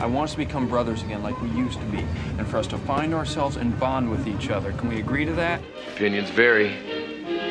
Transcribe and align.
I 0.00 0.06
want 0.06 0.24
us 0.28 0.32
to 0.32 0.38
become 0.38 0.68
brothers 0.68 1.02
again 1.02 1.22
like 1.22 1.40
we 1.42 1.48
used 1.50 1.80
to 1.80 1.86
be, 1.86 1.98
and 2.38 2.46
for 2.46 2.58
us 2.58 2.66
to 2.68 2.78
find 2.78 3.12
ourselves 3.12 3.56
and 3.56 3.78
bond 3.80 4.08
with 4.10 4.28
each 4.28 4.48
other. 4.50 4.72
Can 4.72 4.88
we 4.88 5.00
agree 5.00 5.24
to 5.24 5.32
that? 5.32 5.60
Opinions 5.94 6.30
vary. 6.30 6.68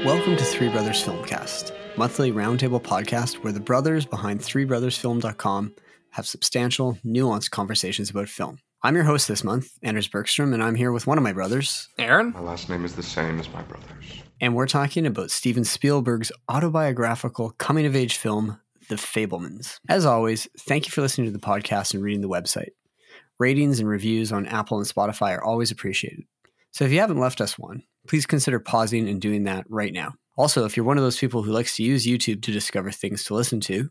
Welcome 0.06 0.38
to 0.38 0.44
Three 0.46 0.70
Brothers 0.70 1.04
Filmcast, 1.04 1.74
monthly 1.98 2.32
roundtable 2.32 2.82
podcast 2.82 3.44
where 3.44 3.52
the 3.52 3.60
brothers 3.60 4.06
behind 4.06 4.40
threebrothersfilm.com 4.40 5.74
have 6.12 6.26
substantial, 6.28 6.98
nuanced 7.06 7.52
conversations 7.52 8.10
about 8.10 8.30
film. 8.30 8.60
I'm 8.82 8.96
your 8.96 9.04
host 9.04 9.28
this 9.28 9.44
month, 9.44 9.72
Anders 9.84 10.08
Bergstrom, 10.08 10.54
and 10.54 10.64
I'm 10.64 10.76
here 10.76 10.92
with 10.94 11.06
one 11.06 11.18
of 11.18 11.24
my 11.24 11.34
brothers, 11.34 11.90
Aaron? 11.98 12.32
My 12.32 12.40
last 12.40 12.70
name 12.70 12.86
is 12.86 12.96
the 12.96 13.04
same 13.04 13.40
as 13.40 13.50
my 13.50 13.62
brother's. 13.64 14.22
and 14.40 14.56
we're 14.56 14.68
talking 14.68 15.06
about 15.06 15.32
Steven 15.32 15.66
Spielberg's 15.66 16.32
autobiographical 16.48 17.50
coming 17.58 17.86
of 17.86 17.96
age 17.96 18.16
film, 18.16 18.60
The 18.90 18.96
Fabelmans. 18.96 19.80
As 19.90 20.06
always, 20.06 20.48
thank 20.62 20.86
you 20.86 20.92
for 20.92 21.02
listening 21.02 21.28
to 21.28 21.34
the 21.34 21.46
podcast 21.46 21.94
and 21.94 22.02
reading 22.02 22.22
the 22.22 22.30
website. 22.30 22.70
Ratings 23.40 23.80
and 23.80 23.90
reviews 23.90 24.32
on 24.32 24.46
Apple 24.46 24.78
and 24.78 24.88
Spotify 24.88 25.38
are 25.38 25.44
always 25.44 25.72
appreciated. 25.72 26.24
So 26.72 26.86
if 26.86 26.92
you 26.92 27.00
haven't 27.00 27.20
left 27.20 27.42
us 27.42 27.60
one, 27.60 27.84
please 28.08 28.26
consider 28.26 28.60
pausing 28.60 29.10
and 29.10 29.22
doing 29.22 29.44
that 29.44 29.66
right 29.70 29.94
now. 29.94 30.14
Also, 30.38 30.66
if 30.66 30.78
you're 30.78 30.86
one 30.86 30.98
of 30.98 31.04
those 31.04 31.18
people 31.18 31.44
who 31.44 31.52
likes 31.52 31.76
to 31.76 31.84
use 31.84 32.06
YouTube 32.06 32.42
to 32.44 32.52
discover 32.52 32.92
things 32.92 33.24
to 33.26 33.34
listen 33.34 33.60
to, 33.62 33.90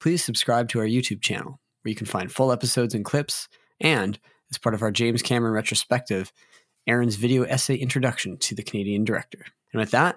please 0.00 0.24
subscribe 0.24 0.68
to 0.68 0.78
our 0.78 0.86
YouTube 0.86 1.20
channel, 1.20 1.60
where 1.82 1.90
you 1.90 1.96
can 1.96 2.06
find 2.06 2.32
full 2.32 2.52
episodes 2.52 2.94
and 2.94 3.04
clips, 3.04 3.48
and 3.80 4.18
as 4.50 4.58
part 4.58 4.74
of 4.74 4.82
our 4.82 4.90
James 4.90 5.22
Cameron 5.22 5.52
retrospective, 5.52 6.32
Aaron's 6.86 7.16
video 7.16 7.42
essay 7.42 7.76
introduction 7.76 8.38
to 8.38 8.54
the 8.54 8.62
Canadian 8.62 9.04
director. 9.04 9.44
And 9.72 9.80
with 9.80 9.90
that, 9.90 10.16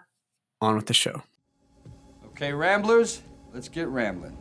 on 0.61 0.75
with 0.75 0.85
the 0.85 0.93
show. 0.93 1.21
Okay, 2.27 2.53
Ramblers, 2.53 3.21
let's 3.53 3.69
get 3.69 3.87
rambling. 3.87 4.37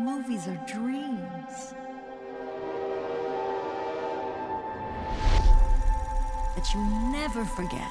Movies 0.00 0.46
are 0.48 0.66
dreams. 0.66 1.74
That 6.56 6.74
you 6.74 6.80
never 7.12 7.44
forget. 7.44 7.90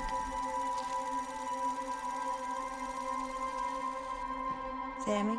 Sammy? 5.05 5.37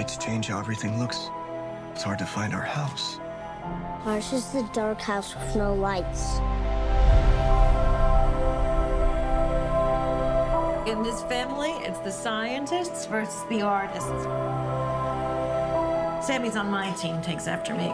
Lights 0.00 0.16
change 0.16 0.46
how 0.46 0.58
everything 0.58 0.98
looks. 0.98 1.28
It's 1.92 2.02
hard 2.02 2.18
to 2.20 2.24
find 2.24 2.54
our 2.54 2.62
house. 2.62 3.18
Ours 4.06 4.32
is 4.32 4.50
the 4.50 4.66
dark 4.72 4.98
house 4.98 5.34
with 5.34 5.56
no 5.56 5.74
lights. 5.74 6.38
In 10.88 11.02
this 11.02 11.22
family, 11.24 11.72
it's 11.86 11.98
the 11.98 12.10
scientists 12.10 13.04
versus 13.04 13.44
the 13.50 13.60
artists. 13.60 14.24
Sammy's 16.26 16.56
on 16.56 16.70
my 16.70 16.90
team, 16.92 17.20
takes 17.20 17.46
after 17.46 17.74
me. 17.74 17.92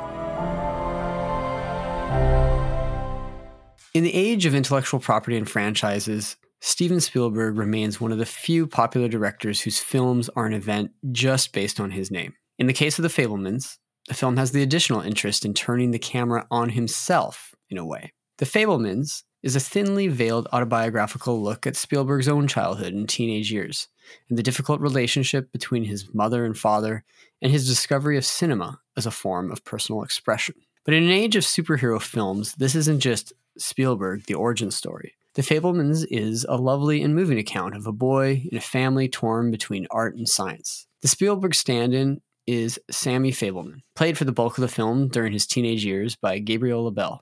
In 3.94 4.04
the 4.04 4.14
age 4.14 4.46
of 4.46 4.54
intellectual 4.54 5.00
property 5.00 5.36
and 5.36 5.50
franchises, 5.50 6.36
Steven 6.66 7.00
Spielberg 7.00 7.56
remains 7.58 8.00
one 8.00 8.10
of 8.10 8.18
the 8.18 8.26
few 8.26 8.66
popular 8.66 9.06
directors 9.06 9.60
whose 9.60 9.78
films 9.78 10.28
are 10.30 10.46
an 10.46 10.52
event 10.52 10.90
just 11.12 11.52
based 11.52 11.78
on 11.78 11.92
his 11.92 12.10
name. 12.10 12.34
In 12.58 12.66
the 12.66 12.72
case 12.72 12.98
of 12.98 13.04
The 13.04 13.08
Fabelmans, 13.08 13.78
the 14.08 14.14
film 14.14 14.36
has 14.36 14.50
the 14.50 14.64
additional 14.64 15.00
interest 15.00 15.44
in 15.44 15.54
turning 15.54 15.92
the 15.92 16.00
camera 16.00 16.44
on 16.50 16.70
himself 16.70 17.54
in 17.70 17.78
a 17.78 17.86
way. 17.86 18.12
The 18.38 18.46
Fabelmans 18.46 19.22
is 19.44 19.54
a 19.54 19.60
thinly 19.60 20.08
veiled 20.08 20.48
autobiographical 20.52 21.40
look 21.40 21.68
at 21.68 21.76
Spielberg's 21.76 22.26
own 22.26 22.48
childhood 22.48 22.92
and 22.92 23.08
teenage 23.08 23.52
years, 23.52 23.86
and 24.28 24.36
the 24.36 24.42
difficult 24.42 24.80
relationship 24.80 25.52
between 25.52 25.84
his 25.84 26.12
mother 26.12 26.44
and 26.44 26.58
father, 26.58 27.04
and 27.40 27.52
his 27.52 27.68
discovery 27.68 28.16
of 28.18 28.26
cinema 28.26 28.80
as 28.96 29.06
a 29.06 29.12
form 29.12 29.52
of 29.52 29.64
personal 29.64 30.02
expression. 30.02 30.56
But 30.84 30.94
in 30.94 31.04
an 31.04 31.10
age 31.10 31.36
of 31.36 31.44
superhero 31.44 32.02
films, 32.02 32.54
this 32.54 32.74
isn't 32.74 32.98
just 32.98 33.32
Spielberg, 33.56 34.24
the 34.24 34.34
origin 34.34 34.72
story. 34.72 35.14
The 35.36 35.42
Fabelmans 35.42 36.06
is 36.10 36.46
a 36.48 36.56
lovely 36.56 37.02
and 37.02 37.14
moving 37.14 37.36
account 37.36 37.76
of 37.76 37.86
a 37.86 37.92
boy 37.92 38.48
in 38.50 38.56
a 38.56 38.60
family 38.62 39.06
torn 39.06 39.50
between 39.50 39.86
art 39.90 40.16
and 40.16 40.26
science. 40.26 40.86
The 41.02 41.08
Spielberg 41.08 41.54
stand 41.54 41.92
in 41.92 42.22
is 42.46 42.80
Sammy 42.90 43.32
Fabelman, 43.32 43.82
played 43.94 44.16
for 44.16 44.24
the 44.24 44.32
bulk 44.32 44.56
of 44.56 44.62
the 44.62 44.68
film 44.68 45.08
during 45.08 45.34
his 45.34 45.46
teenage 45.46 45.84
years 45.84 46.16
by 46.16 46.38
Gabriel 46.38 46.84
Labelle 46.84 47.20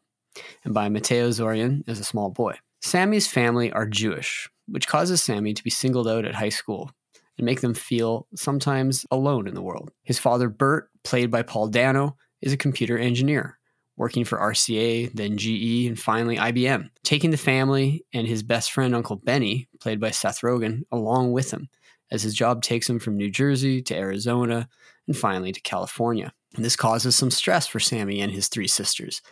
and 0.64 0.72
by 0.72 0.88
Mateo 0.88 1.30
Zoryan 1.30 1.82
as 1.88 1.98
a 1.98 2.04
small 2.04 2.30
boy. 2.30 2.54
Sammy's 2.82 3.26
family 3.26 3.72
are 3.72 3.84
Jewish, 3.84 4.48
which 4.68 4.86
causes 4.86 5.20
Sammy 5.20 5.52
to 5.52 5.64
be 5.64 5.70
singled 5.70 6.06
out 6.06 6.24
at 6.24 6.36
high 6.36 6.50
school 6.50 6.92
and 7.36 7.44
make 7.44 7.62
them 7.62 7.74
feel 7.74 8.28
sometimes 8.36 9.04
alone 9.10 9.48
in 9.48 9.54
the 9.54 9.62
world. 9.62 9.90
His 10.04 10.20
father, 10.20 10.48
Bert, 10.48 10.88
played 11.02 11.32
by 11.32 11.42
Paul 11.42 11.66
Dano, 11.66 12.16
is 12.40 12.52
a 12.52 12.56
computer 12.56 12.96
engineer, 12.96 13.58
working 13.96 14.24
for 14.24 14.38
RCA, 14.38 15.12
then 15.12 15.36
GE, 15.36 15.86
and 15.86 15.98
finally 15.98 16.36
IBM, 16.36 16.90
taking 17.02 17.30
the 17.30 17.36
family 17.36 18.04
and 18.12 18.26
his 18.26 18.42
best 18.42 18.72
friend, 18.72 18.94
Uncle 18.94 19.16
Benny, 19.16 19.68
played 19.80 20.00
by 20.00 20.10
Seth 20.10 20.40
Rogen, 20.40 20.82
along 20.90 21.32
with 21.32 21.52
him, 21.52 21.68
as 22.10 22.22
his 22.22 22.34
job 22.34 22.62
takes 22.62 22.88
him 22.88 22.98
from 22.98 23.16
New 23.16 23.30
Jersey 23.30 23.82
to 23.82 23.96
Arizona 23.96 24.68
and 25.06 25.16
finally 25.16 25.52
to 25.52 25.60
California. 25.60 26.32
And 26.56 26.64
this 26.64 26.76
causes 26.76 27.16
some 27.16 27.30
stress 27.30 27.66
for 27.66 27.80
Sammy 27.80 28.20
and 28.20 28.32
his 28.32 28.48
three 28.48 28.68
sisters, 28.68 29.22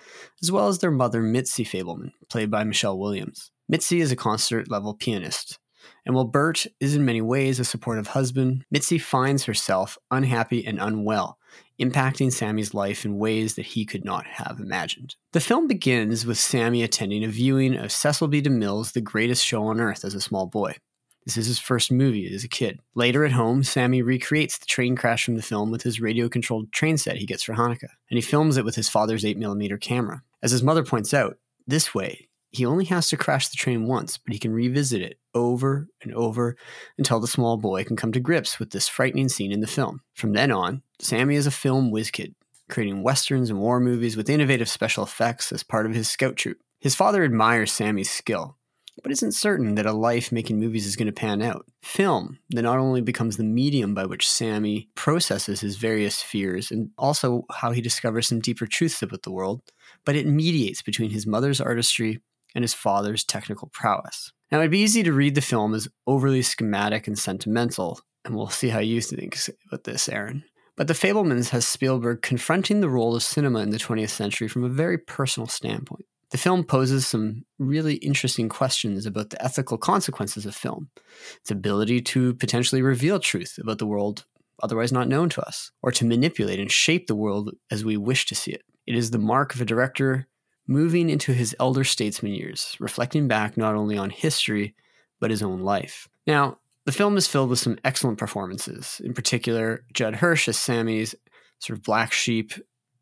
as 0.43 0.51
well 0.51 0.69
as 0.69 0.79
their 0.79 0.91
mother, 0.91 1.23
Mitzi 1.23 1.65
Fabelman, 1.65 2.13
played 2.29 2.51
by 2.51 2.65
Michelle 2.65 2.99
Williams. 2.99 3.53
Mitzi 3.69 4.01
is 4.01 4.11
a 4.11 4.17
concert 4.17 4.71
level 4.71 4.95
pianist. 4.95 5.59
And 6.05 6.15
while 6.15 6.25
Bert 6.25 6.67
is 6.81 6.95
in 6.95 7.05
many 7.05 7.21
ways 7.21 7.59
a 7.59 7.65
supportive 7.65 8.09
husband, 8.09 8.65
Mitzi 8.71 8.99
finds 8.99 9.45
herself 9.45 9.99
unhappy 10.11 10.67
and 10.67 10.81
unwell, 10.81 11.39
impacting 11.83 12.33
Sammy's 12.33 12.75
life 12.75 13.05
in 13.05 13.19
ways 13.19 13.55
that 13.55 13.67
he 13.67 13.85
could 13.85 14.05
not 14.05 14.27
have 14.27 14.61
imagined. 14.61 15.17
The 15.33 15.41
film 15.41 15.67
begins 15.67 16.25
with 16.25 16.39
Sammy 16.39 16.83
attending 16.83 17.25
a 17.25 17.29
viewing 17.29 17.77
of 17.77 17.93
Cecil 17.93 18.29
B. 18.29 18.41
DeMille's 18.41 18.93
The 18.93 19.01
Greatest 19.01 19.45
Show 19.45 19.65
on 19.65 19.81
Earth 19.81 20.05
as 20.05 20.15
a 20.15 20.21
small 20.21 20.47
boy. 20.47 20.77
This 21.25 21.37
is 21.37 21.47
his 21.47 21.59
first 21.59 21.93
movie 21.93 22.33
as 22.35 22.43
a 22.43 22.49
kid. 22.49 22.81
Later 22.95 23.25
at 23.25 23.33
home, 23.33 23.63
Sammy 23.63 24.03
recreates 24.03 24.59
the 24.59 24.67
train 24.67 24.97
crash 24.97 25.25
from 25.25 25.37
the 25.37 25.43
film 25.43 25.71
with 25.71 25.83
his 25.83 26.01
radio 26.01 26.29
controlled 26.29 26.73
train 26.73 26.99
set 26.99 27.17
he 27.17 27.27
gets 27.27 27.45
for 27.45 27.55
Hanukkah, 27.55 27.91
and 28.11 28.19
he 28.19 28.21
films 28.21 28.57
it 28.57 28.65
with 28.65 28.75
his 28.75 28.89
father's 28.89 29.23
8mm 29.23 29.81
camera. 29.81 30.23
As 30.43 30.51
his 30.51 30.63
mother 30.65 30.85
points 30.85 31.15
out, 31.15 31.39
this 31.67 31.95
way, 31.95 32.29
he 32.51 32.67
only 32.67 32.85
has 32.87 33.09
to 33.09 33.17
crash 33.17 33.49
the 33.49 33.57
train 33.57 33.87
once, 33.87 34.19
but 34.19 34.33
he 34.33 34.39
can 34.39 34.53
revisit 34.53 35.01
it 35.01 35.19
over 35.35 35.89
and 36.03 36.13
over 36.13 36.57
until 36.99 37.19
the 37.19 37.27
small 37.27 37.57
boy 37.57 37.83
can 37.83 37.97
come 37.97 38.13
to 38.13 38.21
grips 38.21 38.59
with 38.59 38.71
this 38.71 38.89
frightening 38.89 39.31
scene 39.31 39.53
in 39.53 39.61
the 39.61 39.67
film. 39.67 40.03
From 40.15 40.33
then 40.33 40.51
on, 40.51 40.83
Sammy 41.03 41.35
is 41.35 41.49
a 41.49 41.51
film 41.51 41.91
whiz 41.91 42.13
kid, 42.13 42.37
creating 42.69 43.03
westerns 43.03 43.51
and 43.51 43.59
war 43.59 43.81
movies 43.81 44.17
with 44.17 44.31
innovative 44.31 44.69
special 44.69 45.03
effects 45.03 45.51
as 45.51 45.65
part 45.65 45.85
of 45.85 45.95
his 45.95 46.09
scout 46.09 46.37
troop. 46.37 46.59
His 46.79 46.95
father 46.95 47.25
admires 47.25 47.73
Sammy's 47.73 48.11
skill, 48.11 48.57
but 49.03 49.11
isn't 49.11 49.33
certain 49.33 49.75
that 49.75 49.87
a 49.87 49.93
life 49.93 50.31
making 50.31 50.61
movies 50.61 50.87
is 50.87 50.95
going 50.95 51.07
to 51.07 51.13
pan 51.13 51.43
out. 51.43 51.67
Film 51.83 52.39
that 52.51 52.63
not 52.63 52.79
only 52.79 53.01
becomes 53.01 53.37
the 53.37 53.43
medium 53.43 53.95
by 53.95 54.07
which 54.07 54.31
Sammy 54.31 54.91
processes 54.95 55.61
his 55.61 55.77
various 55.77 56.23
fears 56.23 56.71
and 56.71 56.91
also 56.97 57.47
how 57.51 57.73
he 57.73 57.81
discovers 57.81 58.29
some 58.29 58.41
deeper 58.41 58.67
truths 58.69 59.03
about 59.03 59.23
the 59.23 59.33
world, 59.33 59.61
but 60.05 60.15
it 60.15 60.27
mediates 60.29 60.83
between 60.83 61.11
his 61.11 61.27
mother's 61.27 61.61
artistry 61.61 62.21
and 62.55 62.63
his 62.63 62.75
father's 62.75 63.25
technical 63.25 63.69
prowess. 63.73 64.31
Now, 64.53 64.61
it'd 64.61 64.71
be 64.71 64.79
easy 64.79 65.03
to 65.03 65.13
read 65.13 65.35
the 65.35 65.41
film 65.41 65.75
as 65.75 65.89
overly 66.07 66.43
schematic 66.43 67.09
and 67.09 67.19
sentimental, 67.19 68.01
and 68.25 68.37
we'll 68.37 68.51
see 68.51 68.69
how 68.69 68.79
you 68.79 69.01
think 69.01 69.37
about 69.67 69.83
this, 69.83 70.09
Aaron. 70.09 70.45
But 70.77 70.89
The 70.89 70.95
Fabelmans 70.95 71.51
has 71.51 71.67
Spielberg 71.67 72.23
confronting 72.23 72.81
the 72.81 72.89
role 72.89 73.15
of 73.15 73.23
cinema 73.23 73.61
in 73.61 73.71
the 73.71 73.79
20th 73.79 74.11
century 74.11 74.49
from 74.49 74.65
a 74.65 74.69
very 74.69 74.97
personal 74.97 75.47
standpoint. 75.47 76.07
The 76.31 76.39
film 76.39 76.65
poses 76.65 77.07
some 77.07 77.45
really 77.59 77.97
interesting 77.97 78.49
questions 78.49 79.05
about 79.05 79.31
the 79.31 79.45
ethical 79.45 79.77
consequences 79.77 80.47
of 80.47 80.55
film, 80.55 80.89
its 81.37 81.51
ability 81.51 82.01
to 82.01 82.33
potentially 82.35 82.81
reveal 82.81 83.21
truth 83.21 83.59
about 83.61 83.79
the 83.79 83.87
world 83.87 84.25
otherwise 84.63 84.93
not 84.93 85.09
known 85.09 85.29
to 85.29 85.43
us, 85.43 85.73
or 85.83 85.91
to 85.93 86.07
manipulate 86.07 86.61
and 86.61 86.71
shape 86.71 87.07
the 87.07 87.15
world 87.15 87.55
as 87.71 87.85
we 87.85 87.97
wish 87.97 88.27
to 88.27 88.35
see 88.35 88.53
it. 88.53 88.63
It 88.87 88.95
is 88.95 89.11
the 89.11 89.19
mark 89.19 89.55
of 89.55 89.61
a 89.61 89.67
director 89.67 90.29
moving 90.67 91.11
into 91.11 91.33
his 91.33 91.55
elder 91.59 91.85
statesman 91.85 92.33
years, 92.33 92.77
reflecting 92.79 93.29
back 93.29 93.57
not 93.57 93.75
only 93.75 93.99
on 93.99 94.11
history, 94.11 94.75
but 95.21 95.31
his 95.31 95.43
own 95.43 95.61
life. 95.61 96.09
Now, 96.27 96.59
the 96.85 96.93
film 96.93 97.17
is 97.17 97.27
filled 97.27 97.51
with 97.51 97.59
some 97.59 97.79
excellent 97.85 98.19
performances, 98.19 99.01
in 99.05 99.15
particular, 99.15 99.85
Judd 99.93 100.17
Hirsch 100.17 100.49
as 100.49 100.59
Sammy's 100.59 101.15
sort 101.61 101.79
of 101.79 101.85
black 101.85 102.13
sheep 102.13 102.53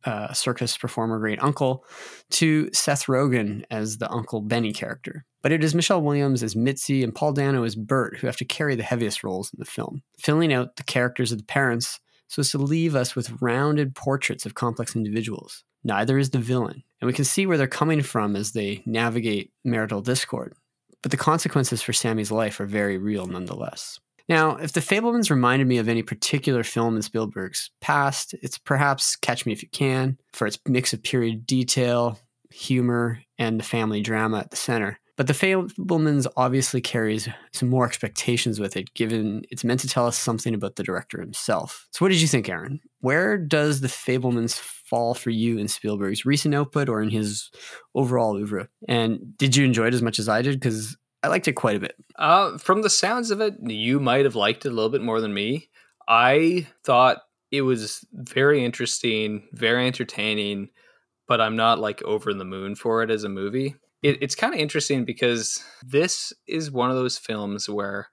uh, 0.05 0.33
circus 0.33 0.77
performer 0.77 1.19
great 1.19 1.43
uncle 1.43 1.85
to 2.31 2.71
Seth 2.73 3.07
Rogen 3.07 3.65
as 3.71 3.99
the 3.99 4.11
Uncle 4.11 4.41
Benny 4.41 4.73
character. 4.73 5.25
But 5.43 5.53
it 5.53 5.65
is 5.65 5.75
Michelle 5.75 6.03
Williams 6.03 6.43
as 6.43 6.57
Mitzi 6.57 7.03
and 7.03 7.15
Paul 7.15 7.33
Dano 7.33 7.65
as 7.65 7.75
Bert 7.75 8.19
who 8.19 8.27
have 8.27 8.37
to 8.39 8.45
carry 8.45 8.77
the 8.77 8.83
heaviest 8.83 9.25
roles 9.25 9.53
in 9.53 9.59
the 9.59 9.65
film. 9.65 10.03
Filling 10.19 10.53
out 10.53 10.77
the 10.77 10.85
characters 10.85 11.33
of 11.33 11.39
the 11.39 11.45
parents, 11.45 12.01
so 12.29 12.41
as 12.41 12.51
to 12.51 12.59
leave 12.59 12.95
us 12.95 13.17
with 13.17 13.41
rounded 13.41 13.95
portraits 13.95 14.47
of 14.47 14.55
complex 14.55 14.95
individuals. 14.95 15.65
Neither 15.83 16.19
is 16.19 16.31
the 16.31 16.39
villain, 16.39 16.83
and 17.01 17.07
we 17.07 17.15
can 17.15 17.25
see 17.25 17.47
where 17.47 17.57
they're 17.57 17.67
coming 17.67 18.03
from 18.03 18.37
as 18.37 18.53
they 18.53 18.83
navigate 18.85 19.51
marital 19.65 20.03
discord. 20.03 20.55
But 21.03 21.11
the 21.11 21.17
consequences 21.17 21.83
for 21.83 21.93
Sammy's 21.93 22.31
life 22.31 22.61
are 22.61 22.67
very 22.67 22.99
real 22.99 23.27
nonetheless. 23.27 23.99
Now, 24.29 24.57
if 24.57 24.73
the 24.73 24.81
Fabelmans 24.81 25.31
reminded 25.31 25.67
me 25.67 25.79
of 25.79 25.89
any 25.89 26.03
particular 26.03 26.63
film 26.63 26.95
in 26.95 27.03
Spielberg's 27.03 27.71
past, 27.81 28.35
it's 28.43 28.59
perhaps 28.59 29.17
Catch 29.17 29.45
Me 29.45 29.53
If 29.53 29.63
You 29.63 29.69
Can 29.71 30.19
for 30.33 30.47
its 30.47 30.59
mix 30.69 30.93
of 30.93 31.03
period 31.03 31.47
detail, 31.47 32.19
humor, 32.51 33.23
and 33.39 33.59
the 33.59 33.65
family 33.65 34.03
drama 34.03 34.39
at 34.39 34.51
the 34.51 34.57
center. 34.57 35.01
But 35.21 35.27
the 35.27 35.35
Fabelmans 35.35 36.27
obviously 36.39 36.81
carries 36.81 37.29
some 37.53 37.69
more 37.69 37.85
expectations 37.85 38.59
with 38.59 38.75
it, 38.75 38.95
given 38.95 39.43
it's 39.51 39.65
meant 39.65 39.81
to 39.81 39.87
tell 39.87 40.07
us 40.07 40.17
something 40.17 40.55
about 40.55 40.77
the 40.77 40.83
director 40.83 41.21
himself. 41.21 41.87
So, 41.91 42.03
what 42.03 42.09
did 42.09 42.23
you 42.23 42.27
think, 42.27 42.49
Aaron? 42.49 42.81
Where 43.01 43.37
does 43.37 43.83
the 43.83 43.89
Fabelmans 43.89 44.59
fall 44.59 45.13
for 45.13 45.29
you 45.29 45.59
in 45.59 45.69
Spielberg's 45.69 46.25
recent 46.25 46.55
output 46.55 46.89
or 46.89 47.03
in 47.03 47.11
his 47.11 47.51
overall 47.95 48.35
oeuvre? 48.35 48.67
And 48.89 49.37
did 49.37 49.57
you 49.57 49.67
enjoy 49.67 49.89
it 49.89 49.95
as 49.95 50.01
much 50.01 50.19
as 50.19 50.27
I 50.27 50.41
did? 50.41 50.59
Because 50.59 50.97
I 51.23 51.29
liked 51.29 51.49
it 51.49 51.53
quite 51.53 51.77
a 51.77 51.81
bit. 51.81 51.97
Uh, 52.17 52.57
from 52.57 52.81
the 52.81 52.89
sounds 52.89 53.31
of 53.31 53.43
it, 53.43 53.57
you 53.63 54.01
might 54.01 54.25
have 54.25 54.37
liked 54.37 54.65
it 54.65 54.73
a 54.73 54.75
little 54.75 54.89
bit 54.89 55.03
more 55.03 55.21
than 55.21 55.35
me. 55.35 55.69
I 56.09 56.67
thought 56.83 57.19
it 57.51 57.61
was 57.61 58.07
very 58.15 58.65
interesting, 58.65 59.49
very 59.53 59.87
entertaining, 59.87 60.71
but 61.29 61.43
I'm 61.43 61.57
not 61.57 61.79
like 61.79 62.03
over 62.05 62.33
the 62.33 62.47
moon 62.47 62.75
for 62.75 63.03
it 63.03 63.11
as 63.11 63.25
a 63.25 63.29
movie. 63.29 63.77
It, 64.03 64.23
it's 64.23 64.35
kind 64.35 64.55
of 64.55 64.61
interesting 64.61 65.05
because 65.05 65.63
this 65.83 66.33
is 66.47 66.71
one 66.71 66.91
of 66.91 66.97
those 66.97 67.19
films 67.19 67.69
where 67.69 68.09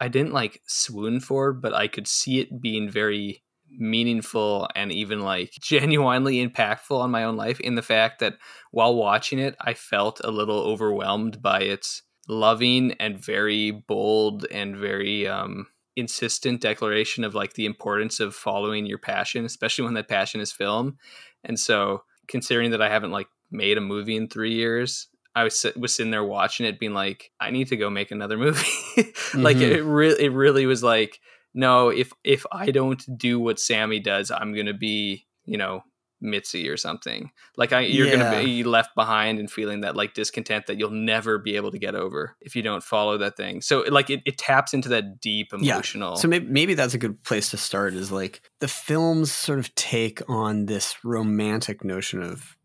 I 0.00 0.08
didn't 0.08 0.32
like 0.32 0.62
swoon 0.66 1.20
for, 1.20 1.52
but 1.52 1.74
I 1.74 1.88
could 1.88 2.06
see 2.06 2.40
it 2.40 2.60
being 2.60 2.90
very 2.90 3.42
meaningful 3.70 4.68
and 4.74 4.92
even 4.92 5.20
like 5.20 5.52
genuinely 5.60 6.46
impactful 6.46 6.98
on 6.98 7.10
my 7.10 7.24
own 7.24 7.36
life 7.36 7.60
in 7.60 7.74
the 7.74 7.82
fact 7.82 8.20
that 8.20 8.36
while 8.70 8.94
watching 8.94 9.38
it, 9.38 9.56
I 9.60 9.74
felt 9.74 10.20
a 10.22 10.30
little 10.30 10.58
overwhelmed 10.58 11.42
by 11.42 11.60
its 11.60 12.02
loving 12.28 12.92
and 12.92 13.18
very 13.18 13.70
bold 13.70 14.46
and 14.50 14.76
very 14.76 15.26
um, 15.26 15.66
insistent 15.96 16.60
declaration 16.60 17.24
of 17.24 17.34
like 17.34 17.54
the 17.54 17.66
importance 17.66 18.20
of 18.20 18.34
following 18.34 18.86
your 18.86 18.98
passion, 18.98 19.44
especially 19.44 19.84
when 19.84 19.94
that 19.94 20.08
passion 20.08 20.40
is 20.40 20.52
film. 20.52 20.98
And 21.44 21.58
so, 21.58 22.02
considering 22.28 22.72
that 22.72 22.82
I 22.82 22.88
haven't 22.88 23.12
like 23.12 23.28
made 23.50 23.78
a 23.78 23.80
movie 23.80 24.16
in 24.16 24.28
three 24.28 24.54
years, 24.54 25.06
I 25.36 25.44
was 25.44 25.64
was 25.76 25.94
sitting 25.94 26.10
there 26.10 26.24
watching 26.24 26.66
it, 26.66 26.80
being 26.80 26.94
like, 26.94 27.30
I 27.38 27.50
need 27.50 27.68
to 27.68 27.76
go 27.76 27.90
make 27.90 28.10
another 28.10 28.36
movie. 28.38 28.66
like 29.34 29.58
Mhm. 29.58 29.70
it 29.70 29.82
really, 29.84 30.24
it 30.24 30.32
really 30.32 30.66
was 30.66 30.82
like, 30.82 31.20
no, 31.54 31.88
if 31.90 32.12
if 32.24 32.44
I 32.50 32.70
don't 32.70 33.02
do 33.18 33.38
what 33.38 33.60
Sammy 33.60 34.00
does, 34.00 34.30
I'm 34.30 34.54
gonna 34.54 34.74
be, 34.74 35.26
you 35.44 35.58
know, 35.58 35.82
Mitzi 36.22 36.66
or 36.70 36.78
something. 36.78 37.30
Like 37.58 37.74
I, 37.74 37.80
you're 37.82 38.06
Yeah. 38.06 38.16
gonna 38.16 38.30
be 38.44 38.64
left 38.64 38.94
behind 38.94 39.38
and 39.38 39.50
feeling 39.50 39.82
that 39.82 39.94
like 39.94 40.14
discontent 40.14 40.66
that 40.66 40.78
you'll 40.78 40.90
never 40.90 41.38
be 41.38 41.56
able 41.56 41.70
to 41.70 41.78
get 41.78 41.94
over 41.94 42.34
if 42.40 42.56
you 42.56 42.62
don't 42.62 42.82
follow 42.82 43.18
that 43.18 43.36
thing. 43.36 43.60
So 43.60 43.84
like 43.90 44.08
it, 44.08 44.20
it 44.24 44.38
taps 44.38 44.72
into 44.72 44.88
that 44.88 45.20
deep 45.20 45.48
Yeah. 45.52 45.74
emotional. 45.74 46.16
So 46.16 46.28
maybe, 46.28 46.46
maybe 46.46 46.72
that's 46.74 46.94
a 46.94 46.98
good 46.98 47.22
place 47.22 47.50
to 47.50 47.58
start 47.58 47.92
is 47.92 48.10
like 48.10 48.40
the 48.60 48.68
films 48.68 49.30
sort 49.30 49.58
of 49.58 49.74
take 49.74 50.22
on 50.28 50.64
this 50.66 50.96
romantic 51.04 51.84
notion 51.84 52.22
of 52.22 52.56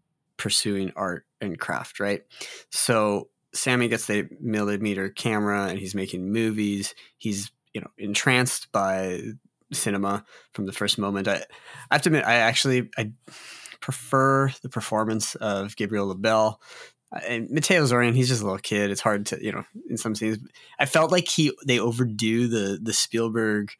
pursuing 0.42 0.92
art 0.96 1.28
and 1.40 1.60
craft, 1.60 2.00
right? 2.00 2.24
So 2.72 3.30
Sammy 3.54 3.88
gets 3.88 4.08
the 4.08 4.28
millimeter 4.40 5.08
camera 5.10 5.68
and 5.68 5.78
he's 5.78 5.94
making 5.94 6.32
movies. 6.32 6.96
He's, 7.20 7.52
you 7.76 7.82
know, 7.82 7.92
entranced 8.00 8.72
by 8.72 9.22
cinema 9.72 10.26
from 10.54 10.66
the 10.66 10.72
first 10.72 10.98
moment. 10.98 11.28
I, 11.28 11.44
I 11.92 11.94
have 11.94 12.02
to 12.02 12.10
admit, 12.10 12.26
I 12.26 12.38
actually 12.38 12.90
I 12.98 13.12
prefer 13.82 14.52
the 14.64 14.70
performance 14.70 15.36
of 15.36 15.76
Gabriel 15.76 16.08
LaBelle. 16.08 16.60
And 17.28 17.52
Mateo 17.52 17.84
Zoryan, 17.84 18.16
he's 18.16 18.30
just 18.30 18.42
a 18.42 18.46
little 18.46 18.58
kid. 18.58 18.90
It's 18.90 19.02
hard 19.02 19.28
to, 19.28 19.46
you 19.46 19.52
know, 19.52 19.64
in 19.90 19.98
some 19.98 20.16
scenes. 20.16 20.40
I 20.80 20.88
felt 20.88 21.12
like 21.12 21.28
he 21.28 21.52
they 21.68 21.78
overdo 21.78 22.48
the 22.48 22.80
the 22.82 22.94
Spielberg, 22.94 23.74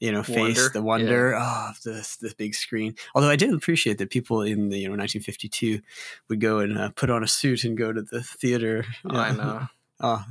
you 0.00 0.12
know, 0.12 0.22
face, 0.22 0.36
Wonder, 0.36 0.68
the 0.72 0.82
wonder 0.82 1.34
of 1.34 1.80
the 1.82 2.16
the 2.20 2.34
big 2.36 2.54
screen. 2.54 2.94
Although 3.14 3.30
I 3.30 3.36
did 3.36 3.52
appreciate 3.54 3.98
that 3.98 4.10
people 4.10 4.42
in 4.42 4.68
the 4.68 4.78
you 4.78 4.88
know 4.88 4.96
1952 4.96 5.80
would 6.28 6.40
go 6.40 6.58
and 6.58 6.78
uh, 6.78 6.90
put 6.90 7.10
on 7.10 7.22
a 7.22 7.28
suit 7.28 7.64
and 7.64 7.76
go 7.78 7.92
to 7.92 8.02
the 8.02 8.22
theater. 8.22 8.84
I 9.08 9.28
Uh, 9.30 9.32
know. 9.36 9.66
Oh, 9.98 10.22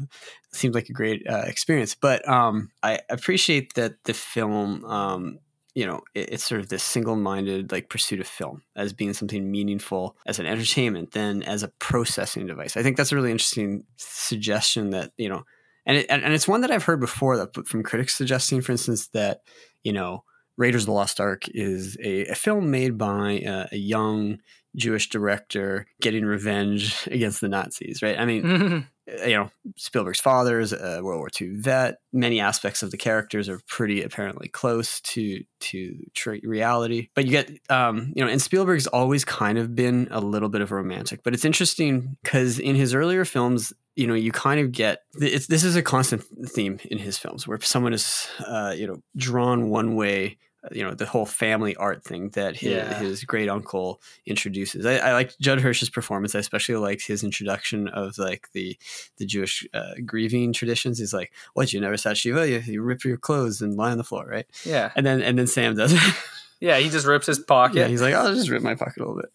seemed 0.51 0.75
like 0.75 0.89
a 0.89 0.93
great 0.93 1.25
uh, 1.27 1.43
experience. 1.47 1.95
But 1.95 2.27
um, 2.29 2.69
I 2.83 2.99
appreciate 3.09 3.73
that 3.73 4.03
the 4.03 4.13
film, 4.13 4.85
um, 4.85 5.39
you 5.73 5.87
know, 5.87 6.01
it, 6.13 6.29
it's 6.33 6.43
sort 6.43 6.61
of 6.61 6.69
this 6.69 6.83
single-minded 6.83 7.71
like 7.71 7.89
pursuit 7.89 8.19
of 8.19 8.27
film 8.27 8.61
as 8.75 8.93
being 8.93 9.13
something 9.13 9.49
meaningful 9.49 10.15
as 10.27 10.37
an 10.37 10.45
entertainment 10.45 11.13
than 11.13 11.41
as 11.41 11.63
a 11.63 11.69
processing 11.79 12.45
device. 12.45 12.77
I 12.77 12.83
think 12.83 12.95
that's 12.95 13.11
a 13.11 13.15
really 13.15 13.31
interesting 13.31 13.85
suggestion 13.97 14.91
that 14.91 15.13
you 15.17 15.29
know, 15.29 15.45
and 15.85 15.97
it, 15.97 16.05
and, 16.09 16.33
it's 16.33 16.47
one 16.47 16.61
that 16.61 16.71
I've 16.71 16.83
heard 16.83 16.99
before 16.99 17.37
that 17.37 17.67
from 17.67 17.83
critics 17.83 18.15
suggesting, 18.15 18.61
for 18.61 18.71
instance, 18.71 19.07
that 19.09 19.41
you 19.83 19.93
know. 19.93 20.23
Raiders 20.57 20.83
of 20.83 20.85
the 20.85 20.93
Lost 20.93 21.19
Ark 21.19 21.49
is 21.49 21.97
a, 22.01 22.27
a 22.27 22.33
film 22.33 22.71
made 22.71 22.97
by 22.97 23.39
uh, 23.39 23.67
a 23.73 23.75
young 23.75 24.39
Jewish 24.75 25.09
director 25.09 25.87
getting 26.01 26.25
revenge 26.25 27.07
against 27.11 27.41
the 27.41 27.49
Nazis, 27.49 28.01
right? 28.01 28.19
I 28.19 28.25
mean, 28.25 28.87
uh, 29.09 29.25
you 29.25 29.35
know, 29.35 29.51
Spielberg's 29.77 30.19
father 30.19 30.59
is 30.59 30.73
a 30.73 31.01
World 31.01 31.19
War 31.19 31.29
II 31.39 31.55
vet. 31.57 31.99
Many 32.11 32.39
aspects 32.39 32.83
of 32.83 32.91
the 32.91 32.97
characters 32.97 33.49
are 33.49 33.59
pretty 33.67 34.03
apparently 34.03 34.47
close 34.47 35.01
to 35.01 35.43
to 35.61 35.97
tra- 36.13 36.39
reality. 36.43 37.09
But 37.15 37.25
you 37.25 37.31
get, 37.31 37.51
um, 37.69 38.13
you 38.15 38.23
know, 38.23 38.29
and 38.29 38.41
Spielberg's 38.41 38.87
always 38.87 39.25
kind 39.25 39.57
of 39.57 39.75
been 39.75 40.07
a 40.11 40.19
little 40.19 40.49
bit 40.49 40.61
of 40.61 40.71
a 40.71 40.75
romantic. 40.75 41.23
But 41.23 41.33
it's 41.33 41.45
interesting 41.45 42.17
because 42.23 42.59
in 42.59 42.75
his 42.75 42.93
earlier 42.93 43.25
films, 43.25 43.73
you 43.95 44.07
know, 44.07 44.13
you 44.13 44.31
kind 44.31 44.59
of 44.59 44.71
get 44.71 45.03
it's, 45.13 45.47
this 45.47 45.63
is 45.63 45.75
a 45.75 45.81
constant 45.81 46.23
theme 46.49 46.79
in 46.91 46.97
his 46.97 47.17
films 47.17 47.47
where 47.47 47.59
someone 47.61 47.93
is, 47.93 48.27
uh, 48.45 48.73
you 48.75 48.87
know, 48.87 49.01
drawn 49.15 49.69
one 49.69 49.95
way. 49.95 50.37
uh, 50.65 50.69
You 50.73 50.83
know 50.83 50.93
the 50.95 51.05
whole 51.05 51.25
family 51.25 51.75
art 51.77 52.03
thing 52.03 52.29
that 52.31 52.57
his, 52.57 52.71
Yeah. 52.71 52.99
his 52.99 53.23
great 53.23 53.49
uncle 53.49 54.01
introduces. 54.25 54.85
I, 54.85 54.97
I 54.97 55.13
like 55.13 55.31
Judd 55.39 55.61
Hirsch's 55.61 55.89
performance. 55.89 56.35
I 56.35 56.39
especially 56.39 56.75
liked 56.75 57.05
his 57.07 57.23
introduction 57.23 57.87
of 57.87 58.17
like 58.17 58.49
the 58.53 58.77
the 59.17 59.25
Jewish 59.25 59.65
uh, 59.73 59.93
grieving 60.05 60.51
traditions. 60.53 60.99
He's 60.99 61.13
like, 61.13 61.31
"What? 61.53 61.71
You 61.71 61.79
never 61.81 61.97
saw 61.97 62.13
Shiva? 62.13 62.49
You, 62.49 62.59
you 62.65 62.81
rip 62.81 63.03
your 63.05 63.17
clothes 63.17 63.61
and 63.61 63.77
lie 63.77 63.91
on 63.91 63.97
the 63.97 64.03
floor, 64.03 64.25
right?" 64.27 64.47
yeah. 64.65 64.91
And 64.95 65.05
then 65.05 65.21
and 65.21 65.37
then 65.37 65.47
Sam 65.47 65.75
does 65.75 65.93
it. 65.93 65.99
Yeah. 66.61 66.77
He 66.79 66.89
just 66.89 67.05
rips 67.05 67.27
his 67.27 67.37
pocket. 67.37 67.75
yeah, 67.77 67.87
he's 67.87 68.01
like, 68.01 68.15
"I'll 68.15 68.33
just 68.33 68.49
rip 68.49 68.63
my 68.63 68.75
pocket 68.75 68.97
a 68.97 69.05
little 69.05 69.21
bit." 69.21 69.29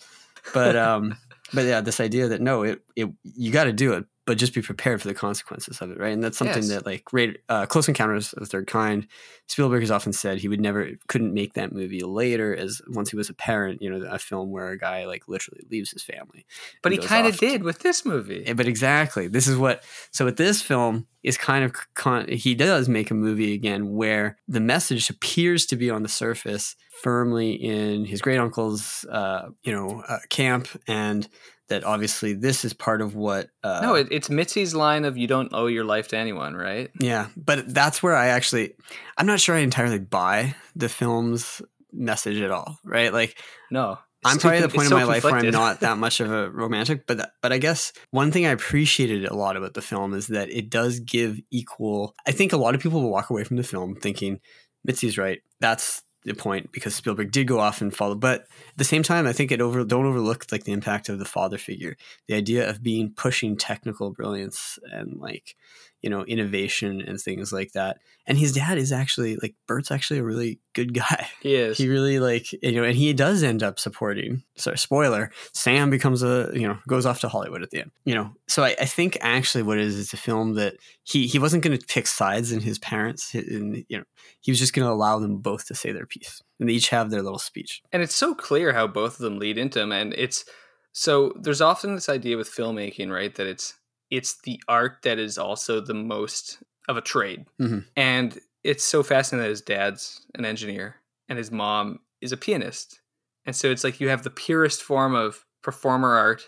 But 0.54 0.74
um, 0.74 1.16
but 1.54 1.64
yeah, 1.66 1.80
this 1.82 2.00
idea 2.00 2.28
that 2.28 2.40
no, 2.40 2.62
it 2.62 2.80
it 2.96 3.08
you 3.22 3.52
got 3.52 3.64
to 3.64 3.72
do 3.74 3.92
it, 3.92 4.04
but 4.30 4.38
just 4.38 4.54
be 4.54 4.62
prepared 4.62 5.02
for 5.02 5.08
the 5.08 5.14
consequences 5.14 5.80
of 5.80 5.90
it, 5.90 5.98
right? 5.98 6.12
And 6.12 6.22
that's 6.22 6.38
something 6.38 6.62
Yes. 6.62 6.68
that 6.68 6.86
like 6.86 7.02
uh, 7.48 7.66
Close 7.66 7.88
Encounters 7.88 8.32
of 8.34 8.38
the 8.38 8.46
Third 8.46 8.68
Kind, 8.68 9.08
Spielberg 9.48 9.80
has 9.82 9.90
often 9.90 10.12
said 10.12 10.38
he 10.38 10.46
would 10.46 10.60
never 10.60 10.90
couldn't 11.08 11.34
make 11.34 11.54
that 11.54 11.72
movie 11.72 11.98
later 12.04 12.54
as 12.54 12.80
once 12.86 13.10
he 13.10 13.16
was 13.16 13.28
a 13.28 13.34
parent, 13.34 13.82
you 13.82 13.90
know, 13.90 14.06
a 14.08 14.20
film 14.20 14.52
where 14.52 14.68
a 14.68 14.78
guy 14.78 15.04
like 15.04 15.26
literally 15.26 15.64
leaves 15.68 15.90
his 15.90 16.04
family. 16.04 16.46
but 16.80 16.92
he 16.92 16.98
kind 16.98 17.26
of 17.26 17.38
did 17.38 17.64
with 17.64 17.80
this 17.80 18.04
movie. 18.06 18.44
Eh, 18.46 18.52
But 18.52 18.68
exactly, 18.68 19.26
this 19.26 19.48
is 19.48 19.56
what. 19.56 19.82
So 20.12 20.24
with 20.26 20.36
this 20.36 20.62
film 20.62 21.08
is 21.24 21.36
kind 21.36 21.64
of 21.64 21.74
con- 21.94 22.28
he 22.28 22.54
does 22.54 22.88
make 22.88 23.10
a 23.10 23.14
movie 23.14 23.52
again 23.52 23.90
where 23.90 24.38
the 24.46 24.60
message 24.60 25.10
appears 25.10 25.66
to 25.66 25.74
be 25.76 25.90
on 25.90 26.04
the 26.04 26.08
surface 26.08 26.76
firmly 27.02 27.50
in 27.52 28.04
his 28.04 28.20
great 28.22 28.38
uncle's, 28.38 29.04
uh, 29.10 29.48
you 29.64 29.72
know, 29.72 30.04
uh, 30.08 30.18
camp, 30.28 30.68
and 30.86 31.28
that 31.70 31.84
obviously 31.84 32.34
this 32.34 32.64
is 32.64 32.72
part 32.72 33.00
of 33.00 33.14
what. 33.14 33.48
Uh, 33.64 33.80
no, 33.82 33.94
it, 33.94 34.08
it's 34.10 34.28
Mitzi's 34.28 34.74
line 34.74 35.04
of 35.04 35.16
"You 35.16 35.26
don't 35.26 35.52
owe 35.52 35.66
your 35.66 35.84
life 35.84 36.08
to 36.08 36.16
anyone," 36.16 36.54
right? 36.54 36.90
yeah, 37.00 37.28
but 37.36 37.72
that's 37.72 38.02
where 38.02 38.14
I 38.14 38.28
actually, 38.28 38.74
I'm 39.16 39.26
not 39.26 39.40
sure 39.40 39.56
I 39.56 39.60
entirely 39.60 39.98
buy 39.98 40.54
the 40.76 40.88
film's 40.88 41.62
message 41.92 42.40
at 42.40 42.50
all. 42.50 42.78
Right, 42.84 43.12
like 43.12 43.36
No, 43.70 43.98
I'm 44.24 44.38
probably 44.38 44.58
at 44.58 44.62
the 44.62 44.68
point 44.68 44.86
it's 44.86 44.92
in 44.92 44.98
so 44.98 44.98
my 44.98 45.04
life 45.04 45.24
where 45.24 45.36
I'm 45.36 45.50
not 45.50 45.80
that 45.80 45.96
much 45.98 46.20
of 46.20 46.30
a 46.30 46.50
romantic, 46.50 47.06
but 47.06 47.30
but 47.40 47.52
I 47.52 47.58
guess 47.58 47.92
one 48.10 48.30
thing 48.30 48.46
I 48.46 48.50
appreciated 48.50 49.24
a 49.24 49.34
lot 49.34 49.56
about 49.56 49.74
the 49.74 49.82
film 49.82 50.14
is 50.14 50.26
that 50.28 50.50
it 50.50 50.68
does 50.68 51.00
give 51.00 51.40
equal. 51.50 52.14
I 52.26 52.32
think 52.32 52.52
a 52.52 52.58
lot 52.58 52.74
of 52.74 52.80
people 52.80 53.00
will 53.02 53.10
walk 53.10 53.30
away 53.30 53.44
from 53.44 53.56
the 53.56 53.62
film 53.62 53.94
thinking 53.94 54.40
Mitzi's 54.86 55.16
right. 55.16 55.40
That's 55.60 56.02
the 56.24 56.34
point 56.34 56.70
because 56.72 56.94
Spielberg 56.94 57.30
did 57.30 57.46
go 57.46 57.58
off 57.58 57.80
and 57.80 57.94
follow, 57.94 58.14
but 58.14 58.42
at 58.42 58.76
the 58.76 58.84
same 58.84 59.02
time, 59.02 59.26
I 59.26 59.32
think 59.32 59.50
it 59.50 59.60
over 59.60 59.84
don't 59.84 60.06
overlook 60.06 60.46
like 60.52 60.64
the 60.64 60.72
impact 60.72 61.08
of 61.08 61.18
the 61.18 61.24
father 61.24 61.58
figure, 61.58 61.96
the 62.28 62.34
idea 62.34 62.68
of 62.68 62.82
being 62.82 63.10
pushing 63.10 63.56
technical 63.56 64.10
brilliance 64.10 64.78
and 64.90 65.18
like 65.18 65.56
you 66.02 66.10
know, 66.10 66.24
innovation 66.24 67.00
and 67.00 67.20
things 67.20 67.52
like 67.52 67.72
that. 67.72 67.98
And 68.26 68.38
his 68.38 68.52
dad 68.52 68.78
is 68.78 68.92
actually 68.92 69.36
like 69.36 69.54
Bert's 69.66 69.90
actually 69.90 70.20
a 70.20 70.24
really 70.24 70.60
good 70.72 70.94
guy. 71.02 71.28
He 71.42 71.54
is. 71.54 71.78
He 71.78 71.88
really 71.88 72.18
like 72.20 72.52
you 72.62 72.72
know, 72.72 72.84
and 72.84 72.96
he 72.96 73.12
does 73.12 73.42
end 73.42 73.62
up 73.62 73.78
supporting. 73.78 74.42
Sorry, 74.56 74.78
spoiler. 74.78 75.30
Sam 75.52 75.90
becomes 75.90 76.22
a 76.22 76.50
you 76.54 76.66
know 76.68 76.78
goes 76.88 77.06
off 77.06 77.20
to 77.20 77.28
Hollywood 77.28 77.62
at 77.62 77.70
the 77.70 77.80
end. 77.80 77.90
You 78.04 78.14
know, 78.14 78.32
so 78.48 78.62
I, 78.64 78.76
I 78.80 78.84
think 78.86 79.18
actually 79.20 79.62
what 79.62 79.78
it 79.78 79.84
is 79.84 79.98
it's 79.98 80.12
a 80.12 80.16
film 80.16 80.54
that 80.54 80.74
he 81.02 81.26
he 81.26 81.38
wasn't 81.38 81.62
going 81.62 81.76
to 81.78 81.86
pick 81.86 82.06
sides 82.06 82.52
in 82.52 82.60
his 82.60 82.78
parents. 82.78 83.34
And 83.34 83.84
you 83.88 83.98
know, 83.98 84.04
he 84.40 84.50
was 84.50 84.58
just 84.58 84.74
going 84.74 84.86
to 84.86 84.92
allow 84.92 85.18
them 85.18 85.38
both 85.38 85.66
to 85.66 85.74
say 85.74 85.92
their 85.92 86.06
piece, 86.06 86.42
and 86.58 86.68
they 86.68 86.74
each 86.74 86.88
have 86.90 87.10
their 87.10 87.22
little 87.22 87.38
speech. 87.38 87.82
and 87.92 88.02
it's 88.02 88.14
so 88.14 88.34
clear 88.34 88.72
how 88.72 88.86
both 88.86 89.14
of 89.14 89.18
them 89.18 89.38
lead 89.38 89.58
into 89.58 89.80
him 89.80 89.92
and 89.92 90.14
it's 90.14 90.44
so 90.92 91.32
there's 91.40 91.60
often 91.60 91.94
this 91.94 92.08
idea 92.08 92.36
with 92.36 92.50
filmmaking 92.50 93.12
right 93.12 93.34
that 93.36 93.46
it's 93.46 93.74
it's 94.10 94.40
the 94.42 94.60
art 94.68 94.98
that 95.02 95.18
is 95.18 95.38
also 95.38 95.80
the 95.80 95.94
most 95.94 96.62
of 96.88 96.96
a 96.96 97.00
trade. 97.00 97.46
Mhm. 97.60 97.84
and 97.96 98.38
it's 98.62 98.84
so 98.84 99.02
fascinating 99.02 99.44
that 99.44 99.50
his 99.50 99.62
dad's 99.62 100.26
an 100.34 100.44
engineer 100.44 100.96
and 101.28 101.38
his 101.38 101.50
mom 101.50 102.00
is 102.20 102.32
a 102.32 102.36
pianist. 102.36 103.00
And 103.46 103.56
so 103.56 103.70
it's 103.70 103.84
like 103.84 104.00
you 104.00 104.08
have 104.08 104.22
the 104.22 104.28
purest 104.30 104.82
form 104.82 105.14
of 105.14 105.46
performer 105.62 106.14
art 106.14 106.42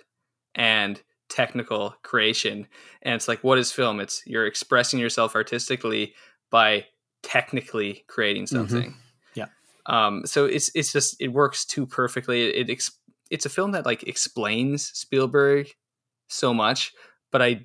and 0.55 1.01
technical 1.31 1.95
creation. 2.03 2.67
And 3.01 3.15
it's 3.15 3.29
like 3.29 3.43
what 3.43 3.57
is 3.59 3.73
film? 3.73 3.99
It's 4.01 4.23
you're 4.27 4.47
expressing 4.47 5.01
yourself 5.01 5.35
artistically 5.35 6.13
by 6.51 6.87
technically 7.23 8.05
creating 8.09 8.47
something. 8.47 8.95
Yeah. 9.35 9.47
um 9.87 10.27
so 10.27 10.45
it's 10.45 10.71
it's 10.75 10.93
just 10.93 11.17
it 11.21 11.29
works 11.29 11.65
too 11.65 11.87
perfectly. 11.87 12.43
It, 12.49 12.69
it 12.69 12.73
ex- 12.73 12.99
it's 13.31 13.47
a 13.47 13.51
film 13.51 13.73
that 13.73 13.87
like 13.87 14.03
explains 14.03 14.89
spielberg 14.93 15.69
so 16.29 16.53
much 16.53 16.93
but 17.33 17.43
i 17.43 17.61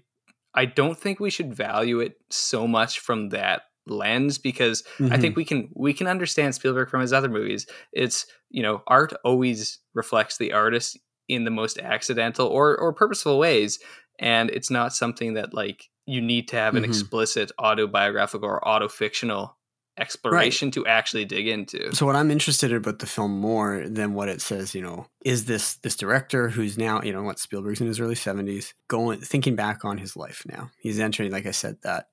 i 0.56 0.66
don't 0.66 0.98
think 0.98 1.20
we 1.20 1.30
should 1.30 1.54
value 1.54 2.00
it 2.00 2.16
so 2.32 2.68
much 2.68 3.00
from 3.00 3.30
that 3.30 3.62
lens 3.86 4.38
because 4.38 4.84
i 5.12 5.18
think 5.18 5.36
we 5.36 5.46
can 5.46 5.70
we 5.76 5.94
can 5.94 6.08
understand 6.08 6.54
spielberg 6.56 6.90
from 6.90 7.02
his 7.02 7.14
other 7.14 7.30
movies 7.30 7.66
it's 7.94 8.26
you 8.50 8.62
know 8.64 8.82
art 8.88 9.14
always 9.24 9.80
reflects 9.94 10.38
the 10.38 10.52
artist 10.52 10.98
in 11.30 11.44
the 11.46 11.52
most 11.52 11.78
accidental 11.80 12.48
or 12.48 12.78
or 12.78 12.92
purposeful 12.94 13.38
ways 13.40 13.80
and 14.20 14.50
it's 14.50 14.72
not 14.72 14.94
something 14.94 15.36
that 15.36 15.54
like 15.54 15.86
you 16.06 16.22
need 16.22 16.48
to 16.48 16.56
have 16.56 16.76
an 16.76 16.84
Mhm. 16.84 16.88
explicit 16.88 17.52
autobiographical 17.60 18.48
or 18.48 18.62
autofictional 18.62 19.52
exploration 19.98 20.72
to 20.72 20.86
actually 20.86 21.26
dig 21.26 21.48
into 21.48 21.94
So 21.94 22.06
what 22.06 22.16
I'm 22.16 22.32
interested 22.32 22.72
in 22.72 22.78
about 22.78 23.00
the 23.00 23.06
film 23.06 23.40
more 23.40 23.84
than 23.88 24.14
what 24.14 24.30
it 24.30 24.42
says, 24.42 24.76
you 24.76 24.82
know, 24.82 25.08
is 25.26 25.46
this 25.46 25.76
this 25.76 25.96
director 25.96 26.50
who's 26.50 26.78
now, 26.78 27.02
you 27.02 27.12
know, 27.12 27.24
what 27.24 27.40
Spielberg's 27.40 27.82
in 27.82 27.88
his 27.88 28.00
early 28.00 28.16
70s, 28.16 28.74
going 28.88 29.20
thinking 29.22 29.56
back 29.56 29.86
on 29.86 29.98
his 29.98 30.16
life 30.16 30.44
now. 30.48 30.70
He's 30.80 31.00
entering, 31.00 31.32
like 31.32 31.46
I 31.46 31.52
said, 31.52 31.78
that 31.84 32.08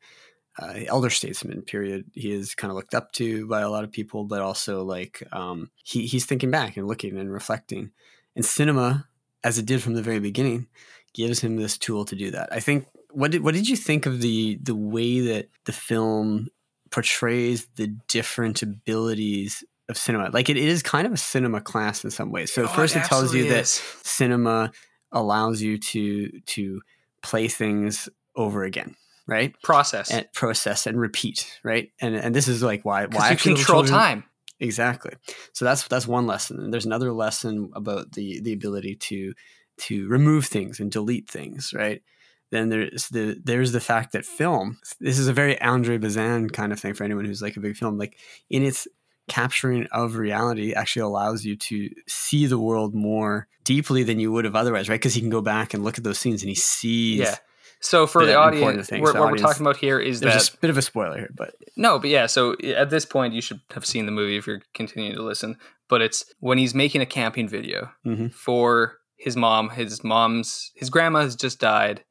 uh, 0.59 0.75
elder 0.87 1.11
statesman 1.11 1.63
period. 1.63 2.07
He 2.13 2.33
is 2.33 2.55
kind 2.55 2.71
of 2.71 2.77
looked 2.77 2.95
up 2.95 3.13
to 3.13 3.47
by 3.47 3.61
a 3.61 3.71
lot 3.71 3.85
of 3.85 3.93
people, 3.93 4.25
but 4.25 4.41
also 4.41 4.85
like 4.85 5.23
um, 5.33 5.71
he 5.83 6.07
he's 6.07 6.27
thinking 6.27 6.51
back 6.51 6.77
and 6.77 6.87
looking 6.87 7.19
and 7.19 7.33
reflecting. 7.33 7.91
And 8.37 8.45
cinema, 8.45 9.09
as 9.43 9.59
it 9.59 9.67
did 9.67 9.83
from 9.83 9.95
the 9.95 10.03
very 10.03 10.21
beginning, 10.21 10.69
gives 11.13 11.41
him 11.41 11.57
this 11.57 11.79
tool 11.79 12.05
to 12.07 12.17
do 12.17 12.31
that. 12.31 12.53
I 12.53 12.61
think. 12.61 12.87
What 13.11 13.31
did 13.31 13.45
what 13.45 13.55
did 13.55 13.69
you 13.69 13.77
think 13.77 14.07
of 14.07 14.21
the 14.21 14.59
the 14.61 14.75
way 14.75 15.21
that 15.21 15.49
the 15.67 15.73
film 15.73 16.49
portrays 16.95 17.67
the 17.75 17.89
different 18.09 18.63
abilities 18.63 19.65
of 19.89 19.99
cinema. 19.99 20.31
Like 20.33 20.49
it 20.49 20.57
is 20.57 20.81
kind 20.83 21.07
of 21.09 21.13
a 21.13 21.17
cinema 21.17 21.61
class 21.61 22.05
in 22.05 22.11
some 22.11 22.31
ways. 22.31 22.53
So 22.53 22.63
Oh, 22.63 22.67
first 22.69 22.95
it 22.95 23.05
tells 23.05 23.35
you 23.35 23.43
absolutely 23.43 23.49
that 23.51 23.63
is. 23.63 23.83
cinema 24.05 24.71
allows 25.11 25.61
you 25.61 25.79
to 25.79 26.41
to 26.41 26.81
play 27.21 27.49
things 27.49 28.09
over 28.37 28.63
again, 28.63 28.95
right? 29.27 29.55
process 29.63 30.11
And 30.11 30.27
process 30.33 30.87
and 30.87 31.01
repeat, 31.01 31.59
right? 31.65 31.91
And 32.01 32.15
and 32.15 32.33
this 32.33 32.47
is 32.47 32.63
like 32.63 32.85
why 32.85 33.07
why 33.07 33.31
you 33.31 33.37
control 33.37 33.83
children- 33.83 33.87
time 34.01 34.25
Exactly. 34.61 35.15
So 35.53 35.65
that's 35.65 35.89
that's 35.89 36.07
one 36.07 36.29
lesson. 36.29 36.61
And 36.61 36.73
there's 36.73 36.87
another 36.87 37.13
lesson 37.13 37.71
about 37.75 38.13
the 38.13 38.41
the 38.41 38.53
ability 38.53 38.95
to 39.11 39.35
to 39.79 40.09
remove 40.09 40.47
things 40.47 40.79
and 40.79 40.93
delete 40.93 41.29
things, 41.29 41.73
right? 41.75 42.03
Then 42.51 42.69
there's 42.69 43.09
the 43.09 43.41
there's 43.43 43.73
the 43.73 43.81
fact 43.81 44.13
that 44.13 44.25
film. 44.25 44.79
This 45.01 45.19
is 45.19 45.29
a 45.29 45.33
very 45.33 45.61
Andre 45.61 45.99
Bazin 45.99 46.51
kind 46.51 46.73
of 46.73 46.79
thing 46.81 46.95
for 46.95 47.05
anyone 47.05 47.25
who's 47.25 47.43
like 47.43 47.57
a 47.57 47.61
big 47.61 47.77
film. 47.77 47.99
Like 47.99 48.17
in 48.51 48.63
its 48.63 48.87
capturing 49.29 49.87
of 49.87 50.17
reality 50.17 50.75
actually 50.75 51.03
allows 51.03 51.45
you 51.45 51.57
to 51.57 51.89
see 52.07 52.47
the 52.47 52.59
world 52.59 52.95
more 52.95 53.49
deeply 53.65 54.03
than 54.03 54.21
you 54.21 54.31
would 54.31 54.45
have 54.45 54.55
otherwise, 54.55 54.89
right? 54.89 54.97
Because 55.01 55.15
he 55.15 55.21
can 55.21 55.31
go 55.31 55.41
back 55.41 55.73
and 55.75 55.83
look 55.83 55.97
at 55.99 56.05
those 56.05 56.19
scenes 56.19 56.43
and 56.43 56.49
he 56.51 56.55
sees. 56.55 57.21
yeah 57.21 57.37
so 57.81 58.07
for 58.07 58.23
the 58.25 58.33
the, 58.33 58.35
audience 58.39 58.91
what, 58.91 58.97
the 58.97 59.03
what 59.03 59.17
audience- 59.17 59.43
we're 59.43 59.47
talking 59.49 59.67
about 59.67 59.77
here 59.77 59.99
is 60.01 60.21
There's 60.21 60.49
that 60.51 60.55
a 60.55 60.61
bit 60.61 60.71
of 60.71 60.79
a 60.79 60.83
spoiler 60.83 61.19
here, 61.19 61.31
but 61.37 61.55
No, 61.77 61.99
but 61.99 62.09
yeah, 62.09 62.25
so 62.27 62.57
at 62.63 62.89
this 62.89 63.05
point 63.05 63.35
you 63.35 63.43
should 63.43 63.61
have 63.75 63.85
seen 63.85 64.07
the 64.07 64.13
movie 64.13 64.37
if 64.39 64.47
you're 64.47 64.63
continuing 64.73 65.15
to 65.17 65.23
listen. 65.23 65.57
But 65.89 66.01
it's 66.01 66.25
when 66.41 66.57
he's 66.57 66.75
making 66.75 67.03
a 67.03 67.07
camping 67.07 67.47
video 67.47 67.91
Mhm. 68.07 68.33
for 68.33 68.99
his 69.17 69.37
mom. 69.37 69.69
His 69.71 70.03
mom's 70.03 70.71
his 70.75 70.89
grandma 70.89 71.21
has 71.23 71.37
just 71.37 71.61
died, 71.61 72.03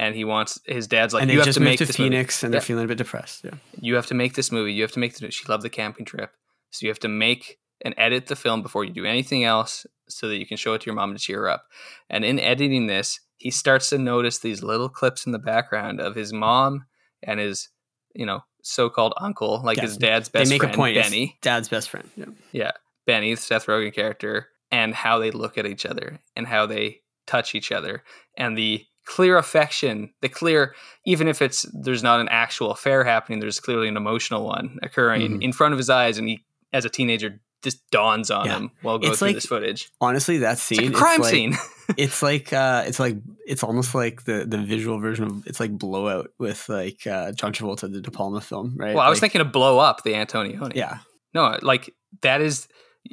and 0.00 0.14
he 0.16 0.24
wants 0.24 0.58
his 0.66 0.86
dad's 0.88 1.12
like 1.14 1.22
and 1.22 1.30
you 1.30 1.36
they 1.36 1.40
have 1.40 1.46
just 1.46 1.54
to 1.58 1.60
moved 1.60 1.70
make 1.72 1.78
to 1.78 1.84
this 1.86 1.98
movie. 1.98 2.10
Phoenix 2.10 2.42
and 2.42 2.52
they're 2.52 2.60
Yeah. 2.60 2.64
feeling 2.64 2.84
a 2.84 2.88
bit 2.88 2.98
depressed. 2.98 3.44
Yeah. 3.44 3.50
You 3.80 3.94
have 3.96 4.06
to 4.06 4.14
make 4.14 4.34
this 4.34 4.50
movie. 4.50 4.72
You 4.72 4.82
have 4.82 4.92
to 4.92 4.98
make 4.98 5.14
the. 5.16 5.30
She 5.30 5.44
loved 5.48 5.62
the 5.62 5.70
camping 5.70 6.06
trip, 6.06 6.32
so 6.70 6.84
you 6.86 6.90
have 6.90 6.98
to 7.00 7.08
make 7.08 7.58
and 7.84 7.94
edit 7.96 8.26
the 8.26 8.36
film 8.36 8.62
before 8.62 8.84
you 8.84 8.92
do 8.92 9.04
anything 9.04 9.44
else, 9.44 9.86
so 10.08 10.28
that 10.28 10.36
you 10.38 10.46
can 10.46 10.56
show 10.56 10.72
it 10.74 10.80
to 10.82 10.86
your 10.86 10.94
mom 10.94 11.12
to 11.14 11.18
cheer 11.18 11.40
her 11.42 11.48
up. 11.50 11.64
And 12.10 12.24
in 12.24 12.38
editing 12.40 12.86
this, 12.88 13.20
he 13.38 13.50
starts 13.50 13.88
to 13.90 13.98
notice 13.98 14.38
these 14.38 14.62
little 14.62 14.88
clips 14.90 15.24
in 15.26 15.32
the 15.32 15.38
background 15.38 16.00
of 16.00 16.14
his 16.14 16.30
mom 16.32 16.84
and 17.22 17.40
his, 17.40 17.68
you 18.14 18.26
know, 18.26 18.40
so-called 18.62 19.14
uncle, 19.18 19.62
like 19.64 19.78
Yeah. 19.78 19.84
his 19.84 19.96
dad's 19.96 20.28
best. 20.28 20.44
They 20.50 20.54
make 20.54 20.60
friend, 20.62 20.74
a 20.74 20.76
point. 20.76 20.94
Benny. 20.96 21.38
Dad's 21.40 21.68
best 21.70 21.88
friend. 21.88 22.10
Yeah. 22.16 22.26
Yeah, 22.52 22.72
Benny, 23.06 23.34
the 23.34 23.40
Seth 23.40 23.64
Rogen 23.66 23.94
character, 23.94 24.48
and 24.70 24.94
how 24.94 25.18
they 25.18 25.30
look 25.30 25.56
at 25.56 25.64
each 25.66 25.86
other 25.86 26.18
and 26.36 26.46
how 26.46 26.66
they 26.66 27.00
touch 27.26 27.54
each 27.54 27.72
other 27.72 28.02
and 28.36 28.58
the 28.58 28.84
clear 29.06 29.36
affection, 29.38 30.10
the 30.20 30.28
clear, 30.28 30.74
even 31.04 31.26
if 31.28 31.42
it's 31.42 31.62
there's 31.72 32.02
not 32.02 32.20
an 32.20 32.28
actual 32.28 32.70
affair 32.70 33.04
happening, 33.04 33.40
there's 33.40 33.60
clearly 33.60 33.88
an 33.88 33.96
emotional 33.96 34.44
one 34.46 34.78
occurring 34.82 35.38
Mhm. 35.38 35.42
in 35.42 35.52
front 35.52 35.72
of 35.72 35.78
his 35.78 35.90
eyes, 35.90 36.18
and 36.18 36.28
he, 36.28 36.44
as 36.72 36.84
a 36.84 36.88
teenager, 36.90 37.40
just 37.62 37.78
dawns 37.90 38.30
on 38.30 38.46
Yeah. 38.46 38.56
him 38.56 38.70
while 38.82 38.98
going 38.98 39.10
It's 39.10 39.18
through 39.18 39.28
like- 39.28 39.34
this 39.36 39.46
footage. 39.46 39.90
Honestly, 40.00 40.38
that 40.38 40.52
It's 40.52 40.62
scene. 40.62 40.78
like 40.84 40.92
a 40.92 40.96
crime 40.96 41.20
like, 41.20 41.30
scene. 41.30 41.56
it's 41.98 42.22
like 42.22 42.52
uh 42.52 42.84
it's 42.86 42.98
like 43.00 43.16
it's 43.46 43.62
almost 43.62 43.94
like 43.94 44.24
the 44.24 44.46
the 44.46 44.58
visual 44.58 44.98
version 44.98 45.24
of 45.24 45.46
it's 45.46 45.60
like 45.60 45.72
blowout 45.76 46.30
with 46.38 46.68
like 46.68 47.06
uh 47.06 47.32
John 47.32 47.52
Travolta 47.52 47.92
the 47.92 48.00
De 48.00 48.10
Palma 48.10 48.40
film 48.40 48.74
right 48.76 48.94
well, 48.94 49.04
I 49.04 49.10
was 49.10 49.16
Like, 49.16 49.32
thinking 49.32 49.40
of 49.42 49.52
blow 49.52 49.78
up 49.78 50.04
the 50.04 50.12
Antonioni. 50.14 50.74
yeah 50.76 50.98
no, 51.34 51.58
like 51.62 51.92
that 52.22 52.40
is. 52.40 52.66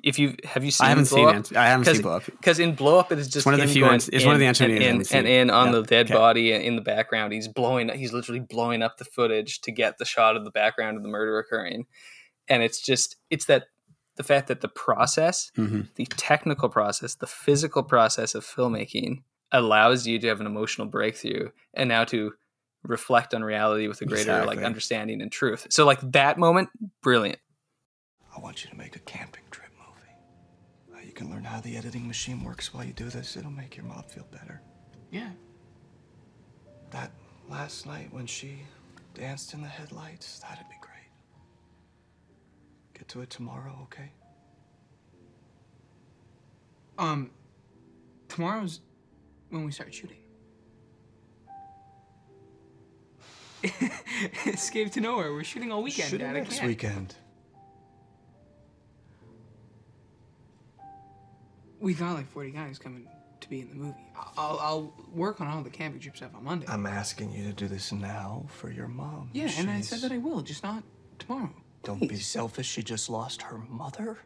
If 0.04 0.20
you 0.20 0.36
have 0.44 0.64
you 0.66 0.72
seen 0.72 0.86
I 0.86 0.90
haven't 0.90 1.10
blow 1.10 1.18
seen 1.18 1.28
up? 1.40 1.52
it 1.52 1.58
I 1.58 1.68
haven't 1.68 1.86
'Cause- 1.86 1.96
seen 1.96 2.02
blow 2.04 2.16
up 2.18 2.26
Because 2.26 2.60
in 2.60 2.76
Blow 2.76 3.00
Up, 3.00 3.12
it 3.12 3.20
is 3.20 3.28
just 3.30 3.46
one 3.46 3.54
of 3.56 3.60
the 3.60 3.66
him 3.66 3.72
few 3.72 3.82
going 3.82 3.94
ones- 3.94 4.10
it's 4.10 4.26
one 4.26 4.34
of 4.36 4.40
the 4.40 4.46
in 4.46 4.52
Antonios 4.54 4.62
I 4.70 4.74
and, 4.76 4.84
haven't 4.84 5.04
seen. 5.06 5.18
and 5.20 5.28
in 5.28 5.50
on 5.50 5.68
Yeah, 5.68 5.72
the 5.74 5.82
dead 5.84 6.06
okay. 6.08 6.14
body 6.14 6.52
in 6.54 6.76
the 6.76 6.82
background. 6.82 7.32
He's 7.34 7.48
blowing. 7.48 7.90
He's 7.90 8.12
literally 8.14 8.42
blowing 8.42 8.82
up 8.84 8.98
the 8.98 9.06
footage 9.06 9.62
to 9.62 9.72
get 9.72 9.98
the 9.98 10.06
shot 10.06 10.36
of 10.36 10.44
the 10.44 10.52
background 10.52 10.98
of 10.98 11.04
the 11.04 11.10
murder 11.10 11.40
occurring, 11.40 11.86
and 12.50 12.64
it's 12.64 12.82
just 12.82 13.16
it's 13.30 13.46
that 13.46 13.68
the 14.18 14.24
fact 14.24 14.48
that 14.48 14.62
the 14.62 14.68
process, 14.68 15.52
Mhm. 15.58 15.88
the 15.96 16.06
technical 16.06 16.68
process, 16.70 17.16
the 17.16 17.28
physical 17.28 17.84
process 17.84 18.36
of 18.36 18.44
filmmaking 18.46 19.24
allows 19.54 20.06
you 20.06 20.20
to 20.20 20.28
have 20.28 20.42
an 20.42 20.48
emotional 20.48 20.88
breakthrough, 20.88 21.50
and 21.74 21.88
now 21.88 22.04
to 22.04 22.34
reflect 22.84 23.34
on 23.34 23.44
reality 23.44 23.88
with 23.88 24.02
a 24.02 24.06
greater 24.06 24.44
like 24.46 24.60
understanding 24.60 25.22
and 25.22 25.32
truth. 25.32 25.68
So 25.70 25.86
like 25.86 26.00
that 26.12 26.38
moment, 26.38 26.70
brilliant. 27.02 27.40
I 28.36 28.40
want 28.40 28.64
you 28.64 28.70
to 28.70 28.76
make 28.76 28.96
a 28.96 29.00
camping 29.00 29.44
trip 29.52 29.72
movie. 29.78 30.96
Uh, 30.96 31.04
you 31.06 31.07
can 31.18 31.32
learn 31.32 31.44
how 31.44 31.60
the 31.60 31.76
editing 31.76 32.08
machine 32.08 32.44
works 32.44 32.74
while 32.74 32.84
you 32.84 32.94
do 32.94 33.10
this. 33.10 33.36
It'll 33.36 33.50
make 33.50 33.76
your 33.76 33.86
mom 33.88 34.04
feel 34.04 34.28
better. 34.32 34.62
Yeah. 35.10 35.32
That 36.92 37.12
last 37.50 37.88
night 37.88 38.10
when 38.12 38.28
she 38.28 38.60
danced 39.16 39.56
in 39.56 39.64
the 39.64 39.68
headlights, 39.68 40.40
that'd 40.40 40.70
be 40.70 40.76
great. 40.80 41.10
Get 42.94 43.08
to 43.10 43.22
it 43.22 43.32
tomorrow, 43.32 43.80
okay? 43.84 44.12
Um, 47.00 47.32
tomorrow's 48.30 48.82
when 49.50 49.66
we 49.66 49.72
start 49.72 49.94
shooting. 49.94 50.18
Escape 54.46 54.92
to 54.92 55.02
nowhere. 55.02 55.34
We're 55.34 55.44
shooting 55.44 55.72
all 55.72 55.82
weekend. 55.82 56.10
Shoot 56.10 56.22
it 56.22 56.26
Dad. 56.26 56.34
Next 56.34 56.62
weekend. 56.62 57.16
We 61.88 61.94
got 61.94 62.16
like 62.16 62.30
40 62.32 62.52
guys 62.52 62.78
coming 62.80 63.08
to 63.40 63.50
be 63.50 63.62
in 63.62 63.70
the 63.70 63.76
movie. 63.76 63.96
I'll, 64.38 64.60
I'll, 64.62 64.94
work 65.14 65.40
on 65.40 65.48
all 65.48 65.62
the 65.62 65.70
camping 65.70 66.02
trip 66.02 66.18
stuff 66.18 66.36
on 66.36 66.44
Monday. 66.44 66.66
I'm 66.68 66.86
asking 66.86 67.32
you 67.32 67.46
to 67.46 67.54
do 67.54 67.70
this 67.70 67.94
now 67.94 68.44
for 68.50 68.70
your 68.70 68.90
mom. 68.90 69.30
yeah, 69.32 69.50
and 69.58 69.70
I 69.70 69.80
said 69.80 70.02
that 70.02 70.12
I 70.12 70.18
will, 70.18 70.42
just 70.42 70.64
not 70.64 70.84
tomorrow. 71.18 71.50
Don't 71.84 72.06
be 72.06 72.18
selfish. 72.18 72.68
She 72.68 72.84
just 72.84 73.10
lost 73.10 73.42
her 73.44 73.60
mother. 73.70 74.18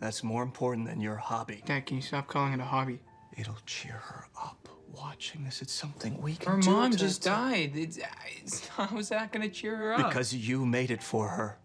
That's 0.00 0.24
more 0.24 0.42
important 0.42 0.86
than 0.86 1.02
your 1.02 1.16
hobby. 1.16 1.62
Dad, 1.66 1.84
can 1.84 1.96
you 1.96 2.02
stop 2.02 2.28
calling 2.28 2.54
it 2.54 2.60
a 2.60 2.64
hobby? 2.64 3.00
It'll 3.36 3.58
cheer 3.66 3.92
her 3.92 4.28
up, 4.42 4.70
watching 4.90 5.44
this. 5.44 5.60
It's 5.60 5.74
something 5.74 6.18
we 6.22 6.34
can 6.36 6.50
Her 6.50 6.60
do 6.60 6.70
mom 6.70 6.92
to- 6.92 6.96
just 6.96 7.22
died. 7.22 7.72
It's, 7.74 7.98
it's, 8.42 8.66
how 8.68 8.96
is 8.96 9.10
that 9.10 9.32
going 9.32 9.46
to 9.46 9.54
cheer 9.54 9.76
her 9.76 9.92
up? 9.92 10.08
Because 10.08 10.34
you 10.34 10.64
made 10.64 10.90
it 10.90 11.02
for 11.02 11.28
her. 11.28 11.58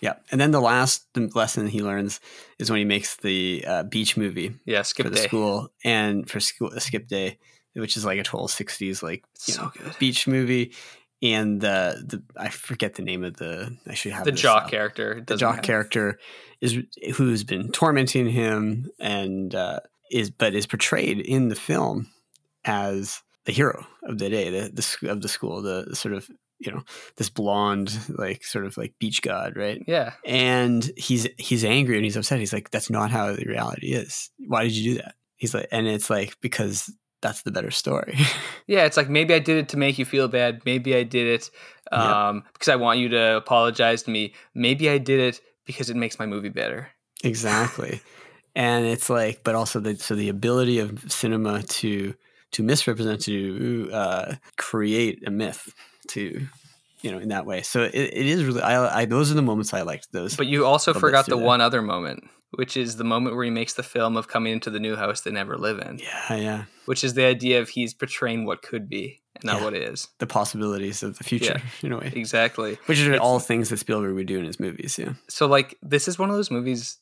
Yeah, 0.00 0.14
and 0.30 0.40
then 0.40 0.50
the 0.50 0.60
last 0.60 1.06
lesson 1.34 1.66
he 1.68 1.80
learns 1.82 2.20
is 2.58 2.70
when 2.70 2.78
he 2.78 2.84
makes 2.84 3.16
the 3.16 3.64
uh, 3.66 3.82
beach 3.84 4.16
movie 4.16 4.54
Yeah, 4.66 4.82
skip 4.82 5.06
for 5.06 5.10
the 5.10 5.16
day. 5.16 5.26
school 5.26 5.70
and 5.84 6.28
for 6.28 6.40
school 6.40 6.70
skip 6.78 7.06
day, 7.08 7.38
which 7.74 7.96
is 7.96 8.04
like 8.04 8.18
a 8.18 8.22
total 8.24 8.48
'60s 8.48 9.02
like 9.02 9.24
you 9.46 9.54
So 9.54 9.62
know, 9.62 9.72
good. 9.76 9.96
beach 9.98 10.26
movie. 10.26 10.72
And 11.22 11.60
the 11.60 12.04
the 12.06 12.22
I 12.36 12.50
forget 12.50 12.94
the 12.96 13.02
name 13.02 13.24
of 13.24 13.36
the 13.36 13.74
I 13.86 13.94
should 13.94 14.12
have 14.12 14.24
The 14.24 14.32
jock 14.32 14.64
up. 14.64 14.70
character. 14.70 15.22
The 15.26 15.36
jock 15.36 15.56
matter. 15.56 15.66
character 15.66 16.18
is 16.60 16.76
who's 17.14 17.44
been 17.44 17.70
tormenting 17.72 18.28
him 18.28 18.90
and 19.00 19.54
uh, 19.54 19.80
is 20.10 20.30
but 20.30 20.54
is 20.54 20.66
portrayed 20.66 21.20
in 21.20 21.48
the 21.48 21.54
film 21.56 22.10
as 22.66 23.22
the 23.46 23.52
hero 23.52 23.86
of 24.02 24.18
the 24.18 24.28
day, 24.28 24.50
the, 24.50 24.70
the 24.70 25.10
of 25.10 25.22
the 25.22 25.28
school, 25.28 25.62
the 25.62 25.94
sort 25.96 26.14
of 26.14 26.28
you 26.64 26.72
know 26.72 26.82
this 27.16 27.30
blonde 27.30 27.96
like 28.08 28.44
sort 28.44 28.64
of 28.66 28.76
like 28.76 28.94
beach 28.98 29.22
god, 29.22 29.56
right? 29.56 29.82
Yeah. 29.86 30.12
and 30.24 30.90
he's 30.96 31.26
he's 31.38 31.64
angry 31.64 31.96
and 31.96 32.04
he's 32.04 32.16
upset. 32.16 32.38
He's 32.40 32.52
like, 32.52 32.70
"That's 32.70 32.90
not 32.90 33.10
how 33.10 33.32
the 33.34 33.44
reality 33.44 33.92
is. 33.92 34.30
Why 34.46 34.62
did 34.64 34.72
you 34.72 34.94
do 34.94 35.02
that?" 35.02 35.14
He's 35.36 35.54
like, 35.54 35.68
and 35.72 35.86
it's 35.86 36.08
like 36.10 36.36
because 36.40 36.90
that's 37.22 37.42
the 37.42 37.50
better 37.52 37.70
story. 37.70 38.18
Yeah, 38.66 38.86
it's 38.86 38.96
like 38.96 39.10
maybe 39.10 39.34
I 39.34 39.40
did 39.40 39.58
it 39.58 39.68
to 39.70 39.76
make 39.76 39.98
you 39.98 40.06
feel 40.06 40.26
bad. 40.26 40.62
Maybe 40.64 40.96
I 40.96 41.02
did 41.02 41.26
it 41.26 41.50
Yeah. 41.92 42.28
um, 42.28 42.44
because 42.54 42.68
I 42.68 42.76
want 42.76 42.98
you 42.98 43.10
to 43.10 43.36
apologize 43.36 44.02
to 44.04 44.10
me. 44.10 44.32
Maybe 44.54 44.88
I 44.88 44.96
did 44.96 45.20
it 45.20 45.40
because 45.66 45.90
it 45.90 45.96
makes 45.96 46.18
my 46.18 46.24
movie 46.24 46.48
better. 46.48 46.88
exactly, 47.22 48.00
and 48.56 48.86
it's 48.86 49.10
like, 49.10 49.42
but 49.44 49.54
also 49.54 49.80
the 49.80 49.96
so 49.96 50.14
the 50.14 50.28
ability 50.30 50.78
of 50.78 51.12
cinema 51.12 51.62
to 51.62 52.14
to 52.54 52.62
misrepresent 52.62 53.20
to 53.22 53.90
uh, 53.92 54.34
create 54.56 55.22
a 55.26 55.30
myth 55.30 55.72
to 56.08 56.46
you 57.02 57.10
know 57.12 57.18
in 57.18 57.28
that 57.28 57.46
way. 57.46 57.62
So 57.62 57.82
it, 57.82 57.94
it 57.94 58.26
is 58.26 58.44
really 58.44 58.62
I, 58.62 59.00
I 59.00 59.04
those 59.04 59.30
are 59.30 59.34
the 59.34 59.42
moments 59.42 59.72
I 59.74 59.82
liked 59.82 60.10
those. 60.12 60.36
But 60.36 60.46
you 60.46 60.64
also 60.66 60.94
forgot 60.94 61.26
the 61.26 61.36
one 61.38 61.60
other 61.60 61.82
moment, 61.82 62.24
which 62.52 62.76
is 62.76 62.96
the 62.96 63.04
moment 63.04 63.36
where 63.36 63.44
he 63.44 63.50
makes 63.50 63.74
the 63.74 63.82
film 63.82 64.16
of 64.16 64.26
coming 64.28 64.52
into 64.52 64.70
the 64.70 64.80
new 64.80 64.96
house 64.96 65.20
they 65.20 65.30
never 65.30 65.56
live 65.58 65.78
in, 65.78 65.98
yeah, 65.98 66.34
yeah, 66.36 66.64
which 66.86 67.04
is 67.04 67.14
the 67.14 67.24
idea 67.24 67.60
of 67.60 67.68
he's 67.70 67.92
portraying 67.94 68.46
what 68.46 68.62
could 68.62 68.88
be 68.88 69.20
and 69.36 69.44
not 69.44 69.58
Yeah. 69.58 69.64
what 69.64 69.74
is. 69.74 70.08
the 70.18 70.26
possibilities 70.26 71.02
of 71.02 71.18
the 71.18 71.24
future 71.24 71.60
in 71.82 71.92
a 71.92 71.98
way, 71.98 72.12
Exactly. 72.16 72.78
which 72.86 73.00
are 73.00 73.08
It's- 73.14 73.20
all 73.20 73.38
things 73.40 73.68
that 73.70 73.78
Spielberg 73.78 74.14
would 74.14 74.26
do 74.26 74.38
in 74.38 74.44
his 74.44 74.58
movies. 74.60 74.98
Yeah, 74.98 75.14
so 75.28 75.46
like 75.46 75.76
this 75.82 76.08
is 76.08 76.18
one 76.18 76.30
of 76.30 76.36
those 76.36 76.50
movies 76.50 76.98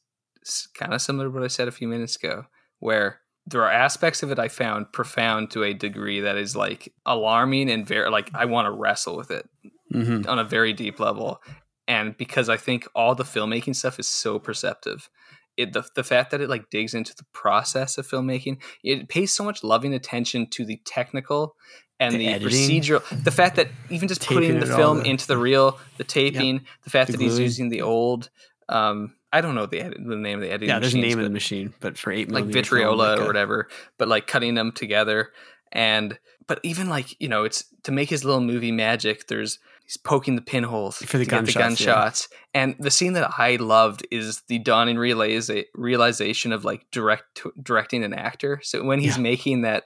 kind 0.74 0.92
of 0.94 1.00
similar 1.00 1.26
to 1.26 1.30
what 1.30 1.44
i 1.44 1.46
said 1.46 1.68
a 1.68 1.70
few 1.70 1.86
minutes 1.86 2.16
ago 2.16 2.46
where 2.80 3.20
there 3.46 3.62
are 3.62 3.70
aspects 3.70 4.22
of 4.22 4.30
it 4.30 4.38
i 4.38 4.48
found 4.48 4.92
profound 4.92 5.50
to 5.50 5.62
a 5.64 5.74
degree 5.74 6.20
that 6.20 6.36
is 6.36 6.54
like 6.54 6.92
alarming 7.06 7.70
and 7.70 7.86
very 7.86 8.08
like 8.10 8.30
i 8.34 8.44
want 8.44 8.66
to 8.66 8.70
wrestle 8.70 9.16
with 9.16 9.30
it 9.30 9.48
hmm 9.92 10.22
on 10.28 10.38
a 10.38 10.44
very 10.44 10.72
deep 10.72 10.98
level. 11.00 11.42
And 11.88 12.16
because 12.16 12.48
i 12.48 12.56
think 12.56 12.86
all 12.94 13.14
the 13.14 13.24
filmmaking 13.24 13.74
stuff 13.76 13.98
is 13.98 14.08
so 14.08 14.38
perceptive 14.38 15.10
it, 15.58 15.74
the, 15.74 15.84
the 15.94 16.02
fact 16.04 16.30
that 16.30 16.40
it 16.40 16.48
like 16.48 16.70
digs 16.70 16.94
into 16.94 17.14
the 17.14 17.26
process 17.34 17.98
of 17.98 18.06
filmmaking 18.08 18.62
it 18.82 19.08
pays 19.08 19.34
so 19.34 19.44
much 19.44 19.62
loving 19.62 19.92
attention 19.92 20.46
to 20.50 20.64
the 20.64 20.80
technical 20.86 21.56
and 22.00 22.14
The 22.14 22.38
the, 22.38 22.46
procedural 22.46 23.24
the 23.24 23.30
fact 23.30 23.56
that 23.56 23.68
even 23.90 24.08
just 24.08 24.22
Taping 24.22 24.36
putting 24.36 24.60
the 24.60 24.66
film 24.66 24.98
the- 25.00 25.10
into 25.10 25.26
the 25.26 25.36
reel 25.36 25.78
the 25.98 26.04
taping 26.04 26.64
the 26.84 26.90
fact 26.90 27.10
The 27.10 27.18
that 27.18 27.22
he's 27.22 27.38
using 27.38 27.68
the 27.68 27.82
old 27.82 28.30
um 28.68 29.14
i 29.32 29.40
don't 29.40 29.54
know 29.54 29.66
the, 29.66 29.80
the 29.82 30.16
name 30.16 30.38
of 30.38 30.42
the 30.42 30.48
editing 30.50 30.68
yeah. 30.68 30.78
There's 30.78 30.94
a 30.94 30.98
name 30.98 31.18
of 31.18 31.24
the 31.24 31.30
machine, 31.30 31.74
but 31.80 31.96
for 31.98 32.12
eight 32.12 32.30
like 32.30 32.44
film, 32.50 32.64
vitriola 32.64 32.96
like 32.96 33.18
or 33.18 33.22
a- 33.22 33.26
whatever 33.26 33.68
but 33.98 34.08
like 34.08 34.26
cutting 34.26 34.54
them 34.54 34.72
together 34.72 35.30
and 35.72 36.18
but 36.46 36.60
even 36.62 36.88
like 36.88 37.20
you 37.20 37.28
know 37.28 37.44
it's 37.44 37.64
to 37.84 37.92
make 37.92 38.10
his 38.10 38.24
little 38.24 38.40
movie 38.40 38.72
magic 38.72 39.26
there's 39.28 39.58
he's 39.84 39.96
poking 39.96 40.36
the 40.36 40.42
pinholes 40.42 40.98
For 40.98 41.18
the 41.18 41.24
the 41.24 41.52
gunshots, 41.52 42.28
yeah. 42.30 42.62
and 42.62 42.76
the 42.78 42.90
scene 42.90 43.14
that 43.14 43.30
i 43.38 43.56
loved 43.56 44.06
is 44.10 44.42
the 44.48 44.58
dawning 44.58 44.96
realiza- 44.96 45.64
realization 45.74 46.52
of 46.52 46.64
like 46.64 46.86
direct 46.90 47.42
directing 47.62 48.04
an 48.04 48.12
actor 48.14 48.60
so 48.62 48.82
when 48.84 48.98
he's 49.00 49.16
Yeah. 49.16 49.22
making 49.22 49.62
that 49.62 49.84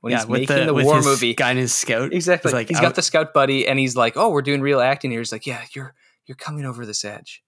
when 0.00 0.10
yeah, 0.12 0.18
he's 0.18 0.26
with 0.26 0.40
making 0.50 0.66
the, 0.66 0.74
with 0.74 0.84
war 0.84 1.00
movie 1.00 1.34
guy 1.34 1.50
and 1.50 1.58
his 1.58 1.74
scout. 1.74 2.12
exactly 2.12 2.50
He's 2.50 2.54
like, 2.54 2.68
he's 2.68 2.76
out- 2.78 2.82
got 2.82 2.92
oh 2.92 2.96
the 2.96 3.02
scout 3.02 3.32
buddy 3.34 3.66
and 3.66 3.78
he's 3.78 3.96
like 3.96 4.16
oh 4.16 4.28
we're 4.30 4.42
doing 4.42 4.60
real 4.60 4.80
acting 4.80 5.10
here 5.10 5.20
he's 5.20 5.32
like 5.32 5.46
yeah 5.46 5.62
you're 5.74 5.94
you're 6.26 6.36
coming 6.36 6.64
over 6.64 6.84
this 6.86 7.04
edge 7.04 7.42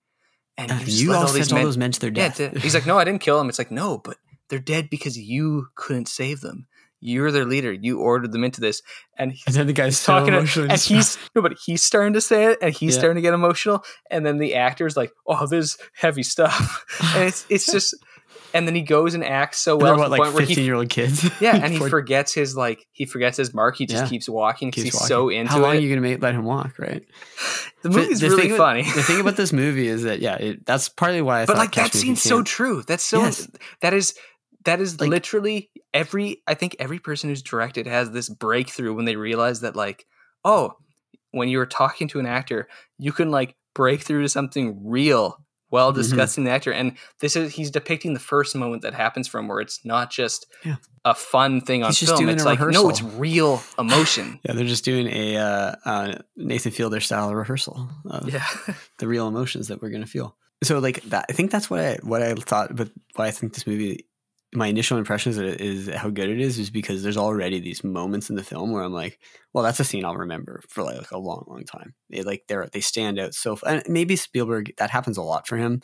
and 0.59 0.71
Uh, 0.73 0.79
just 0.81 1.01
you 1.01 1.13
all 1.13 1.27
all 1.27 1.33
these 1.33 1.45
sent 1.49 1.53
all 1.53 1.59
men- 1.59 1.65
those 1.67 1.77
men 1.79 1.93
to 1.93 2.01
their 2.01 2.11
yeah, 2.11 2.29
death. 2.35 2.55
d- 2.55 2.61
he's 2.61 2.75
like, 2.75 2.87
no, 2.87 2.99
I 2.99 3.05
didn't 3.05 3.21
kill 3.21 3.39
them. 3.39 3.49
It's 3.49 3.59
like, 3.59 3.71
no, 3.71 3.99
but 3.99 4.17
they're 4.49 4.59
dead 4.59 4.89
because 4.91 5.19
you 5.19 5.69
couldn't 5.75 6.09
save 6.09 6.41
them. 6.41 6.67
You're 7.01 7.31
their 7.31 7.45
leader. 7.45 7.73
You 7.73 8.01
ordered 8.01 8.33
them 8.33 8.43
into 8.43 8.61
this, 8.61 8.81
and 9.19 9.31
he's 9.33 9.43
and 9.47 9.55
then 9.55 9.67
the 9.67 9.75
guy's 9.75 9.99
so 9.99 10.13
talking, 10.19 10.35
and 10.35 10.49
he's 10.81 11.19
no, 11.35 11.43
but 11.43 11.57
he's 11.65 11.83
starting 11.83 12.15
to 12.15 12.23
say 12.23 12.47
it, 12.47 12.59
and 12.63 12.73
he's 12.73 12.95
Yeah. 12.95 12.99
starting 13.01 13.17
to 13.17 13.21
get 13.23 13.35
emotional, 13.35 13.85
and 14.11 14.25
then 14.25 14.39
the 14.39 14.55
actor's 14.55 14.97
like, 14.97 15.13
oh, 15.27 15.47
this 15.47 15.65
is 15.65 15.79
heavy 15.95 16.23
stuff, 16.23 16.85
and 17.15 17.25
it's 17.25 17.45
it's 17.51 17.67
just, 17.73 17.95
and 18.55 18.67
then 18.67 18.75
he 18.75 18.83
goes 18.83 19.15
and 19.15 19.25
acts 19.25 19.59
so 19.59 19.77
well 19.77 19.97
what 19.99 20.11
like 20.11 20.33
fifteen 20.35 20.57
he. 20.59 20.65
year 20.65 20.75
old 20.75 20.89
kids. 20.89 21.29
Yeah, 21.41 21.57
and 21.57 21.73
he 21.73 21.79
forgets 21.89 22.33
his 22.33 22.57
like 22.57 22.87
he 22.93 23.05
forgets 23.05 23.37
his 23.37 23.53
mark. 23.55 23.77
He 23.77 23.87
just 23.87 24.05
Yeah. 24.05 24.09
keeps 24.09 24.29
walking 24.29 24.69
because 24.69 24.85
he's 24.85 24.95
walking. 24.95 25.07
so 25.09 25.29
into 25.29 25.51
it. 25.51 25.55
How 25.55 25.61
long 25.61 25.75
it. 25.75 25.79
are 25.79 25.81
you 25.81 25.89
gonna 25.89 26.01
make 26.01 26.23
let 26.23 26.35
him 26.35 26.45
walk? 26.45 26.79
Right. 26.79 27.05
the 27.83 27.91
movie's 27.91 28.21
the 28.21 28.29
really 28.31 28.43
thing 28.43 28.53
about- 28.53 28.59
funny. 28.67 28.83
the 28.83 29.03
thing 29.03 29.21
about 29.21 29.37
this 29.37 29.53
movie 29.53 29.89
is 29.89 30.03
that 30.05 30.21
yeah, 30.21 30.37
it, 30.37 30.67
that's 30.67 30.89
partly 30.89 31.23
why 31.23 31.43
I 31.43 31.47
but 31.47 31.55
thought 31.55 31.59
like 31.61 31.73
that 31.75 31.83
Catch 31.83 31.95
If 31.97 32.01
scene's 32.01 32.23
so 32.23 32.43
true 32.43 32.83
that's 32.87 33.05
so 33.05 33.21
Yes. 33.23 33.49
that 33.81 33.95
is 33.95 34.15
that 34.65 34.81
is 34.81 35.01
Like- 35.01 35.11
literally 35.11 35.71
every 35.95 36.43
i 36.47 36.53
think 36.53 36.77
every 36.79 36.99
person 36.99 37.31
who's 37.31 37.41
directed 37.41 37.87
has 37.87 38.11
this 38.11 38.29
breakthrough 38.29 38.93
when 38.93 39.07
they 39.07 39.17
realize 39.17 39.61
that 39.61 39.75
like 39.75 40.05
oh 40.45 40.75
when 41.31 41.49
you're 41.49 41.65
talking 41.65 42.07
to 42.09 42.19
an 42.19 42.27
actor 42.27 42.69
you 42.99 43.13
can 43.13 43.31
like 43.31 43.55
break 43.75 44.03
through 44.03 44.21
to 44.23 44.29
something 44.29 44.79
real 44.85 45.39
while 45.69 45.93
Mhm. 45.93 45.97
discussing 45.97 46.45
the 46.45 46.51
actor 46.51 46.73
and 46.73 46.93
this 47.21 47.37
is 47.37 47.53
he's 47.55 47.71
depicting 47.71 48.15
the 48.15 48.21
first 48.21 48.55
moment 48.55 48.83
that 48.83 48.95
happens 48.95 49.27
from 49.29 49.49
where 49.49 49.61
it's 49.61 49.85
not 49.85 50.11
just 50.11 50.47
Yeah. 50.65 50.77
a 51.05 51.15
fun 51.15 51.61
thing 51.61 51.83
on 51.83 51.93
film 51.93 52.19
doing 52.19 52.35
it's 52.35 52.43
a 52.43 52.47
like 52.47 52.61
no 52.61 52.89
it's 52.89 53.03
real 53.03 53.63
emotion 53.79 54.39
Yeah, 54.45 54.55
they're 54.55 54.65
just 54.67 54.85
doing 54.85 55.07
a 55.09 55.37
uh, 55.37 55.75
uh, 55.85 56.15
Nathan 56.37 56.73
Fielder 56.73 57.01
style 57.01 57.35
rehearsal 57.35 57.91
of 58.07 58.29
yeah 58.33 58.47
the 58.99 59.09
real 59.09 59.27
emotions 59.29 59.69
that 59.69 59.83
we're 59.83 59.91
gonna 59.91 60.07
feel. 60.07 60.37
So 60.65 60.79
like 60.79 61.03
that, 61.11 61.27
I 61.29 61.33
think 61.35 61.51
that's 61.51 61.69
what 61.69 61.81
I 61.81 61.99
what 62.03 62.23
I 62.23 62.33
thought, 62.35 62.75
but 62.75 62.91
why 63.15 63.27
I 63.27 63.31
think 63.31 63.53
this 63.53 63.67
movie, 63.67 64.07
my 64.57 64.67
initial 64.69 64.99
impression 64.99 65.33
is, 65.33 65.89
how 65.89 66.09
good 66.09 66.29
it 66.29 66.41
is, 66.41 66.59
is 66.59 66.71
because 66.71 67.03
there's 67.03 67.17
already 67.17 67.61
these 67.61 67.85
moments 67.85 68.31
in 68.31 68.37
the 68.37 68.43
film 68.43 68.73
where 68.73 68.83
I'm 68.83 68.93
like, 68.93 69.21
well, 69.53 69.63
that's 69.63 69.81
a 69.81 69.85
scene 69.85 70.05
I'll 70.05 70.17
remember 70.17 70.63
for 70.69 70.83
like 70.83 71.11
a 71.13 71.19
long, 71.19 71.45
long 71.47 71.65
time. 71.65 71.95
It, 72.11 72.27
like 72.27 72.45
they're 72.49 72.67
they 72.73 72.81
stand 72.81 73.19
out 73.19 73.35
so. 73.35 73.59
And 73.67 73.83
maybe 73.89 74.17
Spielberg 74.17 74.73
that 74.79 74.91
happens 74.91 75.17
a 75.17 75.23
lot 75.23 75.47
for 75.47 75.57
him. 75.57 75.81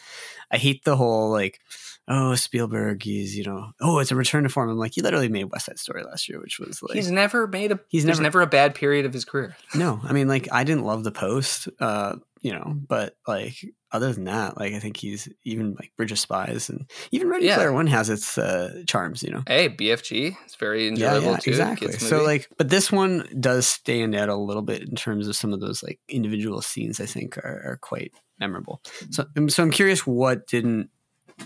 I 0.50 0.56
hate 0.58 0.85
the 0.85 0.96
whole 0.96 1.30
like, 1.30 1.61
oh 2.08 2.35
Spielberg, 2.35 3.02
he's 3.02 3.37
you 3.37 3.44
know, 3.44 3.72
oh 3.80 3.98
it's 3.98 4.11
a 4.11 4.16
return 4.16 4.42
to 4.42 4.48
form. 4.48 4.68
I'm 4.70 4.78
like, 4.78 4.94
he 4.94 5.02
literally 5.02 5.28
made 5.28 5.44
West 5.44 5.66
Side 5.66 5.78
Story 5.78 6.02
last 6.04 6.28
year, 6.28 6.40
which 6.40 6.58
was 6.58 6.82
like 6.82 6.94
he's 6.96 7.11
never 7.11 7.46
made 7.46 7.72
a 7.72 7.80
He's 7.88 8.04
never- 8.04 8.22
never 8.22 8.42
a 8.42 8.46
bad 8.46 8.74
period 8.74 9.06
of 9.06 9.12
his 9.12 9.24
career 9.24 9.56
no, 9.74 10.00
I 10.02 10.12
mean, 10.12 10.28
like, 10.28 10.48
I 10.52 10.64
didn't 10.64 10.85
love 10.85 11.04
the 11.04 11.12
post, 11.12 11.68
uh, 11.80 12.16
you 12.42 12.52
know, 12.52 12.74
but 12.88 13.16
like, 13.26 13.55
other 13.92 14.12
than 14.12 14.24
that, 14.24 14.59
like, 14.59 14.72
I 14.74 14.78
think 14.81 14.96
he's 14.96 15.28
even 15.44 15.74
like 15.74 15.92
Bridge 15.96 16.12
of 16.12 16.18
Spies 16.18 16.68
and 16.70 16.90
even 17.11 17.28
Ready 17.28 17.46
Yeah. 17.46 17.57
Player 17.57 17.72
One 17.72 17.87
has 17.87 18.09
its 18.11 18.37
uh, 18.38 18.83
charms, 18.87 19.22
you 19.22 19.31
know. 19.31 19.42
hey 19.46 19.68
bfg 19.68 20.37
it's 20.44 20.55
very 20.57 20.88
enjoyable 20.88 21.33
yeah, 21.33 21.37
too 21.37 21.50
exactly. 21.50 21.92
So, 21.92 22.22
like, 22.22 22.48
but 22.59 22.68
this 22.68 22.90
one 22.92 23.28
does 23.38 23.66
stand 23.66 24.14
out 24.14 24.28
a 24.28 24.35
little 24.37 24.62
bit 24.62 24.83
in 24.83 24.94
terms 24.96 25.28
of 25.28 25.37
some 25.37 25.52
of 25.52 25.61
those 25.61 25.83
like 25.83 26.00
individual 26.09 26.62
scenes. 26.62 27.00
I 27.00 27.07
think 27.07 27.38
are, 27.38 27.62
are 27.64 27.78
quite 27.81 28.12
memorable. 28.38 28.81
So, 29.11 29.24
um, 29.37 29.48
so 29.48 29.62
I'm 29.62 29.70
curious, 29.70 30.07
what 30.07 30.46
didn't 30.46 30.90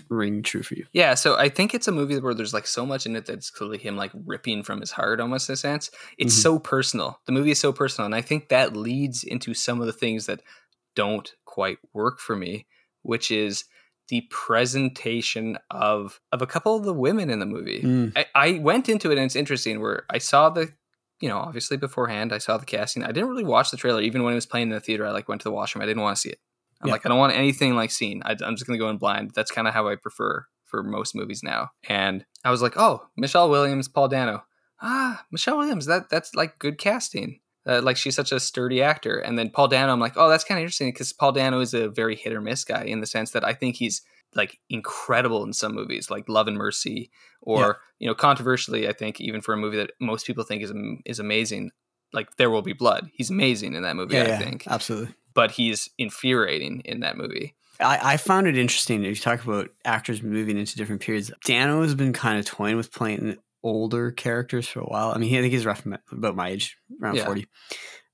ring 0.09 0.43
true 0.43 0.63
for 0.63 0.75
you? 0.75 0.85
Yeah, 0.93 1.13
so 1.15 1.35
I 1.37 1.49
think 1.49 1.73
it's 1.73 1.87
a 1.87 1.91
movie 1.91 2.19
where 2.19 2.33
there's 2.33 2.53
like 2.53 2.67
so 2.67 2.85
much 2.85 3.05
in 3.05 3.15
it 3.15 3.25
that's 3.25 3.49
clearly 3.49 3.77
him 3.77 3.97
like 3.97 4.11
ripping 4.25 4.63
from 4.63 4.79
his 4.79 4.91
heart 4.91 5.19
almost 5.19 5.49
in 5.49 5.53
a 5.53 5.57
sense. 5.57 5.89
It's 6.17 6.35
Mhm. 6.35 6.41
so 6.43 6.59
personal. 6.59 7.19
The 7.25 7.31
movie 7.33 7.51
is 7.51 7.59
so 7.59 7.71
personal. 7.73 8.05
And 8.05 8.15
I 8.15 8.21
think 8.21 8.49
that 8.49 8.75
leads 8.75 9.23
into 9.23 9.53
some 9.53 9.79
of 9.81 9.87
the 9.87 9.93
things 9.93 10.25
that 10.27 10.41
don't 10.97 11.29
quite 11.45 11.77
work 11.93 12.19
for 12.19 12.35
me, 12.35 12.65
which 13.03 13.29
is 13.31 13.63
the 14.09 14.21
presentation 14.31 15.57
of 15.69 16.19
of 16.31 16.41
a 16.41 16.47
couple 16.47 16.75
of 16.75 16.83
the 16.83 16.93
women 16.93 17.29
in 17.29 17.39
the 17.39 17.45
movie. 17.45 17.81
Mm. 17.81 18.13
I, 18.15 18.25
I 18.35 18.59
went 18.59 18.89
into 18.89 19.09
it 19.11 19.17
and 19.17 19.25
it's 19.25 19.35
interesting 19.35 19.79
where 19.81 20.03
I 20.09 20.17
saw 20.17 20.49
the 20.49 20.73
you 21.19 21.27
know, 21.29 21.37
obviously 21.39 21.77
beforehand 21.77 22.31
I 22.31 22.37
saw 22.37 22.57
the 22.57 22.65
casting. 22.65 23.03
I 23.03 23.11
didn't 23.11 23.29
really 23.29 23.43
watch 23.43 23.71
the 23.71 23.77
trailer, 23.77 24.01
even 24.01 24.23
when 24.23 24.33
it 24.33 24.35
was 24.35 24.45
playing 24.45 24.67
in 24.67 24.73
the 24.73 24.79
theater. 24.79 25.05
I 25.05 25.11
like 25.11 25.27
went 25.27 25.41
to 25.41 25.49
the 25.49 25.51
washroom. 25.59 25.81
I 25.81 25.85
didn't 25.87 26.03
want 26.03 26.15
to 26.15 26.21
see 26.21 26.29
it. 26.29 26.39
I'm 26.81 26.87
Yeah. 26.87 26.93
like, 26.93 27.05
I 27.05 27.09
don't 27.09 27.17
want 27.17 27.33
anything 27.35 27.75
like 27.75 27.89
seen. 27.91 28.21
I, 28.23 28.35
I'm 28.45 28.55
just 28.55 28.67
gonna 28.67 28.77
go 28.79 28.89
in 28.89 28.97
blind. 28.97 29.31
That's 29.35 29.49
kind 29.51 29.67
of 29.67 29.73
how 29.73 29.87
I 29.89 29.95
prefer 29.95 30.45
for 30.65 30.83
most 30.83 31.15
movies 31.15 31.41
now. 31.43 31.71
And 31.89 32.23
I 32.45 32.51
was 32.51 32.61
like, 32.61 32.77
oh, 32.77 33.07
Michelle 33.17 33.49
Williams, 33.49 33.87
Paul 33.87 34.09
Dano. 34.09 34.43
Ah, 34.81 35.25
Michelle 35.31 35.57
Williams. 35.57 35.85
That 35.87 36.09
that's 36.09 36.35
like 36.35 36.59
good 36.59 36.77
casting. 36.77 37.39
Uh, 37.67 37.81
like 37.81 37.97
she's 37.97 38.15
such 38.15 38.31
a 38.31 38.39
sturdy 38.39 38.81
actor. 38.81 39.19
And 39.19 39.37
then 39.37 39.49
Paul 39.49 39.67
Dano, 39.67 39.91
I'm 39.91 39.99
like, 39.99 40.13
oh, 40.15 40.29
that's 40.29 40.43
kind 40.45 40.57
of 40.59 40.61
interesting 40.63 40.87
because 40.89 41.11
Paul 41.11 41.33
Dano 41.33 41.59
is 41.59 41.73
a 41.73 41.89
very 41.89 42.15
hit 42.15 42.31
or 42.33 42.39
miss 42.41 42.63
guy 42.63 42.83
in 42.83 43.01
the 43.01 43.05
sense 43.07 43.31
that 43.31 43.43
I 43.43 43.53
think 43.53 43.75
he's 43.75 44.01
like 44.35 44.59
incredible 44.69 45.43
in 45.43 45.53
some 45.53 45.73
movies, 45.75 46.09
like 46.09 46.29
Love 46.29 46.47
and 46.47 46.57
Mercy, 46.57 47.11
or 47.41 47.59
Yeah. 47.59 47.73
you 47.99 48.07
know, 48.07 48.15
controversially, 48.15 48.87
I 48.87 48.93
think 48.93 49.19
even 49.19 49.41
for 49.41 49.53
a 49.53 49.57
movie 49.57 49.77
that 49.77 49.91
most 49.99 50.25
people 50.25 50.43
think 50.43 50.63
is 50.63 50.71
is 51.05 51.19
amazing, 51.19 51.71
like 52.13 52.35
There 52.37 52.49
Will 52.49 52.61
Be 52.61 52.73
Blood. 52.73 53.09
He's 53.13 53.29
amazing 53.29 53.73
in 53.73 53.83
that 53.83 53.95
movie, 53.95 54.15
Yeah, 54.15 54.23
I 54.23 54.27
yeah, 54.27 54.37
think, 54.39 54.65
absolutely. 54.67 55.13
but 55.33 55.51
he's 55.51 55.89
infuriating 55.97 56.81
in 56.85 56.99
that 57.01 57.17
movie. 57.17 57.55
I, 57.79 58.13
I 58.13 58.17
found 58.17 58.47
it 58.47 58.57
interesting. 58.57 59.03
If 59.03 59.09
you 59.09 59.15
talk 59.21 59.43
about 59.43 59.69
actors 59.85 60.23
moving 60.23 60.57
into 60.57 60.75
different 60.77 61.01
periods, 61.01 61.31
Dano 61.45 61.81
has 61.83 61.93
been 61.95 62.11
kind 62.13 62.39
of 62.39 62.45
toying 62.45 62.75
with 62.75 62.91
playing 62.91 63.37
older 63.67 64.11
characters 64.11 64.67
for 64.67 64.79
a 64.79 64.85
while. 64.85 65.11
I 65.11 65.17
mean, 65.17 65.35
I 65.35 65.41
think 65.41 65.53
he's 65.53 65.65
rough 65.65 65.83
about 66.11 66.35
my 66.35 66.49
age, 66.49 66.77
around 67.01 67.15
Yeah. 67.15 67.25
40. 67.25 67.47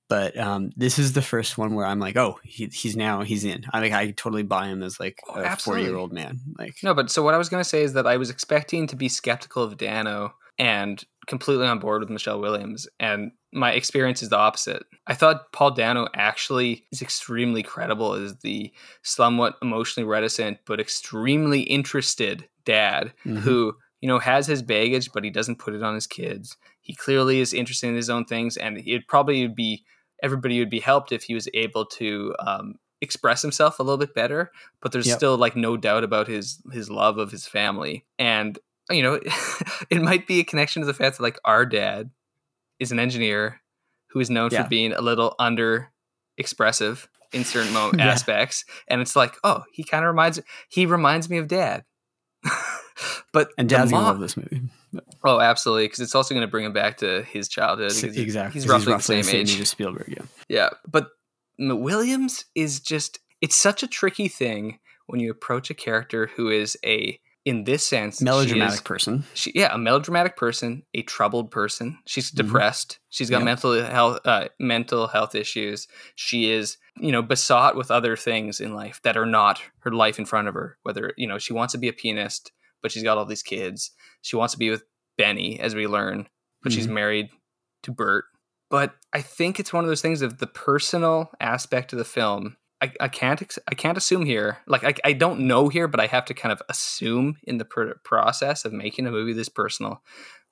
But 0.09 0.37
um, 0.37 0.69
this 0.75 0.99
is 0.99 1.13
the 1.13 1.21
first 1.21 1.57
one 1.57 1.73
where 1.75 1.85
I'm 1.85 1.99
like, 1.99 2.17
oh, 2.17 2.37
he, 2.43 2.65
he's 2.67 2.95
now 2.95 3.21
he's 3.21 3.45
in. 3.45 3.63
I 3.73 3.79
think 3.79 3.95
I 3.95 4.11
totally 4.11 4.43
buy 4.43 4.67
him 4.67 4.83
as 4.83 4.99
like 4.99 5.17
Oh, 5.27 5.41
a. 5.41 5.55
40 5.55 5.81
year 5.81 5.95
old 5.95 6.11
man. 6.13 6.39
Like, 6.59 6.75
No, 6.83 6.93
but 6.93 7.09
so 7.09 7.23
what 7.23 7.33
I 7.33 7.37
was 7.37 7.49
going 7.49 7.61
to 7.63 7.69
say 7.69 7.81
is 7.83 7.93
that 7.93 8.05
I 8.05 8.17
was 8.17 8.29
expecting 8.29 8.85
to 8.87 8.95
be 8.95 9.07
skeptical 9.09 9.63
of 9.63 9.77
Dano 9.77 10.35
and 10.59 11.03
completely 11.25 11.65
on 11.65 11.79
board 11.79 12.01
with 12.01 12.09
Michelle 12.11 12.39
Williams, 12.39 12.87
and 12.99 13.31
my 13.53 13.71
experience 13.71 14.21
is 14.21 14.29
the 14.29 14.37
opposite. 14.37 14.83
I 15.07 15.15
thought 15.15 15.51
Paul 15.51 15.71
Dano 15.71 16.07
actually 16.13 16.85
is 16.91 17.01
extremely 17.01 17.63
credible 17.63 18.13
as 18.13 18.35
the 18.39 18.71
somewhat 19.01 19.55
emotionally 19.63 20.07
reticent 20.07 20.59
but 20.67 20.79
extremely 20.79 21.61
interested 21.61 22.47
dad 22.65 23.13
Mhm. 23.25 23.37
who 23.39 23.75
you 24.03 24.07
know 24.09 24.19
has 24.19 24.45
his 24.47 24.61
baggage, 24.61 25.07
but 25.13 25.23
he 25.23 25.29
doesn't 25.29 25.59
put 25.63 25.73
it 25.73 25.81
on 25.81 25.95
his 25.95 26.07
kids. 26.07 26.57
He 26.81 26.93
clearly 26.93 27.39
is 27.39 27.53
interested 27.53 27.87
in 27.87 27.95
his 27.95 28.09
own 28.09 28.25
things, 28.25 28.57
and 28.57 28.77
it 28.77 29.07
probably 29.07 29.41
would 29.47 29.55
be 29.55 29.85
everybody 30.21 30.59
would 30.59 30.69
be 30.69 30.81
helped 30.81 31.11
if 31.13 31.23
he 31.23 31.33
was 31.33 31.47
able 31.53 31.85
to 31.99 32.35
um, 32.39 32.75
express 33.01 33.41
himself 33.41 33.79
a 33.79 33.83
little 33.83 33.97
bit 33.97 34.13
better 34.15 34.49
but 34.81 34.91
there's 34.93 35.07
Yep. 35.07 35.17
still 35.17 35.37
like 35.37 35.55
no 35.57 35.75
doubt 35.75 36.03
about 36.05 36.27
his 36.27 36.61
his 36.71 36.89
love 36.89 37.17
of 37.17 37.29
his 37.31 37.45
family 37.45 38.05
and 38.17 38.57
you 38.89 39.03
know 39.03 39.19
it 39.89 40.01
might 40.01 40.25
be 40.25 40.39
a 40.39 40.43
connection 40.45 40.81
to 40.81 40.85
the 40.85 40.93
fact 40.93 41.17
that 41.17 41.23
like 41.23 41.37
our 41.43 41.65
dad 41.65 42.09
is 42.79 42.93
an 42.93 42.99
engineer 42.99 43.59
who 44.11 44.19
is 44.21 44.29
known 44.29 44.49
Yeah. 44.53 44.63
for 44.63 44.69
being 44.69 44.93
a 44.93 45.01
little 45.01 45.35
under 45.37 45.91
expressive 46.37 47.09
in 47.33 47.43
certain 47.43 47.73
Yeah. 47.97 48.05
aspects 48.07 48.63
and 48.87 49.01
it's 49.01 49.15
like 49.17 49.35
oh 49.43 49.63
he 49.73 49.83
kind 49.83 50.05
of 50.05 50.07
reminds 50.07 50.39
he 50.69 50.85
reminds 50.85 51.29
me 51.29 51.37
of 51.39 51.49
dad 51.49 51.83
but 53.31 53.49
and 53.57 53.67
Dad's 53.69 53.91
gonna 53.91 54.03
mom- 54.03 54.11
love 54.13 54.19
this 54.19 54.37
movie. 54.37 54.61
oh 55.23 55.39
absolutely 55.39 55.85
because 55.85 55.99
it's 55.99 56.15
also 56.15 56.33
going 56.35 56.45
to 56.45 56.51
bring 56.51 56.65
him 56.65 56.73
back 56.73 56.97
to 56.97 57.23
his 57.23 57.47
childhood 57.47 57.91
because 57.95 58.15
he- 58.15 58.21
exactly. 58.21 58.59
he's 58.61 58.67
roughly, 58.69 58.93
the 58.93 58.99
same 59.01 59.27
age 59.29 59.59
as 59.59 59.69
Spielberg. 59.69 60.07
Yeah. 60.15 60.25
yeah, 60.49 60.69
but 60.89 61.09
Williams 61.59 62.45
is 62.55 62.79
just 62.79 63.19
it's 63.41 63.55
such 63.55 63.83
a 63.83 63.87
tricky 63.87 64.27
thing 64.27 64.79
when 65.07 65.19
you 65.19 65.31
approach 65.31 65.69
a 65.69 65.73
character 65.73 66.29
who 66.35 66.49
is 66.49 66.77
a 66.85 67.19
in 67.45 67.65
this 67.65 67.85
sense 67.85 68.19
she 68.19 68.23
Melodramatic 68.23 68.75
is- 68.75 68.81
person. 68.81 69.25
She, 69.33 69.51
yeah, 69.53 69.73
a 69.73 69.77
melodramatic 69.77 70.37
person, 70.37 70.83
a 70.93 71.01
troubled 71.01 71.51
person. 71.51 71.97
She's 72.05 72.31
Mhm. 72.31 72.35
depressed. 72.35 72.99
She's 73.09 73.29
got 73.29 73.39
Yep. 73.39 73.45
mental 73.45 73.83
health 73.83 74.19
uh, 74.23 74.47
mental 74.59 75.07
health 75.07 75.35
issues. 75.35 75.87
She 76.15 76.49
is, 76.51 76.77
you 76.97 77.11
know, 77.11 77.21
besought 77.21 77.75
with 77.75 77.91
other 77.91 78.15
things 78.15 78.61
in 78.61 78.73
life 78.73 79.01
that 79.03 79.17
are 79.17 79.25
not 79.25 79.61
her 79.79 79.91
life 79.91 80.17
in 80.19 80.25
front 80.25 80.47
of 80.47 80.53
her. 80.53 80.77
Whether 80.83 81.13
you 81.17 81.27
know 81.27 81.37
she 81.37 81.51
wants 81.51 81.73
to 81.73 81.77
be 81.77 81.89
a 81.89 81.93
pianist, 81.93 82.53
but 82.83 82.91
she's 82.91 83.01
got 83.03 83.17
all 83.17 83.25
these 83.25 83.41
kids. 83.41 83.89
She 84.21 84.35
wants 84.35 84.53
to 84.53 84.59
be 84.59 84.69
with 84.69 84.83
Benny, 85.17 85.59
as 85.59 85.73
we 85.73 85.87
learn, 85.87 86.27
but 86.61 86.71
she's 86.71 86.87
Mhm. 86.87 86.91
married 86.93 87.29
to 87.83 87.91
Bert. 87.91 88.25
But 88.69 88.93
I 89.13 89.21
think 89.21 89.59
it's 89.59 89.73
one 89.73 89.83
of 89.83 89.87
those 89.89 90.01
things 90.01 90.21
of 90.21 90.37
the 90.37 90.47
personal 90.47 91.31
aspect 91.39 91.93
of 91.93 91.97
the 91.99 92.05
film. 92.05 92.57
I, 92.81 92.91
I 92.99 93.07
can't 93.07 93.41
ex- 93.41 93.59
I 93.67 93.75
can't 93.75 93.97
assume 93.97 94.25
here. 94.25 94.57
Like 94.67 94.83
I, 94.83 94.93
I 95.05 95.13
don't 95.13 95.41
know 95.41 95.69
here, 95.69 95.87
but 95.87 95.99
I 96.01 96.07
have 96.07 96.25
to 96.25 96.33
kind 96.33 96.51
of 96.51 96.61
assume 96.69 97.37
in 97.43 97.57
the 97.57 97.65
pr- 97.65 97.91
process 98.03 98.65
of 98.65 98.73
making 98.73 99.07
a 99.07 99.11
movie 99.11 99.33
this 99.33 99.47
personal 99.49 100.01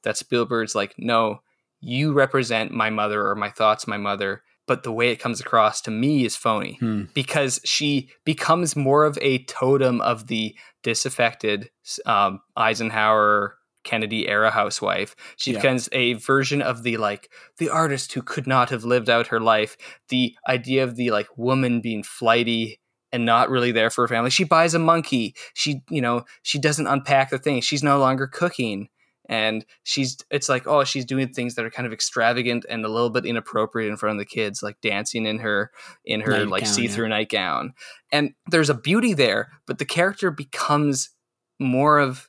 that 0.03 0.15
Spielberg's 0.17 0.73
like, 0.75 0.95
no, 0.97 1.41
you 1.81 2.13
represent 2.13 2.71
my 2.71 2.89
mother 2.89 3.27
or 3.27 3.35
my 3.35 3.49
thoughts, 3.49 3.87
my 3.87 3.97
mother. 3.97 4.43
But 4.71 4.83
the 4.83 4.91
way 4.93 5.09
it 5.11 5.19
comes 5.19 5.41
across 5.41 5.81
to 5.81 5.91
me 5.91 6.23
is 6.23 6.37
phony 6.37 6.77
Hmm. 6.79 7.03
because 7.13 7.59
she 7.65 8.09
becomes 8.23 8.75
more 8.75 9.03
of 9.03 9.17
a 9.21 9.43
totem 9.43 9.99
of 9.99 10.27
the 10.27 10.55
disaffected 10.81 11.69
um, 12.05 12.39
Eisenhower 12.55 13.57
Kennedy 13.83 14.29
era 14.29 14.49
housewife. 14.51 15.13
She 15.35 15.51
Yeah. 15.51 15.57
becomes 15.59 15.89
a 15.91 16.13
version 16.13 16.61
of 16.61 16.83
the 16.83 16.95
like 16.97 17.29
the 17.57 17.69
artist 17.69 18.13
who 18.13 18.21
could 18.21 18.47
not 18.47 18.69
have 18.69 18.85
lived 18.85 19.09
out 19.09 19.27
her 19.27 19.39
life. 19.41 19.75
The 20.09 20.35
idea 20.47 20.83
of 20.85 20.95
the 20.95 21.11
like 21.11 21.27
woman 21.37 21.81
being 21.81 22.03
flighty 22.03 22.79
and 23.11 23.25
not 23.25 23.49
really 23.49 23.73
there 23.73 23.89
for 23.89 24.03
her 24.03 24.07
family. 24.07 24.29
She 24.29 24.45
buys 24.45 24.73
a 24.73 24.79
monkey. 24.79 25.35
She, 25.53 25.81
you 25.89 25.99
know, 26.01 26.23
she 26.43 26.59
doesn't 26.59 26.87
unpack 26.87 27.29
the 27.31 27.39
thing. 27.39 27.59
She's 27.61 27.83
no 27.83 27.97
longer 27.99 28.25
cooking. 28.27 28.87
And 29.31 29.65
she's 29.83 30.17
it's 30.29 30.49
like, 30.49 30.67
oh, 30.67 30.83
she's 30.83 31.05
doing 31.05 31.29
things 31.29 31.55
that 31.55 31.63
are 31.63 31.71
kind 31.71 31.87
of 31.87 31.93
extravagant 31.93 32.65
and 32.69 32.83
a 32.83 32.89
little 32.89 33.09
bit 33.09 33.25
inappropriate 33.25 33.89
in 33.89 33.95
front 33.95 34.19
of 34.19 34.19
the 34.19 34.25
kids, 34.25 34.61
like 34.61 34.81
dancing 34.81 35.25
in 35.25 35.39
her 35.39 35.71
in 36.03 36.19
her 36.19 36.45
like 36.45 36.67
see-through 36.67 37.05
yeah. 37.05 37.15
nightgown. 37.15 37.73
And 38.11 38.33
there's 38.47 38.69
a 38.69 38.73
beauty 38.73 39.13
there, 39.13 39.49
but 39.65 39.79
the 39.79 39.85
character 39.85 40.31
becomes 40.31 41.11
more 41.59 41.97
of 41.97 42.27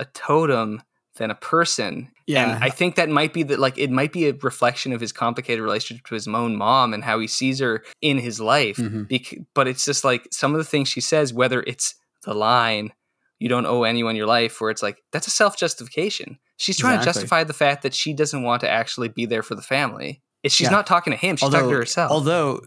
a 0.00 0.06
totem 0.06 0.82
than 1.16 1.30
a 1.30 1.36
person. 1.36 2.10
Yeah. 2.26 2.54
And 2.54 2.64
I 2.64 2.70
think 2.70 2.96
that 2.96 3.08
might 3.08 3.32
be 3.32 3.44
that 3.44 3.60
like 3.60 3.78
it 3.78 3.90
might 3.90 4.12
be 4.12 4.26
a 4.26 4.32
reflection 4.32 4.92
of 4.92 5.00
his 5.00 5.12
complicated 5.12 5.62
relationship 5.62 6.04
to 6.06 6.14
his 6.14 6.26
own 6.26 6.56
mom 6.56 6.92
and 6.94 7.04
how 7.04 7.20
he 7.20 7.28
sees 7.28 7.60
her 7.60 7.84
in 8.02 8.18
his 8.18 8.40
life. 8.40 8.76
Mhm. 8.76 9.08
Bec- 9.08 9.46
but 9.54 9.68
it's 9.68 9.84
just 9.84 10.02
like 10.02 10.26
some 10.32 10.52
of 10.52 10.58
the 10.58 10.64
things 10.64 10.88
she 10.88 11.00
says, 11.00 11.32
whether 11.32 11.62
it's 11.64 11.94
the 12.24 12.34
line, 12.34 12.92
you 13.40 13.48
don't 13.48 13.66
owe 13.66 13.82
anyone 13.82 14.14
your 14.14 14.26
life, 14.26 14.60
where 14.60 14.70
it's 14.70 14.82
like, 14.82 14.98
that's 15.12 15.26
a 15.26 15.30
self 15.30 15.56
justification. 15.56 16.38
She's 16.58 16.76
trying 16.78 16.96
Exactly. 16.98 17.12
to 17.12 17.18
justify 17.18 17.44
the 17.44 17.52
fact 17.54 17.82
that 17.82 17.94
she 17.94 18.12
doesn't 18.12 18.42
want 18.42 18.60
to 18.60 18.68
actually 18.70 19.08
be 19.08 19.26
there 19.26 19.42
for 19.42 19.54
the 19.56 19.62
family. 19.62 20.22
She's 20.46 20.60
Yeah. 20.66 20.70
not 20.70 20.86
talking 20.86 21.10
to 21.12 21.16
him, 21.16 21.36
she's 21.36 21.48
talking 21.50 21.68
to 21.68 21.74
herself. 21.76 22.10
Although, 22.12 22.60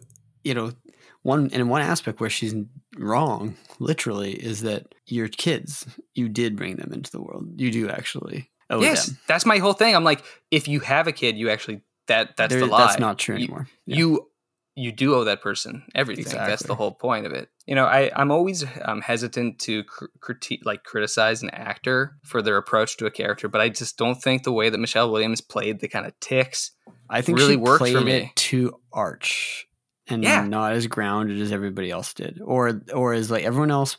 you 0.44 0.54
know, 0.54 0.74
one 1.22 1.50
and 1.54 1.70
one 1.70 1.82
aspect 1.82 2.20
where 2.20 2.30
she's 2.30 2.54
wrong, 2.98 3.56
literally, 3.80 4.34
is 4.34 4.62
that 4.64 4.94
your 5.08 5.28
kids, 5.30 5.86
you 6.16 6.28
did 6.28 6.56
bring 6.58 6.76
them 6.76 6.92
into 6.92 7.10
the 7.12 7.22
world. 7.22 7.48
You 7.56 7.72
do 7.72 7.90
actually 7.90 8.50
owe 8.70 8.82
yes, 8.82 9.06
them. 9.08 9.18
that's 9.28 9.46
my 9.46 9.60
whole 9.60 9.74
thing. 9.74 9.96
I'm 9.96 10.04
like, 10.04 10.24
if 10.52 10.68
you 10.68 10.82
have 10.82 11.08
a 11.08 11.12
kid, 11.14 11.38
you 11.38 11.50
actually 11.50 11.82
that 12.08 12.36
that's 12.36 12.52
There- 12.52 12.60
the 12.60 12.66
lie. 12.68 12.86
That's 12.88 13.00
not 13.00 13.18
true 13.18 13.36
You- 13.36 13.44
anymore. 13.46 13.68
Yeah. 13.86 13.98
you 13.98 14.30
you 14.76 14.92
do 14.92 15.14
owe 15.16 15.24
that 15.26 15.42
person 15.42 15.84
everything. 15.94 16.26
That's 16.34 16.64
the 16.64 16.76
whole 16.76 16.92
point 16.92 17.26
of 17.26 17.32
it. 17.32 17.50
You 17.68 17.76
know, 17.76 17.86
I 17.86 18.12
I'm 18.16 18.32
always 18.32 18.66
um, 18.84 19.02
hesitant 19.02 19.60
to 19.60 19.84
cr- 19.84 20.06
critique 20.20 20.62
like 20.66 20.84
criticize 20.84 21.44
an 21.44 21.50
actor 21.52 22.18
for 22.24 22.42
their 22.42 22.58
approach 22.58 22.98
to 22.98 23.06
a 23.06 23.12
character, 23.12 23.48
but 23.48 23.62
I 23.62 23.70
just 23.70 23.98
don't 23.98 24.16
think 24.22 24.44
the 24.44 24.52
way 24.52 24.70
that 24.70 24.78
Michelle 24.78 25.12
Williams 25.12 25.42
played 25.42 25.80
the 25.80 25.88
kind 25.88 26.06
of 26.06 26.20
ticks. 26.20 26.72
I 27.10 27.22
think 27.22 27.38
really 27.38 27.54
she 27.54 27.58
worked 27.58 27.88
for 27.88 28.02
me. 28.02 28.12
it 28.14 28.36
too 28.36 28.80
arch 28.92 29.68
and 30.08 30.24
Yeah. 30.24 30.44
not 30.46 30.74
as 30.74 30.88
grounded 30.88 31.40
as 31.40 31.52
everybody 31.52 31.92
else 31.92 32.14
did, 32.14 32.42
or 32.44 32.82
or 32.94 33.14
as 33.14 33.30
like 33.30 33.44
everyone 33.44 33.72
else. 33.72 33.98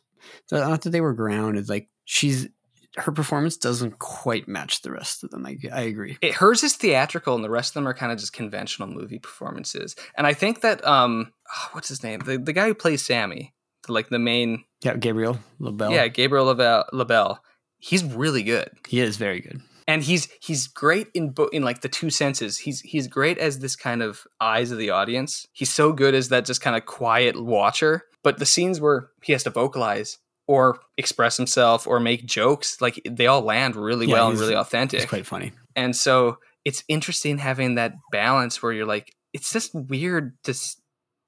Not 0.50 0.82
that 0.82 0.90
they 0.90 1.00
were 1.00 1.14
grounded. 1.14 1.68
Like 1.68 1.88
she's 2.04 2.48
her 2.96 3.12
performance 3.12 3.56
doesn't 3.56 3.98
quite 3.98 4.46
match 4.48 4.82
the 4.82 4.92
rest 4.92 5.24
of 5.24 5.30
them. 5.30 5.44
I, 5.46 5.56
I 5.72 5.82
agree. 5.82 6.16
It, 6.22 6.34
hers 6.34 6.62
is 6.62 6.76
theatrical, 6.76 7.34
and 7.34 7.42
the 7.44 7.50
rest 7.50 7.70
of 7.70 7.74
them 7.74 7.88
are 7.88 7.94
kind 7.94 8.12
of 8.12 8.18
just 8.18 8.32
conventional 8.32 8.88
movie 8.88 9.18
performances. 9.18 9.96
And 10.16 10.26
I 10.26 10.32
think 10.34 10.60
that 10.60 10.86
um, 10.86 11.32
oh, 11.54 11.68
what's 11.72 11.88
his 11.88 12.02
name? 12.02 12.20
The 12.20 12.38
the 12.38 12.52
guy 12.52 12.66
who 12.66 12.74
plays 12.74 13.04
Sammy, 13.04 13.52
the, 13.86 13.92
like 13.92 14.08
the 14.10 14.18
main, 14.18 14.64
Yeah, 14.82 14.96
Gabriel 14.96 15.38
LaBelle. 15.58 15.92
yeah, 15.92 16.08
Gabriel 16.08 16.46
Labelle, 16.46 16.84
LaBelle. 16.92 17.40
He's 17.78 18.02
really 18.04 18.42
good. 18.42 18.70
he 18.88 19.00
is 19.00 19.16
very 19.18 19.40
good. 19.40 19.60
and 19.86 20.02
he's 20.02 20.28
he's 20.40 20.66
great 20.68 21.08
in 21.14 21.30
bo- 21.30 21.48
in 21.48 21.62
like 21.64 21.80
the 21.82 21.88
two 21.88 22.08
senses. 22.10 22.58
He's 22.58 22.80
he's 22.80 23.06
great 23.08 23.36
as 23.38 23.58
this 23.58 23.76
kind 23.76 24.02
of 24.02 24.24
eyes 24.40 24.70
of 24.70 24.78
the 24.78 24.90
audience. 24.90 25.46
He's 25.52 25.70
so 25.70 25.92
good 25.92 26.14
as 26.14 26.28
that 26.30 26.46
just 26.46 26.60
kind 26.62 26.76
of 26.76 26.86
quiet 26.86 27.42
watcher. 27.42 28.04
But 28.22 28.38
the 28.38 28.46
scenes 28.46 28.80
where 28.80 29.10
he 29.22 29.32
has 29.32 29.42
to 29.42 29.50
vocalize 29.50 30.16
or 30.46 30.78
express 30.98 31.36
himself 31.36 31.86
or 31.86 32.00
make 32.00 32.24
jokes, 32.26 32.80
like 32.80 33.00
they 33.08 33.26
all 33.26 33.40
land 33.42 33.76
really 33.76 34.06
Yeah, 34.06 34.14
well 34.14 34.30
and 34.30 34.38
really 34.38 34.54
authentic. 34.56 35.00
It's 35.00 35.08
quite 35.08 35.26
funny. 35.26 35.52
and 35.76 35.94
so 35.96 36.38
it's 36.64 36.82
interesting 36.88 37.38
having 37.38 37.74
that 37.76 37.94
balance 38.10 38.62
where 38.62 38.72
you're 38.72 38.86
like, 38.86 39.12
it's 39.34 39.52
just 39.52 39.74
weird 39.74 40.34
to, 40.44 40.54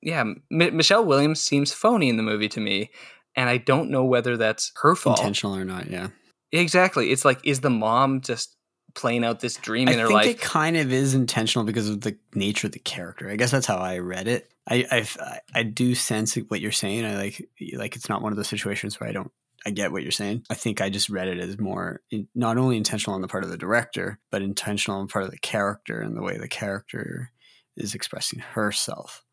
yeah. 0.02 0.20
M- 0.20 0.36
Michelle 0.50 1.04
Williams 1.04 1.40
seems 1.40 1.72
phony 1.72 2.08
in 2.08 2.16
the 2.16 2.22
movie 2.22 2.48
to 2.48 2.60
me, 2.60 2.90
and 3.34 3.50
I 3.50 3.58
don't 3.58 3.90
know 3.90 4.04
whether 4.04 4.36
that's 4.38 4.72
her 4.82 4.94
fault. 4.96 5.18
Intentional 5.18 5.56
or 5.56 5.64
not, 5.64 5.90
yeah. 5.90 6.08
Exactly. 6.52 7.10
It's 7.10 7.24
like, 7.24 7.40
is 7.44 7.60
the 7.60 7.70
mom 7.70 8.20
just 8.22 8.56
playing 8.96 9.24
out 9.24 9.40
this 9.40 9.56
dream 9.56 9.88
I 9.88 9.92
in 9.92 9.98
her 9.98 10.08
life. 10.08 10.16
I 10.16 10.24
think 10.24 10.38
it 10.38 10.42
kind 10.42 10.76
of 10.76 10.92
is 10.92 11.14
intentional 11.14 11.64
because 11.64 11.88
of 11.88 12.00
the 12.00 12.16
nature 12.34 12.66
of 12.66 12.72
the 12.72 12.78
character. 12.80 13.30
I 13.30 13.36
guess 13.36 13.50
that's 13.50 13.66
how 13.66 13.76
I 13.76 13.98
read 13.98 14.26
it. 14.26 14.50
I 14.68 14.84
I've, 14.90 15.16
I 15.20 15.40
I 15.54 15.62
do 15.62 15.94
sense 15.94 16.34
what 16.34 16.60
you're 16.60 16.72
saying. 16.72 17.04
I 17.04 17.16
like 17.16 17.48
like 17.74 17.94
it's 17.94 18.08
not 18.08 18.22
one 18.22 18.32
of 18.32 18.36
those 18.36 18.48
situations 18.48 18.98
where 18.98 19.08
I 19.08 19.12
don't. 19.12 19.30
I 19.64 19.70
get 19.70 19.90
what 19.90 20.02
you're 20.02 20.12
saying. 20.12 20.44
I 20.48 20.54
think 20.54 20.80
I 20.80 20.90
just 20.90 21.08
read 21.08 21.26
it 21.26 21.40
as 21.40 21.58
more 21.58 22.00
in, 22.10 22.28
not 22.36 22.56
only 22.56 22.76
intentional 22.76 23.16
on 23.16 23.20
the 23.20 23.28
part 23.28 23.42
of 23.42 23.50
the 23.50 23.56
director, 23.56 24.20
but 24.30 24.42
intentional 24.42 25.00
on 25.00 25.06
the 25.06 25.12
part 25.12 25.24
of 25.24 25.32
the 25.32 25.38
character 25.38 26.00
and 26.00 26.16
the 26.16 26.22
way 26.22 26.38
the 26.38 26.46
character 26.46 27.32
is 27.76 27.94
expressing 27.94 28.38
herself. 28.38 29.24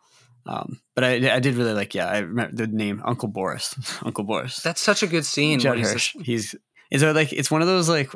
Um, 0.46 0.82
but 0.96 1.04
I, 1.04 1.36
I 1.36 1.40
did 1.40 1.56
really 1.56 1.74
like, 1.74 1.94
yeah, 1.94 2.08
I 2.08 2.20
remember 2.20 2.56
the 2.56 2.68
name 2.68 3.02
Uncle 3.06 3.30
Boris. 3.30 3.76
Uncle 4.04 4.24
Boris. 4.24 4.58
That's 4.62 4.82
such 4.82 5.04
a 5.04 5.08
good 5.08 5.26
scene. 5.26 5.60
Judd 5.60 5.78
he's 5.78 5.92
Hirsch. 5.92 6.16
He's 6.22 6.56
is 6.92 7.02
there 7.02 7.14
like 7.14 7.32
it's 7.34 7.50
one 7.50 7.62
of 7.62 7.68
those 7.68 7.90
like 7.90 8.12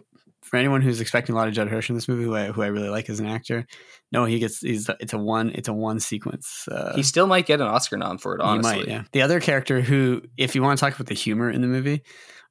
for 0.48 0.58
anyone 0.58 0.82
who's 0.82 1.02
expecting 1.02 1.34
a 1.34 1.38
lot 1.38 1.48
of 1.48 1.54
Judd 1.54 1.68
Hirsch 1.68 1.90
in 1.90 1.96
this 1.96 2.08
movie, 2.08 2.24
who 2.24 2.36
I, 2.36 2.48
who 2.48 2.62
I 2.62 2.68
really 2.68 2.90
like 2.90 3.10
as 3.10 3.20
an 3.20 3.28
actor. 3.28 3.66
No, 4.12 4.26
he 4.26 4.40
gets 4.40 4.62
he's 4.62 4.90
it's 5.00 5.14
a 5.14 5.18
one 5.18 5.52
it's 5.54 5.68
a 5.68 5.74
one 5.74 6.00
sequence. 6.00 6.68
Uh, 6.72 6.96
he 6.96 7.04
still 7.04 7.28
might 7.28 7.46
get 7.46 7.60
an 7.60 7.68
Oscar 7.68 7.98
nom 7.98 8.18
for 8.18 8.36
it. 8.36 8.42
Honestly, 8.42 8.74
he 8.74 8.80
might, 8.80 8.88
yeah. 8.88 9.04
The 9.12 9.22
other 9.22 9.40
character 9.40 9.82
who, 9.82 10.22
if 10.38 10.56
you 10.56 10.64
want 10.64 10.80
to 10.80 10.86
talk 10.86 10.96
about 10.96 11.08
the 11.08 11.16
humor 11.16 11.50
in 11.50 11.62
the 11.62 11.68
movie, 11.68 12.04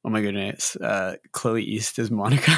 oh 0.04 0.10
my 0.10 0.20
goodness, 0.20 0.76
uh, 0.76 1.16
Chloe 1.32 1.64
East 1.64 1.98
is 1.98 2.10
Monica, 2.10 2.56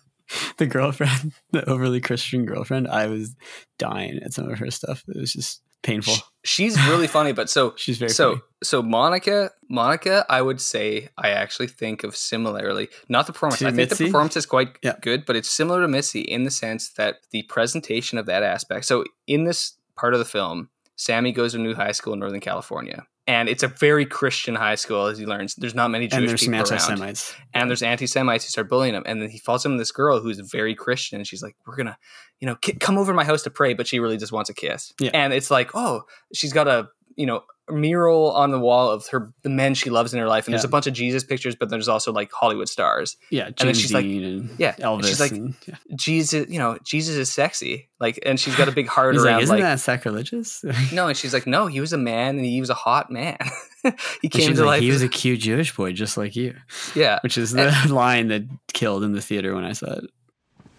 the 0.58 0.66
girlfriend, 0.66 1.32
the 1.52 1.68
overly 1.68 2.00
Christian 2.00 2.44
girlfriend. 2.44 2.86
I 2.86 3.06
was 3.06 3.34
dying 3.78 4.20
at 4.22 4.34
some 4.34 4.50
of 4.50 4.58
her 4.58 4.70
stuff. 4.70 5.04
It 5.08 5.18
was 5.18 5.32
just 5.32 5.62
painful. 5.84 6.14
She's 6.44 6.76
really 6.88 7.06
funny. 7.06 7.32
But 7.32 7.48
so 7.48 7.74
She's 7.76 7.98
very 7.98 8.10
so 8.10 8.30
funny. 8.32 8.42
so 8.64 8.82
Monica 8.82 9.50
Monica, 9.70 10.26
I 10.28 10.42
would 10.42 10.60
say 10.60 11.08
I 11.16 11.30
actually 11.30 11.68
think 11.68 12.02
of 12.04 12.16
similarly. 12.16 12.88
Not 13.08 13.26
the 13.26 13.32
performance. 13.32 13.60
To 13.60 13.66
I 13.66 13.68
think 13.70 13.90
Mitzi? 13.90 14.04
the 14.04 14.04
performance 14.10 14.36
is 14.36 14.46
quite 14.46 14.76
Yeah. 14.82 14.96
good, 15.00 15.24
but 15.24 15.36
it's 15.36 15.50
similar 15.50 15.80
to 15.82 15.88
Mitzi 15.88 16.20
in 16.20 16.42
the 16.44 16.50
sense 16.50 16.90
that 16.94 17.16
the 17.30 17.42
presentation 17.44 18.18
of 18.18 18.26
that 18.26 18.42
aspect. 18.42 18.84
So 18.86 19.04
in 19.26 19.44
this 19.44 19.74
part 19.96 20.12
of 20.14 20.18
the 20.18 20.24
film, 20.26 20.68
Sammy 20.96 21.32
goes 21.32 21.52
to 21.52 21.58
a 21.58 21.62
new 21.62 21.74
high 21.74 21.92
school 21.92 22.12
in 22.12 22.18
Northern 22.20 22.40
California. 22.40 23.06
And 23.26 23.48
it's 23.48 23.62
a 23.62 23.68
very 23.68 24.04
Christian 24.04 24.54
high 24.54 24.74
school, 24.74 25.06
as 25.06 25.16
he 25.16 25.24
learns. 25.24 25.54
There's 25.54 25.74
not 25.74 25.90
many 25.90 26.08
Jewish 26.08 26.18
And 26.18 26.28
there's 26.28 26.42
some 26.44 26.52
people 26.52 26.70
around 26.70 26.80
anti-Semites. 26.90 27.34
and 27.54 27.70
there's 27.70 27.82
anti-Semites 27.82 28.44
who 28.44 28.50
start 28.50 28.68
bullying 28.68 28.94
him, 28.94 29.02
and 29.06 29.22
then 29.22 29.30
he 29.30 29.38
falls 29.38 29.64
in 29.64 29.72
with 29.72 29.80
this 29.80 29.92
girl 29.92 30.20
who's 30.20 30.38
very 30.40 30.74
Christian, 30.74 31.16
and 31.18 31.26
she's 31.26 31.42
like, 31.42 31.56
"We're 31.66 31.76
gonna, 31.76 31.96
you 32.40 32.46
know, 32.46 32.56
ki- 32.56 32.74
come 32.74 32.98
over 32.98 33.12
to 33.12 33.16
my 33.16 33.24
house 33.24 33.42
to 33.44 33.50
pray," 33.50 33.72
but 33.72 33.86
she 33.86 33.98
really 33.98 34.18
just 34.18 34.32
wants 34.32 34.50
a 34.50 34.54
kiss. 34.54 34.92
Yeah. 35.00 35.10
And 35.14 35.32
it's 35.32 35.50
like, 35.50 35.70
oh, 35.74 36.02
she's 36.34 36.52
got 36.52 36.68
a, 36.68 36.88
you 37.16 37.24
know, 37.24 37.44
mural 37.70 38.30
on 38.32 38.50
the 38.50 38.58
wall 38.58 38.90
of 38.90 39.06
her 39.08 39.32
the 39.42 39.48
men 39.48 39.74
she 39.74 39.88
loves 39.90 40.12
in 40.12 40.20
her 40.20 40.28
life, 40.28 40.46
and 40.46 40.52
there's 40.52 40.64
a 40.64 40.68
bunch 40.68 40.86
of 40.86 40.92
Jesus 40.92 41.24
pictures, 41.24 41.54
but 41.54 41.70
there's 41.70 41.88
also 41.88 42.12
like 42.12 42.30
Hollywood 42.30 42.68
stars. 42.68 43.16
Yeah, 43.30 43.44
then 43.44 43.54
James 43.56 43.80
she's 43.80 43.92
like- 43.94 44.04
Dean 44.04 44.24
and 44.24 44.50
yeah, 44.58 44.74
and 44.74 44.84
Elvis. 44.84 45.06
she's 45.06 45.20
like- 45.20 45.32
and, 45.32 45.54
yeah. 45.66 45.76
Jesus, 45.94 46.48
you 46.48 46.58
know, 46.58 46.78
Jesus 46.84 47.16
is 47.16 47.32
sexy, 47.32 47.88
like, 48.00 48.18
and 48.26 48.38
she's 48.38 48.54
got 48.56 48.68
a 48.68 48.72
big 48.72 48.86
heart 48.86 49.14
He's 49.14 49.24
around, 49.24 49.34
like, 49.34 49.42
isn't 49.44 49.56
like, 49.56 49.62
that 49.62 49.80
sacrilegious? 49.80 50.64
no, 50.92 51.08
and 51.08 51.16
she's 51.16 51.32
like, 51.32 51.46
no, 51.46 51.66
he 51.66 51.80
was 51.80 51.92
a 51.92 51.98
man, 51.98 52.36
and 52.36 52.44
he 52.44 52.60
was 52.60 52.70
a 52.70 52.74
hot 52.74 53.10
man. 53.10 53.38
he 54.22 54.28
came 54.28 54.54
to 54.54 54.60
like, 54.60 54.66
life. 54.66 54.82
he 54.82 54.90
was 54.90 55.02
a 55.02 55.08
cute 55.08 55.40
Jewish 55.40 55.74
boy, 55.74 55.92
just 55.92 56.16
like 56.16 56.36
you. 56.36 56.54
yeah, 56.94 57.18
Which 57.22 57.38
is 57.38 57.52
the 57.52 57.72
line 57.88 58.28
that 58.28 58.42
killed 58.72 59.04
in 59.04 59.12
the 59.12 59.22
theater 59.22 59.54
when 59.54 59.64
I 59.64 59.72
saw 59.72 59.92
it. 59.92 60.04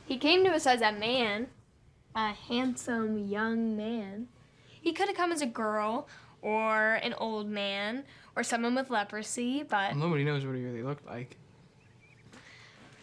He 0.05 0.17
came 0.17 0.43
to 0.43 0.51
us 0.51 0.67
as 0.67 0.81
a 0.81 0.91
man, 0.91 1.47
a 2.15 2.31
handsome 2.33 3.27
young 3.27 3.75
man. 3.75 4.27
He 4.81 4.93
could 4.93 5.07
have 5.07 5.17
come 5.17 5.31
as 5.31 5.41
a 5.41 5.47
girl 5.47 6.07
or 6.45 6.95
an 7.01 7.13
old 7.17 7.49
man 7.49 8.03
or 8.35 8.43
someone 8.43 8.75
with 8.75 8.91
leprosy, 8.91 9.63
but 9.63 9.91
Well, 9.91 9.95
nobody 10.05 10.23
knows 10.23 10.45
what 10.45 10.55
he 10.55 10.63
really 10.63 10.83
looked 10.83 11.05
like. 11.07 11.37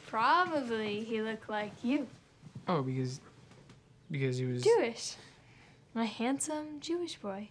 probably 0.07 1.05
he 1.05 1.21
looked 1.23 1.49
like 1.49 1.73
you. 1.83 2.07
Oh, 2.69 2.83
because 2.83 3.21
because 4.11 4.37
he 4.39 4.45
was 4.47 4.63
Jewish. 4.63 5.15
A 5.95 6.05
handsome 6.05 6.81
Jewish 6.81 7.17
boy. 7.17 7.49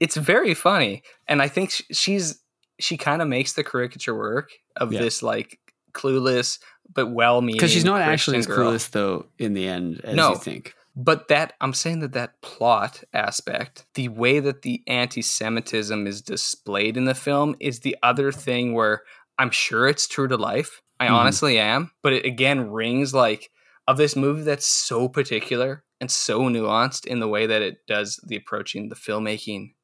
it's 0.00 0.16
very 0.16 0.54
funny 0.54 1.02
and 1.28 1.40
i 1.42 1.48
think 1.48 1.70
she's 1.92 2.40
she 2.80 2.96
kind 2.96 3.20
of 3.22 3.26
makes 3.28 3.52
the 3.54 3.64
caricature 3.64 4.14
work 4.16 4.50
of 4.76 4.92
Yeah. 4.92 5.00
this 5.00 5.22
like 5.22 5.58
clueless 5.92 6.58
but 6.92 7.08
well-meaning 7.10 7.56
Because 7.58 7.70
she's 7.72 7.84
not 7.84 8.00
actually 8.00 8.38
as 8.38 8.46
girl. 8.46 8.72
clueless, 8.72 8.90
though, 8.90 9.26
in 9.38 9.52
the 9.54 9.68
end, 9.68 10.00
as 10.04 10.14
No. 10.16 10.30
you 10.30 10.36
think. 10.38 10.74
But 11.00 11.28
that 11.28 11.52
i'm 11.60 11.72
saying 11.72 12.00
that 12.00 12.12
that 12.12 12.40
plot 12.42 13.02
aspect 13.14 13.86
the 13.94 14.08
way 14.08 14.40
that 14.40 14.62
the 14.62 14.82
anti-semitism 15.22 16.06
is 16.06 16.20
displayed 16.22 16.96
in 16.96 17.04
the 17.04 17.14
film 17.14 17.54
is 17.60 17.80
the 17.80 17.96
other 18.02 18.32
thing 18.32 18.74
where 18.74 19.02
i'm 19.38 19.50
sure 19.50 19.86
it's 19.86 20.08
true 20.08 20.26
to 20.28 20.36
life 20.36 20.82
i 21.00 21.06
Mhm. 21.06 21.12
honestly 21.12 21.58
am 21.58 21.90
but 22.02 22.12
it 22.12 22.24
again 22.24 22.70
rings 22.70 23.14
like 23.14 23.50
of 23.86 23.96
this 23.96 24.16
movie 24.16 24.42
that's 24.42 24.66
so 24.66 25.08
particular 25.08 25.84
and 26.00 26.10
so 26.10 26.40
nuanced 26.42 27.06
in 27.06 27.20
the 27.20 27.28
way 27.28 27.46
that 27.46 27.62
it 27.62 27.78
does 27.86 28.20
the 28.26 28.36
approaching 28.36 28.88
the 28.88 28.96
filmmaking 28.96 29.74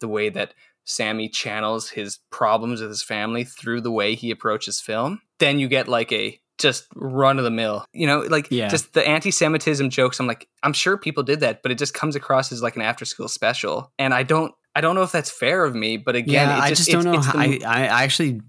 the 0.00 0.08
way 0.08 0.28
that 0.28 0.54
sammy 0.84 1.28
channels 1.28 1.90
his 1.90 2.18
problems 2.30 2.80
with 2.80 2.90
his 2.90 3.02
family 3.02 3.44
through 3.44 3.80
the 3.80 3.90
way 3.90 4.14
he 4.14 4.30
approaches 4.30 4.80
film 4.80 5.20
then 5.38 5.58
you 5.58 5.68
get 5.68 5.88
like 5.88 6.12
a 6.12 6.38
just 6.58 6.86
run 6.94 7.38
of 7.38 7.44
the 7.44 7.50
mill 7.50 7.84
you 7.92 8.06
know 8.06 8.20
like 8.20 8.48
Yeah. 8.50 8.68
just 8.68 8.92
the 8.92 9.06
anti-semitism 9.06 9.90
jokes 9.90 10.18
i'm 10.20 10.26
like 10.26 10.48
i'm 10.62 10.72
sure 10.72 10.96
people 10.98 11.22
did 11.22 11.40
that 11.40 11.62
but 11.62 11.70
it 11.72 11.78
just 11.78 11.94
comes 11.94 12.16
across 12.16 12.50
as 12.52 12.62
like 12.62 12.76
an 12.76 12.82
after 12.82 13.04
school 13.04 13.28
special 13.28 13.92
and 13.98 14.12
i 14.12 14.22
don't 14.24 14.52
i 14.74 14.80
don't 14.80 14.94
know 14.94 15.02
if 15.02 15.12
that's 15.12 15.30
fair 15.30 15.64
of 15.64 15.74
me 15.74 15.96
but 15.96 16.16
again 16.16 16.48
yeah, 16.48 16.58
it 16.58 16.60
I 16.60 16.68
just, 16.70 16.88
just 16.88 16.90
don't 16.90 17.06
it's- 17.14 17.32
know. 17.34 17.40
How, 17.40 17.46
the 17.46 17.64
I 17.64 17.82
I 17.84 18.02
actually, 18.04 18.40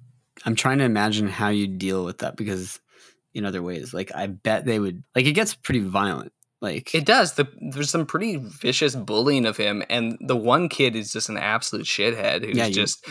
I'm 0.45 0.55
trying 0.55 0.77
to 0.79 0.85
imagine 0.85 1.27
how 1.27 1.49
you 1.49 1.67
deal 1.67 2.03
with 2.05 2.19
that 2.19 2.35
because 2.37 2.79
in 3.33 3.45
other 3.45 3.61
ways, 3.61 3.93
like 3.93 4.11
I 4.15 4.25
bet 4.27 4.65
they 4.65 4.79
would, 4.79 5.03
like 5.15 5.25
it 5.25 5.33
gets 5.33 5.53
pretty 5.53 5.81
violent. 5.81 6.31
Like 6.61 6.95
It 6.95 7.05
does. 7.05 7.33
The, 7.33 7.47
there's 7.71 7.89
some 7.89 8.05
pretty 8.05 8.37
vicious 8.37 8.95
bullying 8.95 9.45
of 9.45 9.55
him, 9.57 9.83
and 9.89 10.17
the 10.19 10.35
one 10.35 10.67
kid 10.67 10.95
is 10.95 11.11
just 11.13 11.29
an 11.29 11.37
absolute 11.37 11.85
shithead 11.85 12.43
who's 12.45 12.57
Yeah, 12.57 12.65
you 12.67 12.73
just 12.73 13.05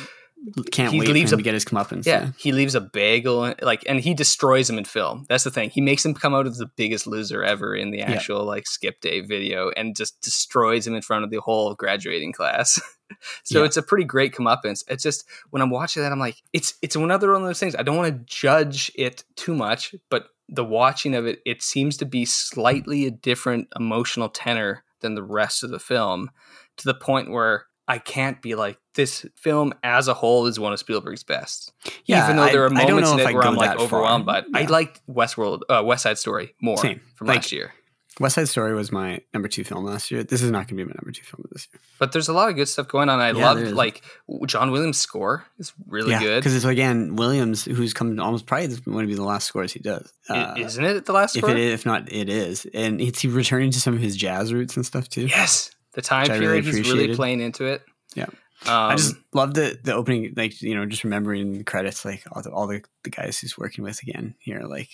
can't 0.70 0.92
he 0.92 1.00
wait 1.00 1.06
for 1.08 1.12
leaves 1.12 1.32
him 1.32 1.38
a- 1.38 1.42
to 1.42 1.44
get 1.44 1.54
his 1.54 1.64
comeuppance. 1.64 2.06
yeah. 2.06 2.30
He 2.38 2.52
leaves 2.52 2.74
a 2.74 2.80
bagel, 2.80 3.54
like, 3.62 3.82
and 3.86 4.00
he 4.00 4.14
destroys 4.14 4.68
him 4.70 4.78
in 4.78 4.84
film. 4.84 5.26
That's 5.28 5.44
the 5.44 5.50
thing. 5.50 5.70
He 5.70 5.80
makes 5.80 6.04
him 6.04 6.14
come 6.14 6.34
out 6.34 6.46
as 6.46 6.58
the 6.58 6.70
biggest 6.76 7.06
loser 7.06 7.42
ever 7.42 7.74
in 7.74 7.90
the 7.90 7.98
Yeah. 7.98 8.12
actual 8.12 8.44
like 8.44 8.66
skip 8.66 9.00
day 9.00 9.20
video, 9.20 9.70
and 9.76 9.96
just 9.96 10.20
destroys 10.20 10.86
him 10.86 10.94
in 10.94 11.02
front 11.02 11.24
of 11.24 11.30
the 11.30 11.40
whole 11.40 11.74
graduating 11.74 12.32
class. 12.32 12.80
so 13.44 13.60
Yeah. 13.60 13.64
it's 13.66 13.76
a 13.76 13.82
pretty 13.82 14.04
great 14.04 14.34
comeuppance. 14.34 14.84
It's 14.88 15.02
just 15.02 15.24
when 15.50 15.60
I'm 15.62 15.70
watching 15.70 16.02
that, 16.02 16.12
I'm 16.12 16.18
like, 16.18 16.36
it's 16.52 16.74
it's 16.82 16.96
another 16.96 17.32
one 17.32 17.42
of 17.42 17.46
those 17.48 17.60
things. 17.60 17.74
I 17.74 17.82
don't 17.82 17.96
want 17.96 18.12
to 18.14 18.24
judge 18.34 18.90
it 18.94 19.24
too 19.36 19.54
much, 19.54 19.94
but 20.10 20.26
the 20.48 20.64
watching 20.64 21.14
of 21.14 21.26
it, 21.26 21.40
it 21.44 21.62
seems 21.62 21.96
to 21.98 22.06
be 22.06 22.24
slightly 22.24 23.06
a 23.06 23.10
different 23.10 23.68
emotional 23.78 24.28
tenor 24.30 24.82
than 25.00 25.14
the 25.14 25.22
rest 25.22 25.62
of 25.62 25.70
the 25.70 25.78
film, 25.78 26.30
to 26.78 26.84
the 26.86 26.94
point 26.94 27.30
where 27.30 27.66
I 27.88 27.98
can't 27.98 28.40
be 28.42 28.54
like 28.54 28.78
this 28.94 29.24
film 29.36 29.72
as 29.82 30.06
a 30.08 30.14
whole 30.14 30.46
is 30.46 30.60
one 30.60 30.72
of 30.72 30.78
Spielberg's 30.78 31.24
best. 31.24 31.72
Yeah, 32.04 32.24
Even 32.24 32.36
though 32.36 32.42
I- 32.44 32.52
there 32.52 32.62
are 32.64 32.66
I 32.74 32.84
don't 32.84 32.90
moments 32.90 33.10
know 33.10 33.14
in 33.14 33.20
if 33.20 33.28
it 33.30 33.34
where 33.34 33.44
I'm 33.44 33.54
like 33.56 33.70
that 33.70 33.76
far. 33.78 33.84
overwhelmed, 33.86 34.26
but 34.26 34.46
I 34.54 34.60
Yeah. 34.60 34.68
liked 34.68 35.00
Westworld, 35.08 35.62
uh, 35.70 35.82
West 35.84 36.02
Side 36.02 36.18
Story 36.18 36.54
more 36.60 36.76
Same. 36.78 37.00
from 37.16 37.26
Like- 37.28 37.36
last 37.38 37.52
year. 37.52 37.72
West 38.20 38.34
Side 38.34 38.48
Story 38.48 38.74
was 38.74 38.90
my 38.90 39.20
number 39.32 39.46
two 39.46 39.62
film 39.62 39.84
last 39.84 40.10
year. 40.10 40.24
This 40.24 40.42
is 40.42 40.50
not 40.50 40.66
going 40.66 40.76
to 40.76 40.84
be 40.84 40.84
my 40.84 40.94
number 41.00 41.12
two 41.12 41.22
film 41.22 41.44
this 41.52 41.68
year. 41.72 41.80
But 42.00 42.10
there's 42.10 42.26
a 42.28 42.32
lot 42.32 42.48
of 42.48 42.56
good 42.56 42.66
stuff 42.66 42.88
going 42.88 43.08
on. 43.08 43.20
I 43.20 43.30
Yeah, 43.30 43.52
love 43.52 43.60
like 43.72 44.02
John 44.46 44.72
Williams' 44.72 44.98
score 44.98 45.44
is 45.60 45.72
really 45.86 46.10
yeah, 46.10 46.18
good. 46.18 46.40
because 46.40 46.56
it's 46.56 46.64
again 46.64 47.14
Williams, 47.14 47.64
who's 47.64 47.94
come 47.94 48.18
almost 48.18 48.44
probably 48.46 48.66
this 48.66 48.80
going 48.80 49.06
to 49.06 49.06
be 49.06 49.14
the 49.14 49.22
last 49.22 49.46
scores 49.46 49.72
he 49.72 49.78
does. 49.78 50.12
Uh, 50.28 50.54
Isn't 50.58 50.84
it 50.84 51.06
the 51.06 51.12
last 51.12 51.36
if 51.36 51.42
score? 51.44 51.50
it 51.52 51.58
is, 51.58 51.72
if 51.74 51.86
not, 51.86 52.10
it 52.12 52.28
is, 52.28 52.66
and 52.74 53.00
it's 53.00 53.20
he 53.20 53.28
returning 53.28 53.70
to 53.70 53.80
some 53.80 53.94
of 53.94 54.00
his 54.00 54.16
jazz 54.16 54.52
roots 54.52 54.76
and 54.76 54.84
stuff 54.84 55.08
too. 55.08 55.26
Yes, 55.28 55.70
the 55.98 56.02
time 56.02 56.30
I 56.30 56.36
really 56.36 56.62
period 56.62 56.64
he's 56.64 56.92
really 56.92 57.16
playing 57.16 57.40
into 57.40 57.64
it. 57.64 57.82
Yeah. 58.14 58.26
Um, 58.66 58.90
I 58.90 58.94
just 58.94 59.16
love 59.34 59.54
the 59.54 59.78
the 59.82 59.94
opening, 59.94 60.32
like 60.36 60.62
you 60.62 60.74
know, 60.76 60.86
just 60.86 61.02
remembering 61.02 61.58
the 61.58 61.64
credits, 61.64 62.04
like 62.04 62.22
all 62.30 62.42
the 62.42 62.50
all 62.50 62.66
the, 62.68 62.82
the 63.02 63.10
guys 63.10 63.38
he's 63.38 63.58
working 63.58 63.82
with 63.82 64.00
again 64.02 64.34
here, 64.38 64.60
like 64.62 64.90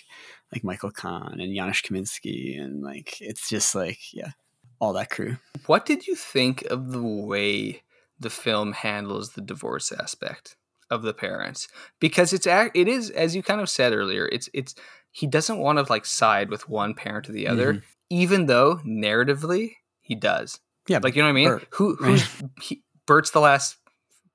like 0.52 0.64
Michael 0.64 0.90
Kahn 0.90 1.40
and 1.40 1.54
Janusz 1.54 1.82
Kaminski, 1.82 2.58
and 2.58 2.82
like 2.82 3.20
it's 3.20 3.48
just 3.50 3.74
like 3.74 3.98
yeah, 4.14 4.30
all 4.80 4.94
that 4.94 5.10
crew. 5.10 5.36
what 5.66 5.84
did 5.84 6.06
you 6.06 6.14
think 6.14 6.62
of 6.70 6.90
the 6.90 7.02
way 7.02 7.82
the 8.18 8.30
film 8.30 8.72
handles 8.72 9.32
the 9.32 9.42
divorce 9.42 9.92
aspect 9.92 10.56
of 10.90 11.02
the 11.02 11.14
parents? 11.14 11.68
Because 12.00 12.32
it's 12.32 12.46
it 12.46 12.88
is 12.88 13.10
as 13.10 13.36
you 13.36 13.42
kind 13.42 13.60
of 13.60 13.68
said 13.68 13.92
earlier, 13.92 14.26
it's 14.32 14.48
it's 14.54 14.74
he 15.10 15.26
doesn't 15.26 15.58
want 15.58 15.78
to 15.78 15.90
like 15.90 16.06
side 16.06 16.50
with 16.50 16.68
one 16.68 16.92
parent 16.94 17.28
or 17.28 17.32
the 17.32 17.46
other, 17.48 17.74
Mhm. 17.74 17.82
even 18.10 18.46
though 18.46 18.80
narratively 18.84 19.76
he 20.00 20.14
does. 20.14 20.60
Yeah, 20.88 21.00
Like 21.02 21.16
you 21.16 21.22
know 21.22 21.26
what 21.28 21.30
I 21.30 21.34
mean? 21.34 21.48
Bert, 21.48 21.66
Who 21.72 21.96
right? 22.00 22.10
who's 22.10 22.42
he, 22.60 22.82
Bert's 23.06 23.30
the 23.30 23.40
last 23.40 23.76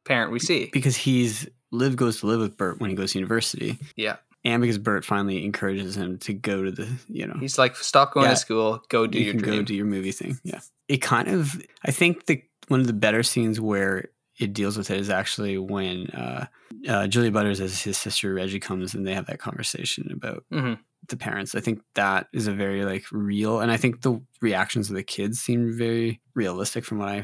parent 0.05 0.31
we 0.31 0.39
see. 0.39 0.69
because 0.73 0.95
he's 0.97 1.47
Liv 1.71 1.95
goes 1.95 2.19
to 2.21 2.27
live 2.27 2.39
with 2.39 2.57
Bert 2.57 2.79
when 2.79 2.89
he 2.89 2.95
goes 2.95 3.11
to 3.13 3.19
university, 3.19 3.77
Yeah. 3.95 4.15
and 4.43 4.59
because 4.61 4.79
Bert 4.79 5.05
finally 5.05 5.45
encourages 5.45 5.95
him 5.95 6.17
to 6.19 6.33
go 6.33 6.63
to 6.63 6.71
the 6.71 6.87
you 7.07 7.27
know 7.27 7.35
He's 7.39 7.57
like, 7.59 7.75
stop 7.75 8.13
going 8.13 8.25
Yeah. 8.25 8.31
to 8.31 8.35
school, 8.37 8.83
go 8.89 9.05
do 9.05 9.19
you 9.19 9.25
your 9.25 9.33
dream. 9.35 9.55
go 9.57 9.61
do 9.63 9.75
your 9.75 9.85
movie 9.85 10.11
thing. 10.11 10.39
Yeah, 10.43 10.61
it 10.87 10.97
kind 10.97 11.27
of 11.27 11.61
I 11.85 11.91
think 11.91 12.25
the 12.25 12.41
one 12.69 12.79
of 12.81 12.87
the 12.87 12.93
better 12.93 13.21
scenes 13.23 13.59
where 13.59 14.09
it 14.39 14.53
deals 14.53 14.77
with 14.77 14.89
it 14.89 14.99
is 14.99 15.09
actually 15.09 15.57
when 15.57 16.07
uh, 16.11 16.45
uh, 16.87 17.07
Julia 17.07 17.29
Butters 17.31 17.59
as 17.59 17.81
his 17.81 17.97
sister 17.97 18.33
Reggie 18.33 18.59
comes 18.59 18.93
and 18.95 19.05
they 19.05 19.13
have 19.13 19.25
that 19.27 19.39
conversation 19.39 20.09
about 20.13 20.45
Mhm. 20.51 20.79
The 21.07 21.17
parents. 21.17 21.55
I 21.55 21.59
think 21.59 21.81
that 21.95 22.27
is 22.33 22.47
a 22.47 22.53
very 22.53 22.85
like 22.85 23.05
real, 23.11 23.59
and 23.59 23.71
I 23.71 23.77
think 23.77 24.01
the 24.01 24.21
reactions 24.41 24.89
of 24.89 24.95
the 24.95 25.03
kids 25.03 25.39
seem 25.39 25.77
very 25.77 26.21
realistic 26.35 26.85
from 26.85 26.99
what 26.99 27.09
I 27.09 27.23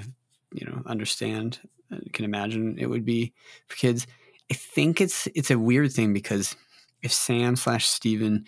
you 0.53 0.65
know 0.65 0.81
understand 0.85 1.59
and 1.91 2.11
can 2.13 2.25
imagine 2.25 2.77
it 2.79 2.87
would 2.87 3.05
be 3.05 3.33
for 3.67 3.75
kids. 3.75 4.07
I 4.51 4.53
think 4.53 5.01
it's 5.01 5.27
it's 5.35 5.51
a 5.51 5.59
weird 5.59 5.91
thing 5.91 6.13
because 6.13 6.55
if 7.01 7.11
Sam 7.11 7.55
slash 7.55 7.87
Steven 7.87 8.45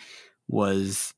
was 0.47 1.13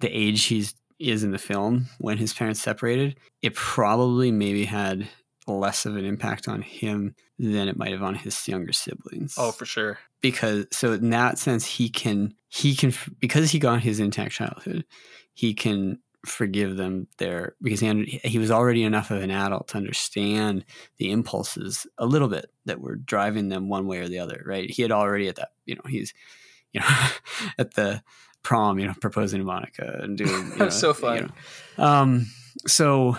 the 0.00 0.08
age 0.08 0.44
he's 0.44 0.74
is 0.98 1.24
in 1.24 1.30
the 1.30 1.38
film 1.38 1.86
when 1.98 2.18
his 2.18 2.32
parents 2.32 2.60
separated, 2.60 3.18
it 3.42 3.54
probably 3.54 4.30
maybe 4.30 4.66
had 4.66 5.08
less 5.58 5.86
of 5.86 5.96
an 5.96 6.04
impact 6.04 6.48
on 6.48 6.62
him 6.62 7.14
than 7.38 7.68
it 7.68 7.76
might 7.76 7.92
have 7.92 8.02
on 8.02 8.14
his 8.14 8.46
younger 8.46 8.72
siblings. 8.72 9.34
Oh, 9.38 9.50
for 9.52 9.64
sure. 9.66 9.98
because 10.20 10.66
so 10.70 10.92
in 10.92 11.10
that 11.10 11.38
sense 11.38 11.64
he 11.64 11.88
can 11.88 12.34
he 12.48 12.74
can 12.74 12.92
because 13.18 13.50
he 13.50 13.58
got 13.58 13.80
his 13.80 13.98
intact 14.00 14.32
childhood 14.32 14.84
he 15.32 15.54
can 15.54 15.98
forgive 16.26 16.76
them 16.76 17.06
their 17.16 17.54
because 17.62 17.80
he, 17.80 18.20
he 18.24 18.38
was 18.38 18.50
already 18.50 18.82
enough 18.82 19.10
of 19.10 19.22
an 19.22 19.30
adult 19.30 19.68
to 19.68 19.78
understand 19.78 20.66
the 20.98 21.10
impulses 21.10 21.86
a 21.96 22.04
little 22.04 22.28
bit 22.28 22.50
that 22.66 22.78
were 22.80 22.96
driving 22.96 23.48
them 23.48 23.68
one 23.70 23.86
way 23.86 23.98
or 23.98 24.08
the 24.08 24.18
other 24.18 24.42
right 24.44 24.70
he 24.70 24.82
had 24.82 24.92
already 24.92 25.28
at 25.28 25.36
that 25.36 25.48
you 25.64 25.74
know 25.74 25.80
he's 25.88 26.12
you 26.72 26.80
know 26.80 26.86
at 27.58 27.72
the 27.74 28.02
prom 28.42 28.78
you 28.78 28.86
know 28.86 28.92
proposing 29.00 29.38
to 29.40 29.46
monica 29.46 30.00
and 30.02 30.18
doing 30.18 30.50
you 30.52 30.56
know, 30.58 30.68
so 30.68 30.88
you 30.88 30.94
fun. 30.94 31.32
know. 31.78 31.84
um 31.84 32.26
so 32.66 33.16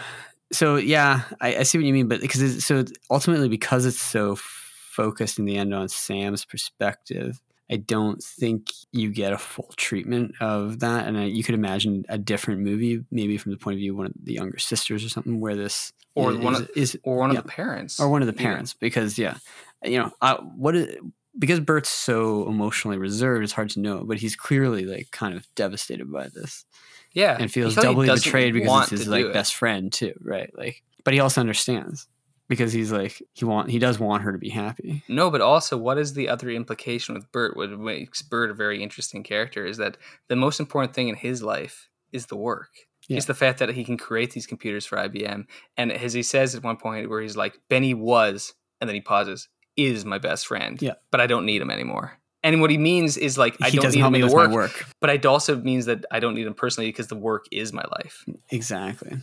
so 0.51 0.75
yeah 0.75 1.21
I, 1.39 1.57
I 1.57 1.63
see 1.63 1.77
what 1.77 1.85
you 1.85 1.93
mean 1.93 2.07
but 2.07 2.21
because 2.21 2.41
it's, 2.41 2.65
so 2.65 2.83
ultimately 3.09 3.49
because 3.49 3.85
it's 3.85 4.01
so 4.01 4.35
focused 4.35 5.39
in 5.39 5.45
the 5.45 5.57
end 5.57 5.73
on 5.73 5.87
sam's 5.87 6.43
perspective 6.45 7.39
i 7.71 7.77
don't 7.77 8.21
think 8.21 8.67
you 8.91 9.09
get 9.11 9.31
a 9.33 9.37
full 9.37 9.71
treatment 9.77 10.33
of 10.41 10.79
that 10.79 11.07
and 11.07 11.17
I, 11.17 11.23
you 11.25 11.43
could 11.43 11.55
imagine 11.55 12.03
a 12.09 12.17
different 12.17 12.61
movie 12.61 13.03
maybe 13.11 13.37
from 13.37 13.51
the 13.53 13.57
point 13.57 13.75
of 13.75 13.79
view 13.79 13.93
of 13.93 13.97
one 13.97 14.07
of 14.07 14.13
the 14.21 14.33
younger 14.33 14.57
sisters 14.59 15.05
or 15.05 15.09
something 15.09 15.39
where 15.39 15.55
this 15.55 15.93
Or 16.15 16.31
is, 16.33 16.37
one 16.39 16.55
of- 16.55 16.69
is 16.75 16.97
Or 17.03 17.17
one 17.17 17.31
yeah. 17.31 17.37
of 17.39 17.45
the 17.45 17.49
parents. 17.51 17.99
or 17.99 18.09
one 18.09 18.21
of 18.21 18.27
the 18.27 18.33
Yeah. 18.41 18.47
parents 18.49 18.73
because 18.73 19.17
yeah 19.17 19.37
you 19.83 19.97
know 19.99 20.11
I, 20.21 20.33
what 20.35 20.75
is 20.75 20.95
because 21.39 21.61
bert's 21.61 21.87
so 21.89 22.45
emotionally 22.49 22.97
reserved 22.97 23.45
it's 23.45 23.53
hard 23.53 23.69
to 23.71 23.79
know 23.79 24.03
but 24.03 24.17
he's 24.17 24.35
clearly 24.35 24.83
like 24.85 25.09
kind 25.11 25.33
of 25.33 25.47
devastated 25.55 26.11
by 26.11 26.27
this 26.27 26.65
Yeah. 27.13 27.37
and 27.39 27.51
feels 27.51 27.75
doubly 27.75 28.07
betrayed 28.07 28.53
because 28.53 28.91
it's 28.91 29.01
his 29.01 29.07
like 29.07 29.25
it. 29.25 29.33
best 29.33 29.55
friend 29.55 29.91
too 29.91 30.13
right 30.21 30.49
like 30.57 30.81
but 31.03 31.13
he 31.13 31.19
also 31.19 31.41
understands 31.41 32.07
because 32.47 32.73
he's 32.73 32.91
like 32.91 33.21
he 33.33 33.45
want 33.45 33.69
he 33.69 33.79
does 33.79 33.97
want 33.99 34.23
her 34.23 34.31
to 34.31 34.37
be 34.37 34.49
happy 34.49 35.03
No, 35.07 35.31
but 35.31 35.41
also, 35.41 35.77
what 35.77 35.97
is 35.97 36.13
the 36.13 36.27
other 36.27 36.49
implication 36.49 37.15
with 37.15 37.31
Bert? 37.31 37.55
What 37.55 37.69
makes 37.79 38.21
Bert 38.21 38.51
a 38.51 38.53
very 38.53 38.83
interesting 38.83 39.23
character 39.23 39.65
is 39.65 39.77
that 39.77 39.95
the 40.27 40.35
most 40.35 40.59
important 40.59 40.93
thing 40.93 41.07
in 41.07 41.15
his 41.15 41.41
life 41.41 41.89
is 42.11 42.25
the 42.25 42.35
work. 42.35 42.69
Yeah. 43.07 43.17
It's 43.17 43.25
the 43.25 43.33
fact 43.33 43.59
that 43.59 43.69
he 43.69 43.83
can 43.83 43.97
create 43.97 44.31
these 44.31 44.45
computers 44.45 44.85
for 44.85 44.97
IBM. 44.97 45.45
And 45.77 45.91
as 45.91 46.13
he 46.13 46.23
says 46.23 46.53
at 46.53 46.63
one 46.63 46.77
point, 46.77 47.09
where 47.09 47.21
he's 47.21 47.37
like, 47.37 47.57
Benny 47.69 47.93
was, 47.93 48.53
and 48.79 48.87
then 48.87 48.95
he 48.95 49.01
pauses, 49.01 49.47
is 49.75 50.05
my 50.05 50.17
best 50.17 50.45
friend. 50.45 50.79
Yeah. 50.81 50.93
But 51.09 51.21
I 51.21 51.27
don't 51.27 51.45
need 51.45 51.61
him 51.61 51.71
anymore. 51.71 52.19
And 52.43 52.59
what 52.59 52.71
he 52.71 52.77
means 52.77 53.17
is 53.17 53.37
like, 53.37 53.55
I 53.61 53.69
he 53.69 53.77
don't 53.77 53.93
need 53.93 54.01
him 54.01 54.15
in 54.15 54.27
the 54.27 54.33
work, 54.33 54.51
work 54.51 54.85
but 54.99 55.09
it 55.11 55.25
also 55.25 55.55
means 55.55 55.85
that 55.85 56.05
I 56.11 56.19
don't 56.19 56.33
need 56.33 56.47
him 56.47 56.55
personally 56.55 56.89
because 56.89 57.07
the 57.07 57.15
work 57.15 57.45
is 57.51 57.71
my 57.71 57.83
life. 57.91 58.25
exactly 58.49 59.17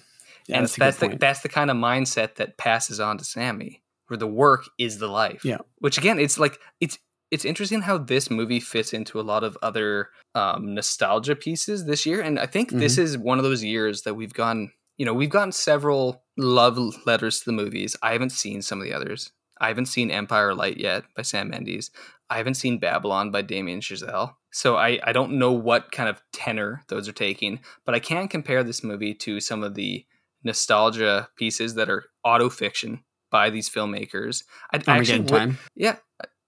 yeah, 0.49 0.57
and 0.57 0.65
that's, 0.65 0.77
that's, 0.77 0.97
the 0.97 1.09
point. 1.09 1.21
that's 1.21 1.41
the 1.41 1.49
kind 1.49 1.71
of 1.71 1.77
mindset 1.77 2.37
that 2.37 2.57
passes 2.57 3.01
on 3.01 3.19
to 3.19 3.25
Sammy, 3.25 3.83
where 4.07 4.17
the 4.17 4.27
work 4.27 4.65
is 4.79 4.99
the 4.99 5.07
life. 5.09 5.45
Yeah. 5.45 5.59
Which 5.79 5.99
again, 5.99 6.19
it's 6.19 6.39
like 6.39 6.59
it's 6.81 6.99
it's 7.31 7.45
interesting 7.45 7.83
how 7.83 7.99
this 7.99 8.31
movie 8.31 8.61
fits 8.61 8.95
into 8.95 9.21
a 9.21 9.23
lot 9.23 9.45
of 9.45 9.59
other 9.61 10.09
um, 10.35 10.75
nostalgia 10.75 11.37
pieces 11.37 11.85
this 11.85 12.07
year, 12.07 12.23
and 12.23 12.39
I 12.41 12.47
think 12.47 12.71
this 12.71 12.95
Mm-hmm. 12.95 13.03
is 13.03 13.19
one 13.19 13.39
of 13.39 13.45
those 13.45 13.63
years 13.63 14.03
that 14.03 14.15
we've 14.15 14.33
gone. 14.33 14.73
You 14.97 15.05
know, 15.05 15.15
we've 15.15 15.31
gotten 15.31 15.53
several 15.53 16.25
love 16.37 16.79
letters 17.07 17.41
to 17.41 17.45
the 17.45 17.53
movies. 17.53 17.95
I 18.03 18.13
haven't 18.13 18.33
seen 18.33 18.63
some 18.63 18.81
of 18.81 18.85
the 18.85 18.95
others. 18.95 19.31
I 19.61 19.69
haven't 19.69 19.87
seen 19.87 20.11
Empire 20.11 20.55
Light 20.55 20.77
yet 20.79 21.05
by 21.17 21.23
Sam 21.23 21.51
Mendes. 21.51 21.91
I 22.31 22.37
haven't 22.37 22.55
seen 22.55 22.79
Babylon 22.79 23.31
by 23.31 23.43
Damien 23.43 23.81
Chazelle. 23.81 24.35
So 24.51 24.77
I, 24.77 24.99
I 25.05 25.13
don't 25.13 25.33
know 25.39 25.53
what 25.53 25.93
kind 25.93 26.09
of 26.09 26.23
tenor 26.33 26.83
those 26.89 27.09
are 27.09 27.13
taking, 27.13 27.61
but 27.85 27.95
I 27.95 27.99
can 28.01 28.29
compare 28.29 28.63
this 28.65 28.83
movie 28.85 29.15
to 29.15 29.41
some 29.41 29.63
of 29.63 29.75
the 29.75 30.05
nostalgia 30.45 31.29
pieces 31.37 31.75
that 31.75 31.91
are 31.91 32.05
auto 32.25 32.49
fiction 32.49 33.03
by 33.31 33.51
these 33.51 33.69
filmmakers. 33.69 34.45
I 34.73 34.81
Armageddon 34.87 35.23
would- 35.27 35.29
Time. 35.29 35.59
yeah, 35.75 35.97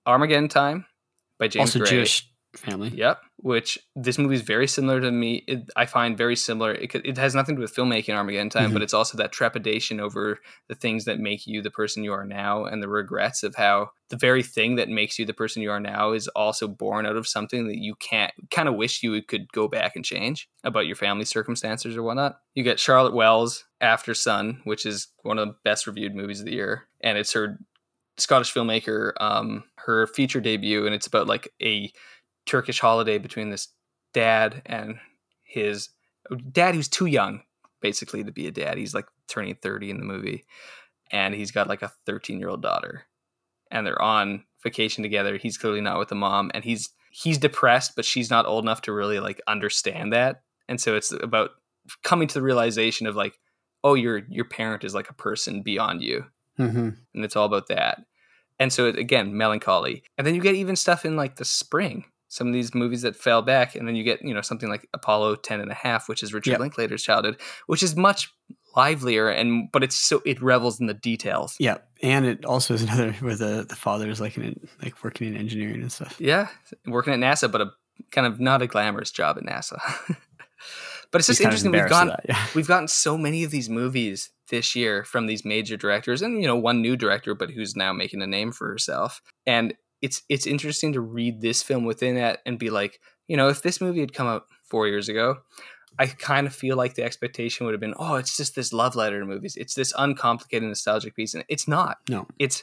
Armageddon 0.06 0.48
Time 0.48 0.86
by 1.38 1.48
James 1.48 1.70
also 1.70 1.80
Gray. 1.80 1.90
jewish 1.90 2.29
family 2.56 2.90
Yep, 2.90 3.20
which 3.36 3.78
this 3.94 4.18
movie 4.18 4.34
is 4.34 4.40
very 4.42 4.66
similar 4.66 5.00
to 5.00 5.10
me. 5.10 5.44
It, 5.46 5.70
I 5.76 5.86
find 5.86 6.18
very 6.18 6.34
similar. 6.36 6.72
It, 6.72 6.94
it 6.94 7.16
has 7.16 7.34
nothing 7.34 7.54
to 7.54 7.60
do 7.60 7.62
with 7.62 7.74
filmmaking 7.74 8.14
Armageddon 8.14 8.50
Time, 8.50 8.70
Mhm. 8.70 8.72
but 8.74 8.82
it's 8.82 8.92
also 8.94 9.16
that 9.18 9.32
trepidation 9.32 10.00
over 10.00 10.38
the 10.68 10.74
things 10.74 11.04
that 11.04 11.20
make 11.20 11.46
you 11.46 11.62
the 11.62 11.70
person 11.70 12.02
you 12.02 12.12
are 12.12 12.24
now 12.24 12.64
and 12.64 12.82
the 12.82 12.88
regrets 12.88 13.42
of 13.42 13.54
how 13.54 13.90
the 14.08 14.16
very 14.16 14.42
thing 14.42 14.74
that 14.76 14.88
makes 14.88 15.18
you 15.18 15.24
the 15.24 15.32
person 15.32 15.62
you 15.62 15.70
are 15.70 15.80
now 15.80 16.12
is 16.12 16.26
also 16.28 16.66
born 16.66 17.06
out 17.06 17.16
of 17.16 17.28
something 17.28 17.68
that 17.68 17.78
you 17.78 17.94
can't 17.94 18.32
kind 18.50 18.68
of 18.68 18.74
wish 18.74 19.02
you 19.02 19.22
could 19.22 19.50
go 19.52 19.68
back 19.68 19.94
and 19.94 20.04
change 20.04 20.48
about 20.64 20.86
your 20.86 20.96
family 20.96 21.24
circumstances 21.24 21.96
or 21.96 22.02
whatnot. 22.02 22.40
You 22.54 22.64
get 22.64 22.80
Charlotte 22.80 23.14
Wells 23.14 23.64
Aftersun, 23.80 24.58
which 24.64 24.84
is 24.84 25.08
one 25.22 25.38
of 25.38 25.46
the 25.48 25.54
best 25.64 25.86
reviewed 25.86 26.14
movies 26.14 26.40
of 26.40 26.46
the 26.46 26.52
year, 26.52 26.88
and 27.00 27.16
it's 27.16 27.32
her 27.32 27.58
Scottish 28.18 28.52
filmmaker, 28.52 29.12
um, 29.18 29.64
her 29.76 30.06
feature 30.08 30.40
debut, 30.40 30.84
and 30.84 30.94
it's 30.94 31.06
about 31.06 31.26
like 31.26 31.48
a 31.62 31.90
Turkish 32.50 32.80
holiday 32.80 33.16
between 33.16 33.50
this 33.50 33.68
dad 34.12 34.62
and 34.66 34.98
his 35.44 35.90
dad, 36.50 36.74
who's 36.74 36.88
too 36.88 37.06
young 37.06 37.42
basically 37.80 38.24
to 38.24 38.32
be 38.32 38.48
a 38.48 38.50
dad. 38.50 38.76
He's 38.76 38.92
like 38.92 39.06
turning 39.28 39.54
30 39.54 39.90
in 39.90 39.98
the 39.98 40.04
movie, 40.04 40.44
and 41.12 41.32
he's 41.32 41.52
got 41.52 41.68
like 41.68 41.82
a 41.82 41.92
13 42.06 42.40
year 42.40 42.48
old 42.48 42.60
daughter, 42.60 43.06
and 43.70 43.86
they're 43.86 44.02
on 44.02 44.42
vacation 44.64 45.04
together. 45.04 45.36
He's 45.36 45.56
clearly 45.56 45.80
not 45.80 46.00
with 46.00 46.08
the 46.08 46.16
mom, 46.16 46.50
and 46.52 46.64
he's 46.64 46.90
he's 47.12 47.38
depressed, 47.38 47.94
but 47.94 48.04
she's 48.04 48.30
not 48.30 48.46
old 48.46 48.64
enough 48.64 48.82
to 48.82 48.92
really 48.92 49.20
like 49.20 49.40
understand 49.46 50.12
that, 50.12 50.42
and 50.68 50.80
so 50.80 50.96
it's 50.96 51.12
about 51.12 51.50
coming 52.02 52.26
to 52.26 52.34
the 52.34 52.42
realization 52.42 53.06
of 53.06 53.14
like, 53.14 53.38
oh, 53.84 53.94
your 53.94 54.22
your 54.28 54.44
parent 54.44 54.82
is 54.82 54.92
like 54.92 55.08
a 55.08 55.14
person 55.14 55.62
beyond 55.62 56.02
you, 56.02 56.24
mm-hmm. 56.58 56.88
and 57.14 57.24
it's 57.24 57.36
all 57.36 57.46
about 57.46 57.68
that. 57.68 58.04
And 58.58 58.72
so 58.72 58.88
it, 58.88 58.98
again, 58.98 59.36
melancholy. 59.38 60.02
And 60.18 60.26
then 60.26 60.34
you 60.34 60.42
get 60.42 60.54
even 60.54 60.76
stuff 60.76 61.06
in 61.06 61.16
like 61.16 61.36
the 61.36 61.46
spring. 61.46 62.04
Some 62.30 62.46
of 62.46 62.54
these 62.54 62.74
movies 62.74 63.02
that 63.02 63.16
fell 63.16 63.42
back, 63.42 63.74
and 63.74 63.86
then 63.86 63.94
you 63.96 64.04
get, 64.04 64.22
you 64.22 64.32
know, 64.32 64.40
something 64.40 64.68
like 64.70 64.88
Apollo 64.94 65.36
10 65.36 65.60
and 65.60 65.70
a 65.70 65.74
half, 65.74 66.08
which 66.08 66.22
is 66.22 66.32
Richard 66.32 66.52
Yep. 66.52 66.60
Linklater's 66.60 67.02
childhood, 67.02 67.38
which 67.66 67.82
is 67.82 67.94
much 67.96 68.32
livelier 68.76 69.28
and 69.28 69.68
but 69.72 69.82
it's 69.82 69.96
so 69.96 70.22
it 70.24 70.40
revels 70.40 70.78
in 70.78 70.86
the 70.86 70.94
details. 70.94 71.56
yeah 71.58 71.78
and 72.04 72.24
it 72.24 72.44
also 72.44 72.72
is 72.72 72.82
another 72.86 73.10
where 73.14 73.34
the 73.34 73.66
the 73.68 73.74
father 73.74 74.08
is 74.08 74.20
like 74.20 74.36
in 74.38 74.60
like 74.80 75.02
working 75.02 75.26
in 75.26 75.36
engineering 75.36 75.82
and 75.82 75.90
stuff 75.90 76.14
Yeah. 76.20 76.46
Working 76.86 77.12
at 77.12 77.18
NASA, 77.18 77.50
but 77.50 77.60
a 77.62 77.72
kind 78.12 78.28
of 78.28 78.38
not 78.38 78.62
a 78.62 78.68
glamorous 78.68 79.10
job 79.10 79.36
at 79.38 79.44
NASA. 79.44 79.76
but 81.10 81.18
it's 81.18 81.26
just 81.26 81.40
interesting. 81.40 81.72
We've 81.72 81.88
gotten 81.88 82.08
that, 82.08 82.24
yeah. 82.28 82.46
we've 82.54 82.68
gotten 82.68 82.86
so 82.88 83.18
many 83.18 83.42
of 83.42 83.50
these 83.50 83.68
movies 83.68 84.30
this 84.50 84.76
year 84.76 85.02
from 85.04 85.26
these 85.26 85.44
major 85.44 85.76
directors 85.76 86.22
and 86.22 86.40
you 86.40 86.46
know 86.46 86.56
one 86.56 86.80
new 86.80 86.96
director 86.96 87.34
but 87.34 87.50
who's 87.50 87.74
now 87.76 87.92
making 87.92 88.22
a 88.22 88.26
name 88.26 88.52
for 88.52 88.68
herself 88.68 89.20
and 89.46 89.74
it's 90.02 90.22
it's 90.28 90.46
interesting 90.46 90.92
to 90.92 91.00
read 91.00 91.40
this 91.40 91.62
film 91.62 91.84
within 91.84 92.16
it 92.16 92.40
and 92.46 92.58
be 92.58 92.70
like 92.70 93.00
you 93.28 93.36
know 93.36 93.48
if 93.48 93.62
this 93.62 93.80
movie 93.80 94.00
had 94.00 94.12
come 94.12 94.26
out 94.26 94.44
four 94.64 94.86
years 94.86 95.08
ago 95.08 95.36
i 95.98 96.06
kind 96.06 96.46
of 96.46 96.54
feel 96.54 96.76
like 96.76 96.94
the 96.94 97.02
expectation 97.02 97.66
would 97.66 97.72
have 97.72 97.80
been 97.80 97.94
oh 97.98 98.14
it's 98.14 98.36
just 98.36 98.54
this 98.54 98.72
love 98.72 98.96
letter 98.96 99.20
to 99.20 99.26
movies. 99.26 99.56
It's 99.56 99.74
this 99.74 99.92
uncomplicated 99.96 100.68
nostalgic 100.68 101.14
piece. 101.14 101.34
And 101.34 101.44
it's 101.48 101.68
not. 101.68 101.98
No. 102.08 102.26
It's 102.38 102.62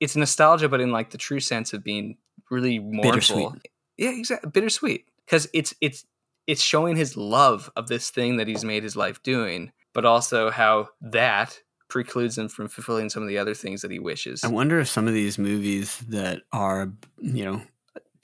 it's 0.00 0.16
nostalgia 0.16 0.68
but 0.68 0.80
in 0.80 0.92
like 0.92 1.10
the 1.10 1.18
true 1.18 1.40
sense 1.40 1.72
of 1.72 1.84
being 1.84 2.16
really 2.50 2.78
mournful. 2.78 3.56
Yeah 3.96 4.10
exactly 4.10 4.50
bittersweet. 4.50 5.06
Because 5.24 5.48
it's 5.54 5.74
it's 5.80 6.04
it's 6.46 6.62
showing 6.62 6.96
his 6.96 7.16
love 7.16 7.70
of 7.76 7.88
this 7.88 8.10
thing 8.10 8.36
that 8.36 8.48
he's 8.48 8.64
made 8.64 8.82
his 8.82 8.96
life 8.96 9.22
doing 9.22 9.72
but 9.92 10.04
also 10.04 10.50
how 10.50 10.88
that 11.00 11.60
precludes 11.88 12.36
him 12.38 12.48
from 12.48 12.68
fulfilling 12.68 13.08
some 13.10 13.22
of 13.22 13.28
the 13.28 13.38
other 13.38 13.54
things 13.54 13.82
that 13.82 13.90
he 13.90 13.98
wishes 13.98 14.42
I 14.42 14.48
wonder 14.48 14.80
if 14.80 14.88
some 14.88 15.06
of 15.06 15.14
these 15.14 15.38
movies 15.38 15.98
that 16.08 16.42
are, 16.52 16.90
you 17.20 17.44
know, 17.44 17.62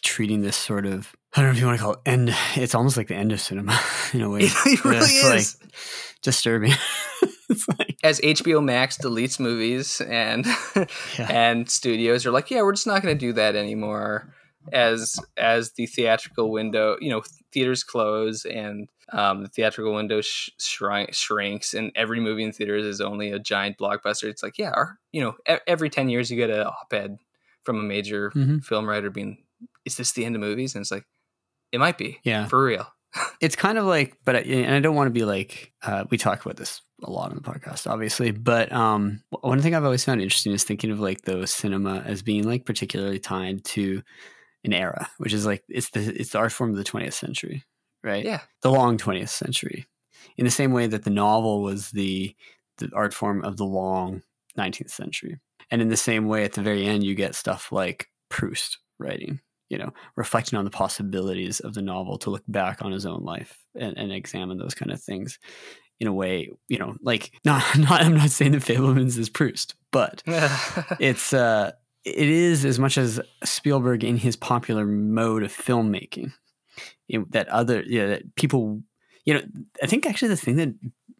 treating 0.02 0.40
this 0.42 0.56
sort 0.56 0.86
of 0.86 1.14
I 1.34 1.42
don't 1.42 1.50
know 1.50 1.52
if 1.56 1.60
you 1.60 1.66
want 1.66 1.78
to 1.78 1.82
call 1.84 1.92
it 1.92 2.00
end. 2.06 2.34
It's 2.56 2.74
almost 2.74 2.96
like 2.96 3.06
the 3.06 3.14
end 3.14 3.30
of 3.30 3.40
cinema 3.40 3.78
in 4.12 4.22
a 4.22 4.28
way. 4.30 4.40
It- 4.66 4.84
really 4.84 4.96
it's, 4.98 5.24
is. 5.24 5.56
like 5.62 5.72
disturbing. 6.22 6.72
like 7.78 7.96
as 8.02 8.20
HBO 8.20 8.62
Max 8.64 8.98
deletes 8.98 9.38
movies 9.38 10.00
and 10.00 10.44
Yeah. 11.16 11.28
and 11.30 11.70
studios 11.70 12.26
are 12.26 12.30
like, 12.32 12.50
yeah, 12.50 12.62
we're 12.62 12.72
just 12.72 12.86
not 12.86 13.02
going 13.02 13.14
to 13.16 13.18
do 13.26 13.32
that 13.34 13.54
anymore. 13.56 14.32
As 14.72 15.18
as 15.36 15.72
the 15.72 15.86
theatrical 15.86 16.50
window, 16.50 16.96
you 17.00 17.10
know, 17.10 17.22
theaters 17.52 17.84
close 17.84 18.44
and 18.44 18.88
um, 19.12 19.42
the 19.42 19.48
theatrical 19.48 19.94
window 19.94 20.20
sh- 20.20 20.50
shrink, 20.58 21.14
shrinks, 21.14 21.74
and 21.74 21.90
every 21.94 22.20
movie 22.20 22.44
in 22.44 22.52
theaters 22.52 22.84
is 22.84 23.00
only 23.00 23.32
a 23.32 23.38
giant 23.38 23.78
blockbuster. 23.78 24.24
It's 24.24 24.42
like, 24.42 24.58
yeah, 24.58 24.70
our, 24.70 24.98
you 25.12 25.20
know, 25.22 25.36
e- 25.48 25.58
every 25.66 25.90
ten 25.90 26.08
years 26.08 26.30
you 26.30 26.36
get 26.36 26.50
an 26.50 26.66
op-ed 26.66 27.18
from 27.64 27.78
a 27.78 27.82
major 27.82 28.30
Mhm. 28.30 28.64
film 28.64 28.88
writer 28.88 29.10
being, 29.10 29.44
"Is 29.84 29.96
this 29.96 30.12
the 30.12 30.24
end 30.24 30.34
of 30.36 30.40
movies?" 30.40 30.74
And 30.74 30.82
it's 30.82 30.90
like, 30.90 31.04
it 31.72 31.78
might 31.78 31.98
be, 31.98 32.20
Yeah. 32.24 32.46
for 32.46 32.64
real. 32.64 32.86
it's 33.40 33.56
kind 33.56 33.76
of 33.78 33.84
like, 33.86 34.16
but 34.24 34.36
I, 34.36 34.38
and 34.40 34.74
I 34.74 34.80
don't 34.80 34.94
want 34.94 35.08
to 35.08 35.12
be 35.12 35.24
like 35.24 35.72
uh, 35.82 36.04
we 36.10 36.16
talk 36.18 36.44
about 36.44 36.56
this 36.56 36.80
a 37.02 37.10
lot 37.10 37.30
on 37.30 37.36
the 37.36 37.42
podcast, 37.42 37.90
obviously. 37.90 38.30
But 38.30 38.70
um, 38.72 39.22
one 39.40 39.60
thing 39.60 39.74
I've 39.74 39.84
always 39.84 40.04
found 40.04 40.20
interesting 40.22 40.52
is 40.52 40.62
thinking 40.64 40.90
of 40.92 41.00
like 41.00 41.22
the 41.22 41.46
cinema 41.46 42.00
as 42.06 42.22
being 42.22 42.44
like 42.44 42.64
particularly 42.64 43.18
tied 43.18 43.64
to 43.64 44.02
an 44.64 44.72
era, 44.72 45.08
which 45.18 45.32
is 45.32 45.44
like 45.46 45.64
it's 45.68 45.90
the 45.90 46.00
it's 46.20 46.30
the 46.30 46.38
art 46.38 46.52
form 46.52 46.70
of 46.70 46.76
the 46.76 46.84
20th 46.84 47.14
century, 47.14 47.64
right? 48.02 48.24
Yeah. 48.24 48.40
the 48.62 48.70
long 48.70 48.98
20th 48.98 49.28
century. 49.28 49.86
In 50.36 50.44
the 50.44 50.50
same 50.50 50.72
way 50.72 50.86
that 50.86 51.04
the 51.04 51.10
novel 51.10 51.62
was 51.62 51.90
the 51.90 52.34
the 52.78 52.90
art 52.94 53.12
form 53.12 53.44
of 53.44 53.56
the 53.56 53.64
long 53.64 54.22
19th 54.58 54.90
century. 54.90 55.38
And 55.70 55.80
in 55.80 55.88
the 55.88 55.96
same 55.96 56.26
way, 56.26 56.44
at 56.44 56.54
the 56.54 56.62
very 56.62 56.86
end, 56.86 57.04
you 57.04 57.14
get 57.14 57.34
stuff 57.34 57.70
like 57.70 58.08
Proust 58.28 58.78
writing, 58.98 59.40
you 59.68 59.78
know, 59.78 59.90
reflecting 60.16 60.58
on 60.58 60.64
the 60.64 60.70
possibilities 60.70 61.60
of 61.60 61.74
the 61.74 61.82
novel 61.82 62.18
to 62.18 62.30
look 62.30 62.42
back 62.48 62.82
on 62.82 62.92
his 62.92 63.06
own 63.06 63.22
life 63.22 63.58
and, 63.74 63.96
and 63.96 64.12
examine 64.12 64.58
those 64.58 64.74
kind 64.74 64.90
of 64.90 65.00
things 65.00 65.38
in 66.00 66.06
a 66.06 66.12
way, 66.12 66.50
you 66.68 66.78
know, 66.78 66.96
like 67.02 67.32
not, 67.44 67.62
not 67.78 68.02
I'm 68.02 68.16
not 68.16 68.30
saying 68.30 68.52
that 68.52 68.62
Fabelmans 68.62 69.18
is 69.18 69.28
Proust, 69.28 69.74
but 69.92 70.22
it's 70.26 71.32
uh 71.32 71.72
it 72.04 72.28
is 72.28 72.64
as 72.64 72.78
much 72.78 72.96
as 72.96 73.20
Spielberg 73.44 74.02
in 74.04 74.16
his 74.16 74.34
popular 74.34 74.86
mode 74.86 75.42
of 75.42 75.52
filmmaking 75.52 76.32
that 77.30 77.48
other 77.48 77.82
yeah 77.86 78.06
that 78.06 78.34
people 78.36 78.82
you 79.24 79.34
know 79.34 79.42
I 79.82 79.86
think 79.86 80.06
actually 80.06 80.28
the 80.28 80.36
thing 80.36 80.56
that 80.56 80.74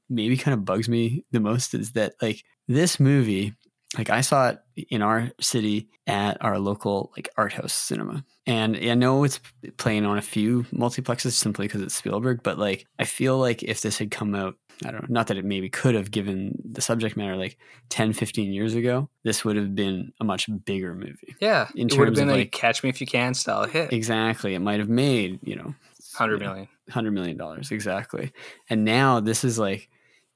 maybe 0.08 0.36
kind 0.36 0.54
of 0.54 0.64
bugs 0.64 0.88
me 0.88 1.24
the 1.30 1.40
most 1.40 1.74
is 1.74 1.92
that 1.92 2.14
like 2.20 2.42
this 2.68 2.98
movie 2.98 3.54
like 3.98 4.10
I 4.10 4.20
saw 4.20 4.50
it 4.50 4.60
in 4.88 5.02
our 5.02 5.30
city 5.40 5.88
at 6.06 6.42
our 6.44 6.58
local 6.58 7.12
like 7.16 7.28
art 7.36 7.52
house 7.52 7.72
cinema. 7.72 8.24
And 8.46 8.76
I 8.76 8.94
know 8.94 9.24
it's 9.24 9.40
playing 9.78 10.06
on 10.06 10.16
a 10.18 10.22
few 10.22 10.62
multiplexes 10.72 11.32
simply 11.32 11.66
because 11.66 11.82
it's 11.82 11.94
Spielberg, 11.94 12.42
but 12.42 12.58
like 12.58 12.86
I 12.98 13.04
feel 13.04 13.38
like 13.38 13.62
if 13.62 13.80
this 13.80 13.98
had 13.98 14.10
come 14.10 14.34
out, 14.34 14.54
I 14.84 14.90
don't 14.90 15.02
know, 15.02 15.06
not 15.10 15.26
that 15.26 15.36
it 15.36 15.44
maybe 15.44 15.68
could 15.68 15.94
have 15.94 16.10
given 16.10 16.60
the 16.64 16.80
subject 16.80 17.16
matter 17.16 17.36
like 17.36 17.58
10, 17.90 18.12
15 18.14 18.52
years 18.52 18.74
ago, 18.74 19.08
this 19.24 19.44
would 19.44 19.56
have 19.56 19.74
been 19.74 20.12
a 20.20 20.24
much 20.24 20.48
bigger 20.64 20.94
movie. 20.94 21.36
Yeah. 21.40 21.68
In 21.74 21.88
it 21.88 21.98
would 21.98 22.08
have 22.08 22.14
been 22.14 22.30
a 22.30 22.34
like- 22.34 22.52
catch 22.52 22.82
me 22.82 22.88
if 22.88 23.00
you 23.00 23.06
can 23.06 23.34
style 23.34 23.64
hit. 23.64 23.92
Exactly. 23.92 24.54
It 24.54 24.60
might 24.60 24.78
have 24.80 24.88
made, 24.88 25.38
you 25.42 25.56
know, 25.56 25.74
100 26.16 26.32
you 26.34 26.38
know, 26.40 26.46
million. 26.52 26.68
hundred 26.90 27.10
million 27.12 27.36
dollars 27.36 27.70
exactly. 27.70 28.32
And 28.68 28.84
now 28.84 29.20
this 29.20 29.44
is 29.44 29.58
like 29.58 29.88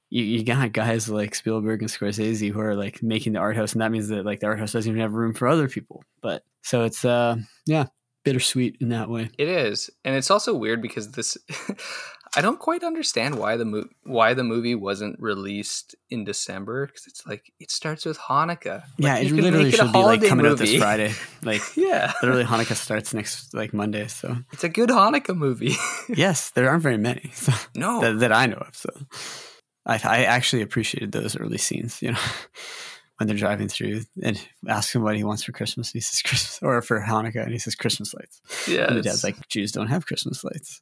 you, 0.09 0.23
you 0.23 0.43
got 0.43 0.71
guys 0.71 1.09
like 1.09 1.35
Spielberg 1.35 1.81
and 1.81 1.89
Scorsese 1.91 2.51
who 2.51 2.59
are 2.59 2.75
like 2.75 3.01
making 3.03 3.33
the 3.33 3.39
art 3.39 3.57
house, 3.57 3.73
and 3.73 3.81
that 3.81 3.91
means 3.91 4.07
that 4.09 4.25
like 4.25 4.39
the 4.39 4.47
art 4.47 4.59
house 4.59 4.71
doesn't 4.71 4.89
even 4.89 5.01
have 5.01 5.13
room 5.13 5.33
for 5.33 5.47
other 5.47 5.67
people. 5.67 6.03
But 6.21 6.43
so 6.61 6.83
it's 6.83 7.03
uh 7.03 7.37
yeah 7.65 7.87
bittersweet 8.23 8.77
in 8.79 8.89
that 8.89 9.09
way. 9.09 9.29
It 9.37 9.49
is, 9.49 9.89
and 10.03 10.15
it's 10.15 10.31
also 10.31 10.53
weird 10.53 10.81
because 10.81 11.11
this. 11.11 11.37
I 12.35 12.41
don't 12.41 12.59
quite 12.59 12.83
understand 12.83 13.35
why 13.35 13.57
the 13.57 13.65
mo- 13.65 13.89
why 14.03 14.33
the 14.33 14.43
movie 14.43 14.75
wasn't 14.75 15.19
released 15.19 15.95
in 16.09 16.23
December 16.23 16.87
because 16.87 17.07
it's 17.07 17.25
like 17.25 17.51
it 17.59 17.71
starts 17.71 18.05
with 18.05 18.17
Hanukkah. 18.17 18.83
Like, 18.83 18.83
yeah, 18.97 19.17
it 19.17 19.31
literally 19.31 19.65
make 19.65 19.73
it 19.73 19.77
should 19.77 19.93
be 19.93 19.99
like 19.99 20.23
coming 20.25 20.45
out 20.45 20.57
this. 20.57 20.75
Friday. 20.75 21.13
Like 21.43 21.61
Yeah, 21.75 22.11
literally 22.21 22.43
Hanukkah 22.43 22.75
starts 22.75 23.13
next 23.13 23.53
like 23.53 23.73
Monday. 23.73 24.07
So 24.07 24.37
it's 24.51 24.63
a 24.63 24.69
good 24.69 24.89
Hanukkah 24.89 25.35
movie. 25.35 25.75
yes, 26.09 26.49
there 26.51 26.69
aren't 26.69 26.83
very 26.83 26.97
many 26.97 27.31
so, 27.33 27.53
no, 27.75 28.01
that, 28.01 28.19
that 28.19 28.31
I 28.31 28.47
know 28.47 28.57
of. 28.57 28.75
So 28.75 28.89
I, 29.85 29.95
I 30.03 30.23
actually 30.23 30.63
appreciated 30.63 31.11
those 31.11 31.37
early 31.37 31.57
scenes. 31.57 32.01
You 32.01 32.11
know. 32.13 32.19
When 33.17 33.27
they're 33.29 33.37
driving 33.37 33.69
through 33.69 34.01
and 34.21 34.37
ask 34.67 34.93
him 34.93 35.01
what 35.01 35.15
he 35.15 35.23
wants 35.23 35.41
for 35.41 35.53
Christmas, 35.53 35.89
he 35.89 36.01
says 36.01 36.21
Christmas, 36.21 36.59
or 36.61 36.81
for 36.81 36.99
Hanukkah, 36.99 37.43
and 37.43 37.53
he 37.53 37.59
says 37.59 37.73
Christmas 37.73 38.13
lights. 38.13 38.41
yeah, 38.67 38.87
And 38.87 38.97
the 38.97 39.01
dad's 39.01 39.23
like, 39.23 39.47
Jews 39.47 39.71
don't 39.71 39.87
have 39.87 40.05
Christmas 40.05 40.43
lights. 40.43 40.81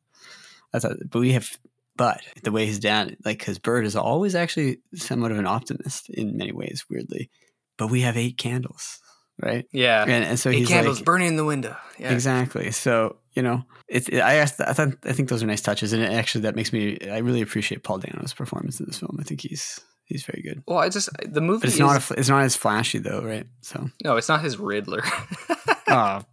I 0.73 0.79
thought, 0.79 0.97
but 1.09 1.19
we 1.19 1.33
have, 1.33 1.49
but 1.95 2.21
the 2.43 2.51
way 2.51 2.65
his 2.65 2.79
dad, 2.79 3.17
like, 3.23 3.39
because 3.39 3.59
Bert 3.59 3.85
is 3.85 3.95
always 3.95 4.35
actually 4.35 4.79
somewhat 4.95 5.31
of 5.31 5.37
an 5.39 5.47
optimist 5.47 6.09
in 6.09 6.37
many 6.37 6.51
ways, 6.51 6.85
weirdly. 6.89 7.29
But 7.77 7.87
we 7.91 8.01
have 8.01 8.17
eight 8.17 8.37
candles, 8.37 8.99
right? 9.41 9.65
yeah, 9.71 10.03
And, 10.03 10.25
and 10.25 10.39
so 10.39 10.49
eight 10.49 10.59
he's 10.59 10.67
candles 10.67 10.99
like, 10.99 11.05
burning 11.05 11.27
in 11.27 11.35
the 11.35 11.45
window. 11.45 11.75
Yeah, 11.97 12.11
exactly. 12.11 12.71
So 12.71 13.17
you 13.33 13.41
know, 13.41 13.63
it's. 13.87 14.07
It, 14.09 14.19
I 14.19 14.35
asked, 14.35 14.61
I 14.61 14.73
thought, 14.73 14.93
I 15.05 15.13
think 15.13 15.29
those 15.29 15.41
are 15.41 15.47
nice 15.47 15.61
touches, 15.61 15.91
and 15.93 16.03
it 16.03 16.11
actually 16.11 16.41
that 16.41 16.55
makes 16.55 16.71
me. 16.71 16.99
I 17.09 17.17
really 17.17 17.41
appreciate 17.41 17.83
Paul 17.83 17.97
Dano's 17.99 18.33
performance 18.33 18.79
in 18.79 18.85
this 18.85 18.99
film. 18.99 19.17
I 19.19 19.23
think 19.23 19.41
he's 19.41 19.79
he's 20.05 20.23
very 20.23 20.43
good. 20.43 20.63
Well, 20.67 20.77
I 20.77 20.89
just 20.89 21.09
the 21.23 21.41
movie 21.41 21.61
But 21.61 21.65
it's 21.69 21.75
is 21.75 21.79
not. 21.79 22.11
A, 22.11 22.13
it's 22.19 22.29
not 22.29 22.43
as 22.43 22.55
flashy 22.55 22.99
though, 22.99 23.23
right? 23.23 23.47
So. 23.61 23.89
no, 24.03 24.17
it's 24.17 24.29
not 24.29 24.41
his 24.43 24.57
Riddler. 24.59 25.03
Oh, 25.85 26.23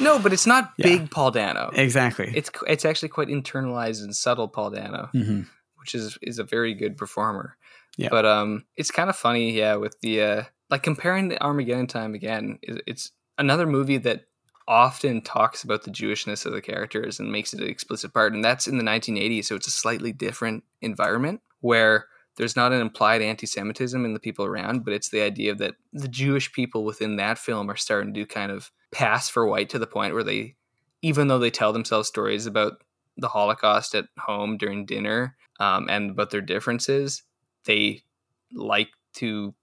no, 0.00 0.18
but 0.18 0.32
it's 0.32 0.46
not 0.46 0.72
Yeah. 0.76 0.86
big 0.86 1.10
Paul 1.10 1.30
Dano. 1.30 1.70
exactly. 1.74 2.32
It's 2.34 2.50
it's 2.66 2.84
actually 2.84 3.08
quite 3.10 3.28
internalized 3.28 4.02
and 4.02 4.14
subtle 4.14 4.48
Paul 4.48 4.70
Dano. 4.70 5.08
hmm 5.12 5.42
which 5.78 5.96
is 5.96 6.16
is 6.22 6.38
a 6.38 6.44
very 6.44 6.74
good 6.74 6.96
performer. 6.96 7.56
Yeah. 7.96 8.08
But 8.08 8.24
um, 8.24 8.64
it's 8.76 8.92
kind 8.92 9.10
of 9.10 9.16
funny, 9.16 9.50
yeah, 9.50 9.74
with 9.74 9.98
the 10.00 10.22
uh, 10.22 10.42
like 10.70 10.84
comparing 10.84 11.28
to 11.30 11.42
Armageddon 11.42 11.88
Time 11.88 12.14
again. 12.14 12.60
It's 12.62 13.10
another 13.36 13.66
movie 13.66 13.98
that 13.98 14.26
often 14.68 15.22
talks 15.22 15.64
about 15.64 15.82
the 15.82 15.90
Jewishness 15.90 16.46
of 16.46 16.52
the 16.52 16.60
characters 16.62 17.18
and 17.18 17.32
makes 17.32 17.52
it 17.52 17.60
an 17.60 17.66
explicit 17.68 18.14
part, 18.14 18.32
and 18.32 18.44
that's 18.44 18.68
in 18.68 18.78
the 18.78 18.84
1980s, 18.84 19.46
so 19.46 19.56
it's 19.56 19.66
a 19.66 19.72
slightly 19.72 20.12
different 20.12 20.62
environment 20.80 21.40
where 21.60 22.06
there's 22.36 22.56
not 22.56 22.72
an 22.72 22.80
implied 22.80 23.22
anti-Semitism 23.22 24.04
in 24.04 24.14
the 24.14 24.20
people 24.20 24.44
around, 24.44 24.84
but 24.84 24.94
it's 24.94 25.10
the 25.10 25.20
idea 25.22 25.54
that 25.54 25.74
the 25.92 26.08
Jewish 26.08 26.52
people 26.52 26.84
within 26.84 27.16
that 27.16 27.38
film 27.38 27.70
are 27.70 27.76
starting 27.76 28.14
to 28.14 28.26
kind 28.26 28.50
of 28.50 28.70
pass 28.90 29.28
for 29.28 29.46
white 29.46 29.68
to 29.70 29.78
the 29.78 29.86
point 29.86 30.14
where 30.14 30.24
they, 30.24 30.56
even 31.02 31.28
though 31.28 31.38
they 31.38 31.50
tell 31.50 31.72
themselves 31.72 32.08
stories 32.08 32.46
about 32.46 32.82
the 33.16 33.28
Holocaust 33.28 33.94
at 33.94 34.06
home 34.18 34.56
during 34.56 34.86
dinner 34.86 35.36
um, 35.60 35.88
and 35.90 36.10
about 36.10 36.30
their 36.30 36.40
differences, 36.40 37.22
they 37.64 38.02
like 38.54 38.88
to 39.14 39.54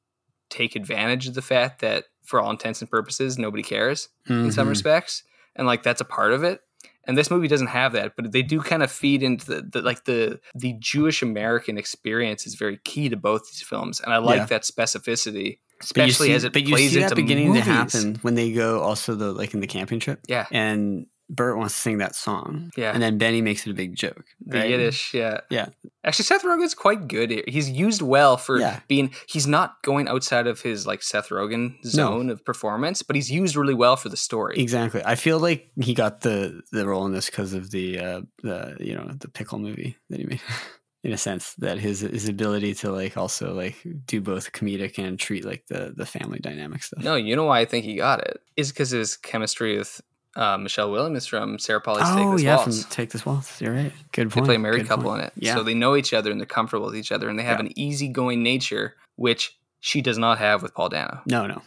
take 0.49 0.76
advantage 0.76 1.28
of 1.28 1.34
the 1.34 1.41
fact 1.41 1.82
that, 1.82 2.05
for 2.24 2.39
all 2.39 2.51
intents 2.51 2.82
and 2.82 2.89
purposes, 2.89 3.38
nobody 3.39 3.63
cares 3.63 4.09
in 4.45 4.51
some 4.51 4.67
Mhm. 4.67 4.72
respects, 4.72 5.24
and 5.55 5.65
like 5.65 5.82
that's 5.82 6.01
a 6.01 6.05
part 6.05 6.32
of 6.34 6.43
it. 6.43 6.61
And 7.10 7.18
this 7.18 7.32
movie 7.32 7.47
doesn't 7.47 7.68
have 7.68 7.93
that, 7.93 8.16
but 8.16 8.32
they 8.32 8.43
do 8.43 8.62
kind 8.62 8.84
of 8.84 8.91
feed 8.91 9.24
into 9.24 9.45
the, 9.47 9.62
the 9.64 9.82
like 9.82 10.05
the 10.05 10.39
the 10.53 10.74
Jewish 10.80 11.22
American 11.24 11.78
experience 11.78 12.45
is 12.45 12.53
very 12.55 12.78
key 12.86 13.10
to 13.10 13.18
both 13.18 13.41
these 13.51 13.64
films, 13.64 13.99
and 13.99 14.14
I 14.14 14.18
like 14.20 14.38
Yeah. 14.38 14.45
that 14.45 14.62
specificity, 14.64 15.57
especially 15.82 16.28
see- 16.28 16.34
as 16.34 16.43
it 16.43 16.53
but 16.53 16.62
you 16.68 16.78
see 16.78 16.86
into 16.97 16.99
that 17.10 17.16
beginning 17.16 17.47
movies. 17.47 17.64
to 17.66 17.72
happen 17.72 18.16
when 18.22 18.36
they 18.36 18.51
go 18.53 18.80
also 18.82 19.16
the 19.16 19.32
like 19.34 19.55
in 19.55 19.60
the 19.60 19.68
camping 19.68 19.99
trip 19.99 20.20
Yeah, 20.28 20.45
and 20.51 21.07
Bert 21.30 21.57
wants 21.57 21.75
to 21.75 21.82
sing 21.82 21.99
that 21.99 22.15
song 22.15 22.71
Yeah. 22.75 22.91
and 22.91 23.01
then 23.03 23.17
Benny 23.19 23.41
makes 23.41 23.67
it 23.67 23.69
a 23.69 23.73
big 23.73 23.95
joke 23.95 24.25
the? 24.45 24.67
Yiddish, 24.67 25.13
yeah, 25.13 25.41
Yeah. 25.49 25.67
Actually, 26.03 26.25
Seth 26.25 26.43
Rogen's 26.43 26.73
quite 26.73 27.07
good 27.07 27.30
here. 27.30 27.43
He's 27.47 27.69
used 27.69 28.01
well 28.01 28.36
for 28.38 28.57
Yeah. 28.59 28.80
being. 28.88 29.11
He's 29.27 29.45
not 29.45 29.75
going 29.84 30.07
outside 30.07 30.47
of 30.47 30.61
his 30.61 30.88
like 30.88 31.03
Seth 31.03 31.30
Rogen 31.30 31.75
zone 31.86 32.30
of 32.30 32.43
performance, 32.43 33.03
but 33.03 33.15
he's 33.15 33.30
used 33.30 33.55
really 33.55 33.73
well 33.75 33.95
for 33.95 34.09
the 34.09 34.17
story. 34.17 34.57
exactly 34.59 35.01
I 35.05 35.15
feel 35.15 35.39
like 35.39 35.69
he 35.80 35.93
got 35.93 36.21
the 36.21 36.61
the 36.71 36.88
role 36.88 37.05
in 37.05 37.11
this 37.13 37.27
because 37.27 37.53
of 37.53 37.69
the 37.71 37.99
uh 37.99 38.21
the 38.43 38.77
you 38.80 38.95
know 38.95 39.11
the 39.19 39.30
pickle 39.30 39.59
movie 39.59 39.97
that 40.09 40.19
he 40.19 40.25
made 40.25 40.41
in 41.03 41.11
a 41.13 41.17
sense 41.17 41.53
that 41.59 41.77
his 41.77 41.99
his 42.01 42.27
ability 42.27 42.73
to 42.75 42.91
like 42.91 43.15
also 43.17 43.53
like 43.53 43.75
do 44.05 44.19
both 44.19 44.51
comedic 44.51 44.97
and 44.97 45.19
treat 45.19 45.45
like 45.45 45.63
the 45.67 45.93
the 45.95 46.05
family 46.05 46.39
dynamic 46.39 46.82
stuff 46.84 47.03
No, 47.03 47.15
you 47.15 47.36
know 47.36 47.45
why 47.45 47.59
I 47.59 47.65
think 47.65 47.86
he 47.86 47.95
got 47.95 48.21
it 48.27 48.41
is 48.57 48.71
because 48.71 48.89
his 48.89 49.15
chemistry 49.15 49.77
with 49.77 50.01
uh, 50.36 50.57
Michelle 50.57 50.91
Williams 50.91 51.25
from 51.25 51.57
Sarah 51.59 51.82
Polley's 51.82 52.07
Take 52.09 52.17
oh 52.27 52.34
This 52.34 52.43
yeah 52.43 52.55
Waltz. 52.57 52.84
from 52.84 52.91
Take 52.91 53.09
This 53.11 53.25
Waltz 53.25 53.61
you're 53.61 53.73
right 53.73 53.91
good 54.11 54.30
point. 54.32 54.45
They 54.45 54.47
play 54.49 54.55
a 54.55 54.59
married 54.59 54.82
good 54.82 54.88
couple 54.88 55.05
point. 55.09 55.21
in 55.21 55.27
it, 55.27 55.34
yeah 55.38 55.55
so 55.55 55.63
they 55.63 55.73
know 55.73 55.95
each 55.95 56.13
other 56.13 56.32
and 56.32 56.39
they're 56.39 56.45
comfortable 56.45 56.86
with 56.88 56.95
each 56.95 57.11
other, 57.11 57.30
and 57.30 57.38
they 57.39 57.43
have 57.43 57.59
Yeah. 57.59 57.65
an 57.67 57.80
easygoing 57.80 58.43
nature 58.43 58.95
which 59.15 59.57
she 59.80 60.01
does 60.01 60.17
not 60.17 60.38
have 60.39 60.61
with 60.61 60.73
Paul 60.73 60.89
Dano. 60.89 61.21
no 61.25 61.47
no 61.47 61.61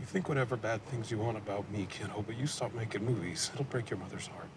You 0.00 0.06
think 0.06 0.28
whatever 0.28 0.56
bad 0.56 0.84
things 0.86 1.10
you 1.10 1.18
want 1.18 1.38
about 1.38 1.70
me, 1.70 1.86
kiddo, 1.88 2.22
but 2.26 2.36
you 2.36 2.46
stop 2.46 2.74
making 2.74 3.04
movies, 3.04 3.50
it'll 3.54 3.64
break 3.64 3.88
your 3.90 3.98
mother's 3.98 4.26
heart. 4.26 4.48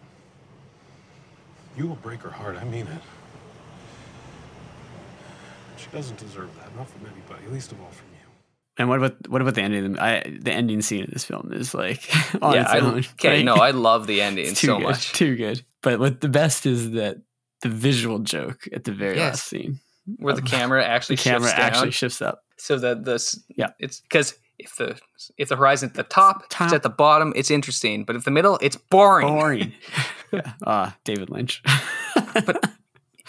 You 1.78 1.88
will 1.88 1.96
break 1.98 2.22
her 2.22 2.32
heart, 2.32 2.58
I 2.58 2.64
mean 2.66 2.88
it. 2.88 3.02
She 5.78 5.88
doesn't 5.92 6.18
deserve 6.18 6.50
that, 6.60 6.76
not 6.76 6.90
from 6.90 7.06
anybody, 7.06 7.48
least 7.54 7.72
of 7.72 7.80
all 7.80 7.92
from 7.92 8.08
you. 8.12 8.17
And 8.78 8.90
what 8.90 8.98
about 9.00 9.28
what 9.30 9.42
about 9.42 9.56
the 9.56 9.62
ending 9.62 9.94
the, 9.94 10.04
I, 10.04 10.38
the 10.42 10.52
ending 10.52 10.82
scene 10.82 11.04
of 11.04 11.10
this 11.12 11.26
film 11.26 11.52
is 11.54 11.74
like 11.74 12.10
on 12.42 12.54
yeah, 12.54 12.62
its 12.64 12.72
I, 12.72 12.80
own 12.80 12.98
okay, 13.14 13.30
right? 13.38 13.46
no, 13.46 13.56
I 13.56 13.72
love 13.72 14.08
the 14.08 14.22
ending 14.28 14.48
too 14.54 14.68
so 14.68 14.78
good, 14.78 14.84
much. 14.84 15.14
Too 15.14 15.36
good. 15.36 15.64
But 15.82 16.00
what 16.00 16.22
the 16.22 16.30
best 16.30 16.66
is 16.66 16.92
that 16.92 17.18
the 17.62 17.70
visual 17.70 18.20
joke 18.20 18.68
at 18.74 18.84
the 18.84 18.92
very 18.92 19.16
Yes. 19.18 19.34
last 19.34 19.48
scene. 19.48 19.80
Where 20.20 20.34
the 20.34 20.42
camera 20.42 20.86
actually 20.86 21.18
the 21.18 21.24
camera 21.24 21.50
shifts 21.50 21.60
actually 21.60 21.92
shifts 21.92 22.22
up. 22.22 22.44
so 22.58 22.78
that 22.80 23.04
this 23.04 23.38
Yeah. 23.56 23.72
it's 23.80 24.00
because 24.02 24.36
if 24.58 24.76
the 24.78 24.98
if 25.38 25.50
the 25.50 25.56
horizon 25.58 25.90
at 25.90 25.96
the 25.96 26.04
top, 26.04 26.46
Top. 26.50 26.68
it's 26.68 26.74
at 26.74 26.84
the 26.84 26.90
bottom 26.90 27.34
it's 27.36 27.52
interesting 27.52 28.06
but 28.06 28.16
if 28.16 28.24
the 28.24 28.32
middle 28.32 28.58
it's 28.62 28.76
boring 28.78 29.28
Boring. 29.28 29.74
yeah. 30.32 30.54
Ah, 30.66 30.96
David 31.04 31.30
Lynch. 31.30 31.62
But 32.46 32.72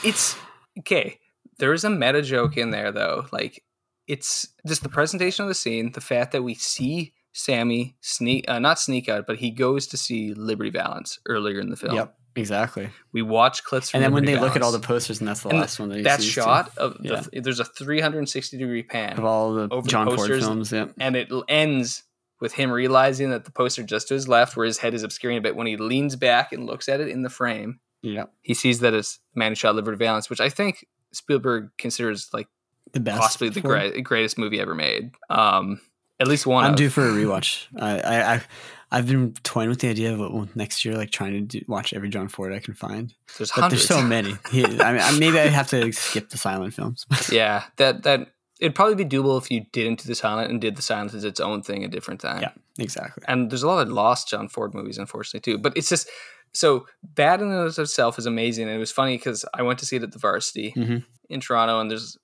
it's 0.05 0.37
okay 0.79 1.19
there 1.59 1.73
is 1.73 1.83
a 1.85 1.91
meta 1.91 2.23
joke 2.23 2.57
in 2.57 2.71
there 2.71 2.93
though 2.93 3.27
like 3.33 3.65
it's 4.09 4.49
just 4.67 4.83
the 4.83 4.89
presentation 4.89 5.45
of 5.45 5.49
the 5.49 5.55
scene 5.55 5.93
the 5.93 6.01
fact 6.01 6.33
that 6.33 6.43
we 6.43 6.55
see 6.55 7.13
sammy 7.33 7.97
sneak 8.01 8.45
uh, 8.49 8.59
not 8.59 8.79
sneak 8.79 9.09
out 9.09 9.27
but 9.27 9.37
he 9.37 9.51
goes 9.51 9.87
to 9.87 9.97
see 9.97 10.35
liberty 10.35 10.71
valance 10.71 11.21
earlier 11.27 11.61
in 11.61 11.69
the 11.71 11.77
film 11.77 11.95
Yep, 11.95 12.15
exactly. 12.35 12.89
we 13.13 13.23
watch 13.23 13.63
clips 13.65 13.91
from 13.91 13.99
And 13.99 14.05
then 14.05 14.13
when 14.13 14.25
they 14.25 14.33
Liberty 14.35 14.47
look 14.49 14.57
at 14.57 14.63
all 14.63 14.73
the 14.73 14.81
posters, 14.81 15.21
and 15.21 15.29
that's 15.29 15.43
the 15.43 15.51
and 15.51 15.59
last 15.61 15.79
one 15.79 15.91
that 15.91 16.03
that 16.05 16.21
sees, 16.21 16.35
too. 16.35 16.41
shot 16.41 16.71
of 16.79 16.97
Yeah. 17.03 17.21
the, 17.33 17.41
there's 17.41 17.61
a 17.61 17.65
360 17.65 18.57
degree 18.59 18.83
pan 18.83 19.19
of 19.19 19.25
all 19.25 19.55
the 19.55 19.69
over 19.71 19.83
the 19.83 19.89
John 19.89 20.07
Ford 20.07 20.19
posters. 20.19 20.45
films. 20.45 20.73
Yeah. 20.73 20.87
and 20.99 21.15
it 21.15 21.29
ends 21.49 22.03
with 22.41 22.55
him 22.55 22.71
realizing 22.71 23.31
that 23.31 23.45
the 23.45 23.51
poster 23.51 23.83
just 23.83 24.09
to 24.09 24.15
his 24.15 24.29
left, 24.29 24.57
where 24.57 24.65
his 24.67 24.79
head 24.79 24.95
is 24.95 25.03
obscuring 25.03 25.37
a 25.37 25.41
bit, 25.41 25.57
when 25.57 25.67
he 25.67 25.77
leans 25.77 26.15
back 26.17 26.53
and 26.53 26.67
looks 26.67 26.89
at 26.89 27.01
it 27.01 27.09
in 27.09 27.23
the 27.23 27.29
frame, 27.31 27.81
Yeah. 28.03 28.27
he 28.43 28.55
sees 28.55 28.79
that 28.81 28.95
it's 28.95 29.19
the 29.35 29.39
man 29.41 29.51
who 29.51 29.57
shot 29.57 29.75
Liberty 29.75 29.97
Valance, 29.99 30.31
which 30.31 30.41
I 30.41 30.49
think 30.49 30.87
Spielberg 31.13 31.71
considers 31.79 32.29
like 32.33 32.47
The 32.93 33.01
best 33.01 33.21
possibly 33.21 33.49
the 33.51 33.61
great, 33.61 34.03
greatest 34.05 34.39
movie 34.39 34.61
ever 34.61 34.75
made. 34.75 35.11
Um, 35.31 35.81
at 36.21 36.27
least 36.29 36.47
one. 36.47 36.65
I'm 36.65 36.71
of. 36.73 36.77
due 36.77 36.91
for 36.91 37.07
a 37.09 37.13
rewatch. 37.13 37.67
I, 37.79 38.01
I, 38.01 38.35
I 38.35 38.43
I've 38.91 39.07
been 39.07 39.35
toying 39.43 39.69
with 39.69 39.81
the 39.81 39.89
idea 39.89 40.13
of 40.15 40.19
well, 40.19 40.49
next 40.55 40.85
year, 40.85 40.97
like 40.97 41.11
trying 41.11 41.33
to 41.33 41.41
do, 41.43 41.65
watch 41.69 41.93
every 41.93 42.09
John 42.09 42.29
Ford 42.29 42.53
I 42.53 42.59
can 42.59 42.75
find. 42.75 43.13
There's 43.37 43.53
but 43.55 43.69
there's 43.69 43.87
so 43.87 44.01
many. 44.03 44.35
He, 44.51 44.65
I 44.65 44.93
mean, 45.11 45.19
maybe 45.21 45.39
I 45.39 45.49
have 45.49 45.69
to 45.71 45.93
skip 45.93 46.31
the 46.31 46.39
silent 46.39 46.73
films. 46.75 47.05
yeah, 47.33 47.65
that 47.77 48.03
that 48.05 48.29
it'd 48.61 48.75
probably 48.75 48.95
be 48.97 49.05
doable 49.05 49.39
if 49.41 49.51
you 49.51 49.67
didn't 49.73 50.03
do 50.03 50.09
the 50.09 50.15
silent 50.15 50.51
and 50.51 50.61
did 50.61 50.75
the 50.77 50.83
silent 50.83 51.15
as 51.15 51.23
its 51.25 51.39
own 51.39 51.63
thing 51.63 51.85
a 51.85 51.89
different 51.89 52.21
time. 52.21 52.41
yeah, 52.41 52.51
exactly. 52.79 53.23
and 53.29 53.51
there's 53.51 53.63
a 53.63 53.69
lot 53.69 53.81
of 53.87 53.93
lost 53.93 54.29
John 54.29 54.49
Ford 54.49 54.75
movies, 54.75 54.97
unfortunately, 54.99 55.41
too. 55.53 55.59
But 55.59 55.77
it's 55.77 55.91
just 55.91 56.09
so 56.55 56.87
bad 57.03 57.43
in 57.43 57.51
and 57.53 57.69
of 57.69 57.79
itself 57.79 58.19
is 58.19 58.25
amazing. 58.27 58.67
And 58.69 58.75
it 58.75 58.79
was 58.79 58.91
funny 58.91 59.17
because 59.19 59.45
I 59.53 59.61
went 59.63 59.79
to 59.81 59.87
see 59.87 59.97
it 59.97 60.03
at 60.03 60.13
the 60.13 60.19
Varsity 60.19 60.73
Mhm. 60.75 61.05
in 61.29 61.41
Toronto, 61.41 61.79
and 61.79 61.91
there's 61.91 62.17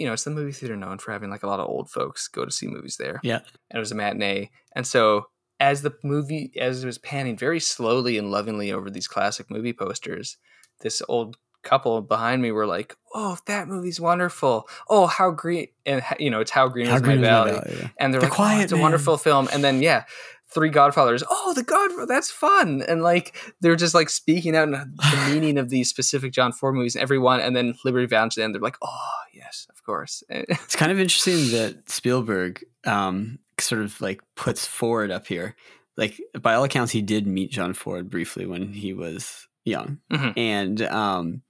you 0.00 0.06
know 0.06 0.14
it's 0.14 0.24
the 0.24 0.30
movie 0.30 0.52
theater 0.52 0.76
known 0.76 0.98
for 0.98 1.12
having 1.12 1.30
like 1.30 1.42
a 1.42 1.46
lot 1.46 1.60
of 1.60 1.68
old 1.68 1.90
folks 1.90 2.26
go 2.26 2.44
to 2.44 2.50
see 2.50 2.66
movies 2.66 2.96
there. 2.96 3.20
Yeah. 3.22 3.40
and 3.70 3.76
it 3.76 3.78
was 3.78 3.92
a 3.92 3.94
matinee, 3.94 4.50
and 4.74 4.86
so 4.86 5.26
as 5.60 5.82
the 5.82 5.92
movie 6.02 6.52
as 6.58 6.82
it 6.82 6.86
was 6.86 6.98
panning 6.98 7.36
very 7.36 7.60
slowly 7.60 8.16
and 8.16 8.30
lovingly 8.30 8.72
over 8.72 8.88
these 8.90 9.06
classic 9.06 9.50
movie 9.50 9.74
posters, 9.74 10.38
this 10.80 11.02
old 11.08 11.36
couple 11.62 12.00
behind 12.00 12.40
me 12.40 12.50
were 12.50 12.66
like, 12.66 12.96
"Oh, 13.14 13.36
that 13.46 13.68
movie's 13.68 14.00
wonderful! 14.00 14.66
Oh, 14.88 15.06
how 15.06 15.30
green!" 15.30 15.66
And 15.84 16.02
you 16.18 16.30
know, 16.30 16.40
it's 16.40 16.50
how 16.50 16.68
green 16.68 16.86
How 16.86 16.96
is 16.96 17.02
Green 17.02 17.20
my 17.20 17.26
valley, 17.26 17.52
Valley, 17.52 17.76
yeah. 17.80 17.88
and 17.98 18.14
they're 18.14 18.20
The 18.20 18.26
like, 18.26 18.32
oh, 18.32 18.36
Quiet 18.36 18.60
"Oh, 18.60 18.62
it's 18.64 18.72
a 18.72 18.78
wonderful 18.78 19.18
film." 19.18 19.48
And 19.52 19.62
then 19.62 19.82
yeah, 19.82 20.04
three 20.52 20.68
Godfathers. 20.70 21.22
Oh, 21.30 21.52
the 21.54 21.62
Godfather, 21.62 22.06
that's 22.06 22.30
fun. 22.30 22.82
And 22.88 23.02
like 23.02 23.36
they're 23.60 23.76
just 23.76 23.94
like 23.94 24.08
speaking 24.08 24.56
out 24.56 24.68
the 24.70 25.28
meaning 25.32 25.58
of 25.58 25.70
these 25.70 25.88
specific 25.88 26.32
John 26.32 26.52
Ford 26.52 26.74
movies, 26.74 26.94
and 26.96 27.02
everyone, 27.02 27.40
and 27.40 27.54
then 27.56 27.74
Liberty 27.84 28.06
Valance. 28.06 28.36
And 28.36 28.54
they're 28.54 28.60
like, 28.62 28.76
"Oh, 28.82 29.08
yes, 29.32 29.66
of 29.70 29.82
course." 29.84 30.22
It's 30.30 30.76
kind 30.76 30.92
of 30.92 30.98
interesting 31.00 31.50
that 31.58 31.88
Spielberg 31.90 32.64
um, 32.84 33.38
sort 33.58 33.82
of 33.82 34.00
like 34.00 34.20
puts 34.36 34.66
Ford 34.66 35.10
up 35.10 35.26
here. 35.26 35.54
Like 35.96 36.20
by 36.40 36.54
all 36.54 36.64
accounts, 36.64 36.92
he 36.92 37.02
did 37.02 37.26
meet 37.26 37.50
John 37.50 37.74
Ford 37.74 38.08
briefly 38.08 38.46
when 38.46 38.72
he 38.72 38.92
was 38.94 39.46
young, 39.64 39.98
Mhm. 40.10 40.32
and 40.36 40.82
um, 40.82 41.42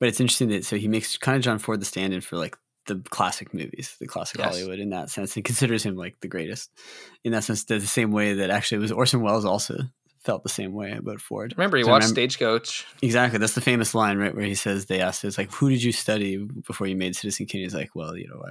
but 0.00 0.08
it's 0.08 0.20
interesting 0.20 0.48
that 0.48 0.64
so 0.64 0.76
he 0.76 0.88
makes 0.88 1.16
kind 1.18 1.36
of 1.36 1.42
John 1.42 1.58
Ford 1.58 1.80
the 1.80 1.84
stand-in 1.84 2.20
for 2.22 2.36
like 2.38 2.56
the 2.88 3.00
classic 3.10 3.54
movies, 3.54 3.94
the 4.00 4.06
classic 4.08 4.38
Yes. 4.40 4.48
Hollywood 4.48 4.80
in 4.80 4.90
that 4.90 5.10
sense, 5.10 5.36
and 5.36 5.44
considers 5.44 5.84
him 5.84 5.94
like 5.96 6.16
the 6.20 6.28
greatest 6.28 6.70
in 7.22 7.30
that 7.32 7.44
sense. 7.44 7.64
The 7.64 7.80
same 7.80 8.10
way 8.10 8.32
that 8.34 8.50
actually 8.50 8.78
it 8.78 8.80
was 8.80 8.92
Orson 8.92 9.22
Welles 9.22 9.44
also 9.44 9.76
felt 10.24 10.42
the 10.42 10.48
same 10.48 10.72
way 10.74 10.90
about 10.92 11.20
Ford. 11.20 11.54
Remember, 11.56 11.76
he 11.76 11.84
So 11.84 11.90
watched 11.90 12.02
remember- 12.06 12.20
Stagecoach. 12.20 12.84
Exactly. 13.00 13.38
That's 13.38 13.54
the 13.54 13.60
famous 13.60 13.94
line, 13.94 14.18
right? 14.18 14.34
Where 14.34 14.44
he 14.44 14.56
says, 14.56 14.86
they 14.86 15.00
asked, 15.00 15.24
it's 15.24 15.38
like, 15.38 15.50
who 15.52 15.70
did 15.70 15.82
you 15.82 15.92
study 15.92 16.36
before 16.66 16.88
you 16.88 16.96
made 16.96 17.14
Citizen 17.14 17.46
Kane? 17.46 17.62
He's 17.62 17.72
like, 17.74 17.94
well, 17.94 18.16
you 18.16 18.26
know, 18.28 18.42
I, 18.44 18.50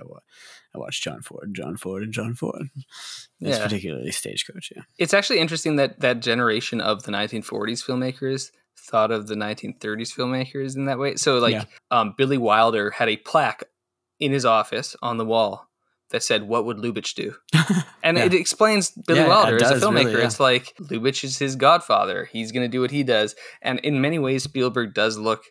I 0.74 0.80
watched 0.80 1.04
John 1.04 1.22
Ford, 1.22 1.54
John 1.54 1.76
Ford, 1.76 2.04
and 2.04 2.14
John 2.14 2.34
Ford. 2.36 2.70
It's 2.76 3.58
Yeah. 3.58 3.62
particularly 3.64 4.12
Stagecoach, 4.12 4.72
yeah. 4.76 4.84
It's 4.98 5.14
actually 5.14 5.40
interesting 5.40 5.76
that 5.76 6.00
that 6.00 6.22
generation 6.22 6.80
of 6.80 7.04
the 7.04 7.12
1940s 7.12 7.84
filmmakers 7.86 8.52
thought 8.80 9.12
of 9.12 9.28
the 9.28 9.36
1930s 9.36 10.16
filmmakers 10.16 10.78
in 10.78 10.86
that 10.86 10.98
way. 10.98 11.16
So, 11.18 11.38
like, 11.40 11.54
Yeah. 11.54 11.66
um, 11.92 12.16
Billy 12.18 12.38
Wilder 12.38 12.92
had 12.92 13.10
a 13.10 13.18
plaque 13.18 13.64
in 14.20 14.32
his 14.32 14.46
office 14.46 14.96
on 15.02 15.18
the 15.18 15.26
wall 15.26 15.70
that 16.12 16.24
said, 16.24 16.44
"What 16.48 16.66
would 16.66 16.78
Lubitsch 16.78 17.14
do?" 17.16 17.36
And 18.04 18.18
Yeah. 18.18 18.26
it 18.26 18.34
explains 18.34 18.92
Billy 18.92 19.20
Yeah, 19.20 19.28
Wilder 19.28 19.58
as 19.58 19.72
a 19.72 19.76
filmmaker. 19.76 20.06
really, 20.06 20.20
yeah. 20.20 20.26
It's 20.28 20.40
like 20.40 20.74
Lubitsch 20.80 21.24
is 21.24 21.38
his 21.40 21.56
godfather. 21.56 22.30
He's 22.32 22.52
going 22.52 22.64
to 22.64 22.70
do 22.70 22.80
what 22.80 22.92
he 22.92 23.04
does. 23.04 23.36
And 23.62 23.80
in 23.80 24.00
many 24.00 24.18
ways, 24.20 24.44
Spielberg 24.44 24.94
does 24.94 25.18
look 25.18 25.44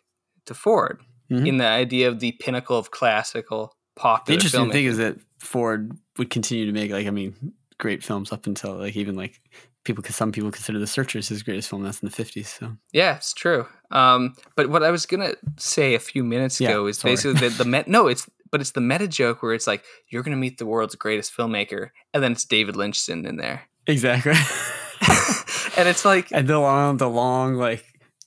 to 0.45 0.53
Ford 0.55 1.01
Mhm. 1.29 1.45
in 1.45 1.57
the 1.57 1.65
idea 1.67 2.07
of 2.07 2.19
the 2.19 2.31
pinnacle 2.39 2.77
of 2.77 2.89
classical 2.89 3.73
The 3.95 4.01
popular 4.01 4.35
interesting 4.37 4.71
thing 4.71 4.85
filmmaking. 4.85 4.89
is 4.89 4.97
that 4.97 5.17
Ford 5.39 5.91
would 6.17 6.29
continue 6.29 6.65
to 6.65 6.71
make, 6.71 6.89
like, 6.91 7.05
I 7.05 7.11
mean, 7.11 7.53
great 7.77 8.03
films 8.03 8.31
up 8.31 8.47
until, 8.47 8.75
like, 8.77 8.95
even 8.95 9.15
like 9.15 9.39
people, 9.83 10.01
because 10.01 10.15
some 10.15 10.31
people 10.31 10.49
consider 10.51 10.79
The 10.79 10.87
Searchers 10.87 11.27
his 11.29 11.43
greatest 11.43 11.69
film. 11.69 11.83
That's 11.83 12.01
in 12.01 12.09
the 12.09 12.15
50s. 12.15 12.47
So, 12.47 12.77
Yeah, 12.91 13.15
it's 13.17 13.33
true. 13.33 13.67
Um, 13.91 14.35
but 14.55 14.69
what 14.69 14.83
I 14.83 14.89
was 14.91 15.05
gonna 15.05 15.33
say 15.57 15.93
a 15.93 15.99
few 15.99 16.23
minutes 16.23 16.59
Yeah, 16.59 16.69
ago 16.69 16.87
is 16.87 16.97
sorry. 16.99 17.13
basically 17.13 17.39
the, 17.49 17.49
the 17.49 17.65
met. 17.75 17.87
No, 17.87 18.07
it's 18.07 18.27
but 18.51 18.61
it's 18.61 18.71
the 18.71 18.81
meta 18.81 19.07
joke 19.07 19.41
where 19.43 19.53
it's 19.53 19.67
like 19.67 19.83
you're 20.09 20.23
gonna 20.23 20.35
meet 20.37 20.57
the 20.57 20.65
world's 20.65 20.95
greatest 20.95 21.35
filmmaker, 21.35 21.89
and 22.13 22.23
then 22.23 22.31
it's 22.33 22.45
David 22.45 22.75
Lynch 22.75 22.99
sitting 22.99 23.25
in 23.25 23.37
there, 23.37 23.63
exactly. 23.85 24.33
and 25.77 25.87
it's 25.87 26.05
like 26.05 26.31
and 26.31 26.47
the 26.47 26.59
long, 26.59 26.97
the 26.97 27.09
long, 27.09 27.55
like, 27.55 27.83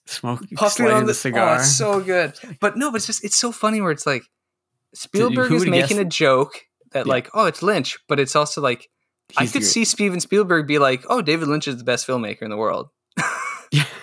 smoke, 0.07 0.41
puffing 0.55 0.87
on 0.87 1.01
the 1.03 1.07
the 1.09 1.15
cigar. 1.15 1.51
Oh, 1.51 1.55
it's 1.57 1.77
so 1.77 2.01
good. 2.01 2.35
But 2.61 2.77
no, 2.77 2.91
but 2.91 2.97
it's 2.97 3.07
just 3.07 3.25
it's 3.25 3.37
so 3.37 3.53
funny 3.53 3.81
where 3.81 3.91
it's 3.91 4.07
like 4.07 4.23
Spielberg 4.95 5.53
is 5.53 5.67
making 5.67 5.97
guessed- 5.97 6.01
a 6.01 6.05
joke 6.05 6.61
that 6.93 7.07
Yeah. 7.07 7.13
like 7.13 7.31
oh 7.35 7.47
it's 7.47 7.63
Lynch, 7.63 7.99
but 8.09 8.19
it's 8.21 8.35
also 8.37 8.61
like 8.61 8.89
I 9.37 9.43
He's 9.43 9.53
the 9.53 9.61
could 9.61 9.67
see 9.67 9.85
Steven 9.85 10.19
Spielberg 10.21 10.67
be 10.67 10.79
like 10.79 11.05
oh 11.09 11.23
David 11.23 11.49
Lynch 11.49 11.69
is 11.69 11.77
the 11.79 11.85
best 11.85 12.07
filmmaker 12.07 12.43
in 12.43 12.51
the 12.51 12.57
world. 12.57 12.89
Yeah. 13.73 13.85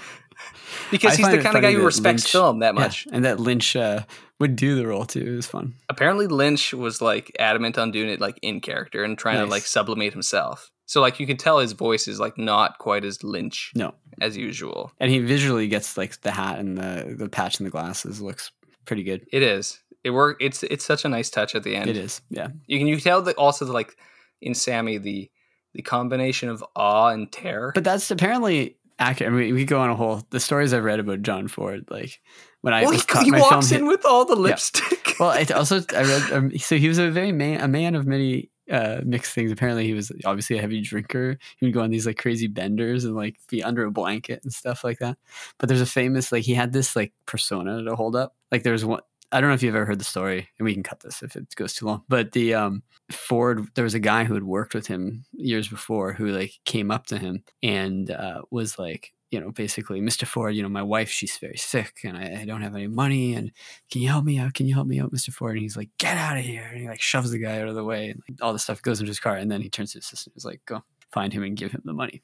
Because 0.89 1.15
I 1.15 1.17
he's 1.17 1.27
the 1.27 1.41
kind 1.43 1.57
of 1.57 1.61
guy 1.61 1.73
who 1.73 1.83
respects 1.83 2.23
Lynch- 2.23 2.31
film 2.31 2.59
that 2.59 2.73
yeah, 2.73 2.79
much. 2.79 3.07
and 3.11 3.25
that 3.25 3.41
Lynch 3.41 3.75
uh, 3.75 4.03
would 4.39 4.55
do 4.55 4.75
the 4.75 4.85
role 4.87 5.05
too. 5.05 5.21
It 5.25 5.35
was 5.35 5.47
fun. 5.47 5.75
apparently 5.89 6.27
Lynch 6.27 6.73
was 6.73 7.01
like 7.01 7.35
adamant 7.39 7.77
on 7.77 7.91
doing 7.91 8.09
it 8.09 8.19
like 8.21 8.37
in 8.41 8.61
character 8.61 9.03
and 9.03 9.17
trying 9.17 9.39
to 9.39 9.45
like 9.45 9.63
sublimate 9.63 10.13
himself. 10.13 10.69
So 10.85 11.01
like 11.01 11.19
you 11.19 11.27
can 11.27 11.37
tell 11.37 11.59
his 11.59 11.73
voice 11.73 12.07
is 12.07 12.19
like 12.19 12.37
not 12.37 12.77
quite 12.77 13.03
as 13.03 13.23
Lynch 13.23 13.71
No, 13.75 13.93
as 14.21 14.37
usual. 14.37 14.91
and 14.99 15.11
he 15.11 15.19
visually 15.19 15.67
gets 15.67 15.97
like 15.97 16.21
the 16.21 16.31
hat 16.31 16.59
and 16.59 16.77
the 16.77 17.15
the 17.17 17.27
patch 17.29 17.59
and 17.59 17.65
the 17.67 17.71
glasses 17.71 18.21
looks 18.21 18.51
pretty 18.85 19.03
good. 19.03 19.25
It 19.33 19.43
is. 19.43 19.79
It 20.03 20.11
work. 20.11 20.37
It's 20.39 20.63
it's 20.63 20.85
such 20.85 21.03
a 21.03 21.09
nice 21.09 21.29
touch 21.29 21.55
at 21.55 21.63
the 21.63 21.75
end. 21.75 21.89
It 21.89 21.97
is, 21.97 22.21
yeah. 22.29 22.47
You 22.67 22.77
can 22.77 22.87
you 22.87 22.95
can 22.95 23.03
tell 23.03 23.21
that 23.23 23.35
also 23.35 23.65
like 23.65 23.97
in 24.41 24.53
Sammy 24.53 24.97
the 24.97 25.29
the 25.73 25.81
combination 25.81 26.47
of 26.47 26.63
awe 26.75 27.09
and 27.09 27.29
terror. 27.31 27.71
But 27.75 27.83
that's 27.83 28.09
apparently 28.09 28.77
accurate. 28.99 29.31
I 29.31 29.35
mean, 29.35 29.53
we 29.53 29.61
could 29.61 29.69
go 29.69 29.79
on 29.79 29.89
a 29.89 29.95
whole 29.95 30.23
the 30.29 30.39
stories 30.39 30.73
I've 30.73 30.83
read 30.83 30.99
about 30.99 31.21
John 31.21 31.47
Ford. 31.47 31.85
Like 31.89 32.19
when 32.61 32.73
I 32.73 32.81
well, 32.81 32.91
was 32.91 33.01
he, 33.01 33.07
caught 33.07 33.23
he 33.25 33.31
my 33.31 33.39
walks 33.39 33.71
in 33.71 33.81
hit- 33.81 33.87
with 33.87 34.05
all 34.05 34.25
the 34.25 34.35
lipstick. 34.35 35.15
well, 35.19 35.31
it 35.31 35.51
also 35.51 35.81
I 35.95 36.03
read 36.03 36.31
um, 36.31 36.57
so 36.57 36.77
he 36.77 36.87
was 36.87 36.97
a 36.97 37.09
very 37.09 37.31
man 37.31 37.61
a 37.61 37.67
man 37.67 37.95
of 37.95 38.05
many 38.05 38.49
uh 38.71 39.01
mixed 39.05 39.33
things. 39.33 39.51
Apparently, 39.51 39.85
he 39.85 39.93
was 39.93 40.11
obviously 40.25 40.57
a 40.57 40.61
heavy 40.61 40.81
drinker. 40.81 41.37
He 41.57 41.65
would 41.65 41.73
go 41.73 41.81
on 41.81 41.89
these 41.89 42.05
like 42.05 42.17
crazy 42.17 42.47
benders 42.47 43.05
and 43.05 43.15
like 43.15 43.37
be 43.49 43.63
under 43.63 43.85
a 43.85 43.91
blanket 43.91 44.41
and 44.43 44.51
stuff 44.51 44.83
like 44.83 44.99
that. 44.99 45.17
But 45.57 45.69
there's 45.69 45.81
a 45.81 45.85
famous 45.85 46.31
like 46.31 46.43
he 46.43 46.53
had 46.53 46.73
this 46.73 46.95
like 46.95 47.13
persona 47.25 47.83
to 47.83 47.95
hold 47.95 48.15
up. 48.15 48.35
Like 48.51 48.63
there's 48.63 48.85
one. 48.85 49.01
I 49.31 49.41
don't 49.41 49.49
know 49.49 49.53
if 49.55 49.63
you've 49.63 49.75
ever 49.75 49.85
heard 49.85 49.99
the 49.99 50.05
story, 50.05 50.47
and 50.57 50.65
we 50.65 50.73
can 50.73 50.83
cut 50.83 51.01
this 51.01 51.21
if 51.21 51.35
it 51.35 51.53
goes 51.55 51.73
too 51.73 51.85
long. 51.85 52.03
But 52.07 52.31
the 52.31 52.53
um, 52.53 52.83
Ford, 53.11 53.67
there 53.75 53.83
was 53.83 53.93
a 53.93 53.99
guy 53.99 54.23
who 54.23 54.33
had 54.33 54.43
worked 54.43 54.73
with 54.73 54.87
him 54.87 55.25
years 55.33 55.67
before 55.67 56.13
who 56.13 56.27
like 56.27 56.53
came 56.65 56.91
up 56.91 57.07
to 57.07 57.17
him 57.17 57.43
and 57.61 58.09
uh, 58.09 58.41
was 58.51 58.79
like, 58.79 59.13
you 59.29 59.41
know, 59.41 59.51
basically, 59.51 59.99
Mr. 59.99 60.25
Ford, 60.25 60.55
you 60.55 60.63
know, 60.63 60.69
my 60.69 60.81
wife, 60.83 61.09
she's 61.09 61.37
very 61.37 61.57
sick 61.57 61.97
and 62.05 62.17
I, 62.17 62.39
I 62.41 62.45
don't 62.45 62.61
have 62.61 62.75
any 62.75 62.87
money. 62.87 63.33
And 63.33 63.51
can 63.91 64.01
you 64.01 64.07
help 64.07 64.23
me 64.23 64.39
out? 64.39 64.53
Can 64.53 64.67
you 64.67 64.73
help 64.73 64.87
me 64.87 65.01
out, 65.01 65.11
Mr. 65.11 65.33
Ford? 65.33 65.55
And 65.55 65.61
he's 65.61 65.75
like, 65.75 65.89
get 65.99 66.15
out 66.17 66.37
of 66.37 66.45
here. 66.45 66.65
And 66.71 66.79
he 66.79 66.87
like 66.87 67.01
shoves 67.01 67.31
the 67.31 67.37
guy 67.37 67.59
out 67.59 67.67
of 67.67 67.75
the 67.75 67.83
way 67.83 68.09
and 68.09 68.21
like, 68.29 68.37
all 68.41 68.53
this 68.53 68.63
stuff 68.63 68.81
goes 68.81 69.01
into 69.01 69.09
his 69.09 69.19
car. 69.19 69.35
And 69.35 69.51
then 69.51 69.61
he 69.61 69.69
turns 69.69 69.91
to 69.91 69.97
his 69.97 70.05
assistant. 70.05 70.35
He's 70.35 70.45
like, 70.45 70.61
go 70.65 70.81
find 71.11 71.33
him 71.33 71.43
and 71.43 71.57
give 71.57 71.73
him 71.73 71.81
the 71.83 71.91
money. 71.91 72.23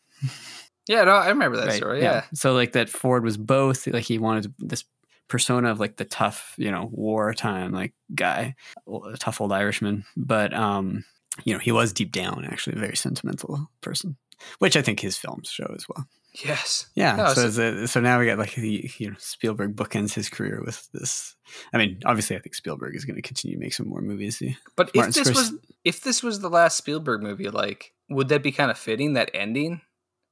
yeah, 0.88 1.04
no, 1.04 1.12
I 1.12 1.28
remember 1.30 1.58
that 1.58 1.68
Right, 1.68 1.76
story. 1.76 2.02
Yeah. 2.02 2.24
So 2.34 2.54
like 2.54 2.72
that 2.72 2.90
Ford 2.90 3.26
was 3.26 3.36
both 3.36 3.86
like 3.88 4.06
he 4.06 4.18
wanted 4.18 4.54
this 4.60 4.86
persona 5.34 5.72
of 5.72 5.80
like 5.80 5.98
the 5.98 6.06
tough, 6.06 6.54
you 6.60 6.70
know, 6.70 6.88
wartime 6.92 7.72
like 7.72 7.94
guy, 8.14 8.54
a 8.88 9.18
tough 9.18 9.42
old 9.42 9.52
Irishman, 9.52 10.06
but 10.16 10.54
um, 10.54 11.04
you 11.44 11.54
know, 11.54 11.60
he 11.60 11.72
was 11.72 11.92
deep 11.92 12.12
down 12.12 12.46
actually 12.46 12.76
a 12.76 12.80
very 12.80 12.96
sentimental 12.96 13.68
person, 13.82 14.16
which 14.60 14.78
I 14.78 14.84
think 14.84 15.00
his 15.00 15.18
films 15.18 15.50
show 15.50 15.74
as 15.76 15.90
well. 15.90 16.06
Yes. 16.46 16.86
Yeah. 16.94 17.16
No, 17.16 17.34
so 17.34 17.50
so- 17.50 17.84
a, 17.84 17.88
so 17.88 18.00
now 18.00 18.20
we 18.20 18.28
got 18.28 18.38
like 18.38 18.54
the 18.54 18.92
you 19.00 19.10
know 19.10 19.16
Spielberg 19.18 19.76
bookends 19.76 20.14
his 20.14 20.30
career 20.30 20.62
with 20.64 20.88
this. 20.92 21.36
I 21.74 21.80
mean, 21.80 22.00
obviously, 22.06 22.36
I 22.36 22.40
think 22.40 22.54
Spielberg 22.54 22.96
is 22.96 23.06
going 23.06 23.16
to 23.16 23.22
continue 23.24 23.58
to 23.58 23.64
make 23.64 23.74
some 23.74 23.90
more 23.90 24.02
movies. 24.02 24.42
But 24.76 24.92
if 24.94 25.14
this 25.16 25.30
Scorsese- 25.30 25.36
was 25.36 25.54
if 25.84 26.02
this 26.02 26.22
was 26.22 26.42
the 26.42 26.50
last 26.50 26.78
Spielberg 26.78 27.24
movie, 27.24 27.50
like, 27.50 27.94
would 28.08 28.30
that 28.30 28.44
be 28.44 28.52
kind 28.52 28.70
of 28.70 28.78
fitting 28.78 29.14
that 29.14 29.32
ending? 29.34 29.82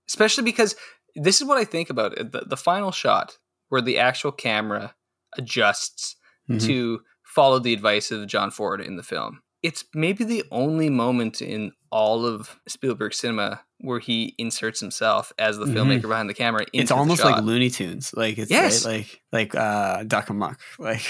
Especially 0.08 0.44
because 0.44 0.76
this 1.16 1.42
is 1.42 1.48
what 1.48 1.58
I 1.58 1.66
think 1.66 1.90
about 1.90 2.18
it. 2.20 2.32
The, 2.32 2.42
the 2.42 2.58
final 2.58 2.92
shot 2.92 3.38
where 3.72 3.82
the 3.82 3.98
actual 3.98 4.32
camera 4.34 4.94
adjusts 5.38 6.18
Mhm. 6.50 6.62
to 6.66 7.02
follow 7.24 7.58
the 7.60 7.74
advice 7.74 8.12
of 8.12 8.28
John 8.28 8.52
Ford 8.52 8.82
in 8.82 8.98
the 8.98 9.04
film. 9.04 9.42
It's 9.64 9.86
maybe 9.94 10.24
the 10.26 10.44
only 10.52 10.90
moment 10.90 11.42
in 11.42 11.72
all 11.92 12.26
of 12.26 12.60
Spielberg 12.68 13.14
cinema 13.14 13.62
where 13.80 14.00
he 14.00 14.36
inserts 14.38 14.80
himself 14.82 15.32
as 15.40 15.58
the 15.58 15.66
Mhm. 15.66 15.74
filmmaker 15.74 16.02
behind 16.10 16.30
the 16.30 16.34
camera. 16.34 16.62
Into 16.74 16.80
it's 16.84 16.92
almost 16.92 17.24
like 17.24 17.42
Looney 17.44 17.70
Tunes, 17.70 18.14
like 18.14 18.38
it's 18.38 18.52
Yes. 18.52 18.86
right, 18.86 19.08
like 19.32 19.54
like 19.54 19.56
uh, 19.56 20.04
Duck 20.04 20.30
Amuck, 20.30 20.60
like 20.80 21.04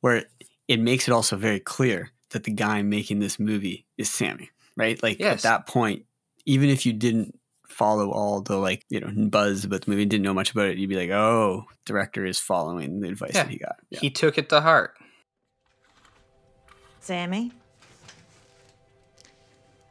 where 0.00 0.24
it 0.66 0.80
makes 0.80 1.06
it 1.08 1.12
also 1.12 1.36
very 1.36 1.60
clear 1.60 2.10
that 2.30 2.44
the 2.44 2.50
guy 2.52 2.82
making 2.82 3.20
this 3.20 3.38
movie 3.38 3.86
is 3.98 4.10
Sammy, 4.10 4.50
right? 4.76 5.00
Like 5.02 5.18
Yes. 5.20 5.44
at 5.44 5.48
that 5.50 5.66
point, 5.66 6.04
even 6.46 6.68
if 6.68 6.84
you 6.86 6.92
didn't 6.92 7.38
follow 7.80 8.10
all 8.10 8.42
the 8.42 8.58
like 8.58 8.84
you 8.90 9.00
know 9.00 9.10
buzz 9.28 9.64
about 9.64 9.80
the 9.86 9.90
movie, 9.90 10.04
didn't 10.04 10.22
know 10.24 10.34
much 10.34 10.50
about 10.52 10.68
it, 10.68 10.76
you'd 10.76 10.90
be 10.90 10.96
like, 10.96 11.08
oh, 11.10 11.64
director 11.86 12.26
is 12.26 12.38
following 12.38 13.00
the 13.00 13.08
advice 13.08 13.32
Yeah. 13.34 13.44
that 13.44 13.50
he 13.50 13.56
got. 13.58 13.76
Yeah. 13.88 14.00
He 14.00 14.10
took 14.10 14.36
it 14.36 14.50
to 14.50 14.60
heart. 14.60 14.92
Sammy, 17.00 17.52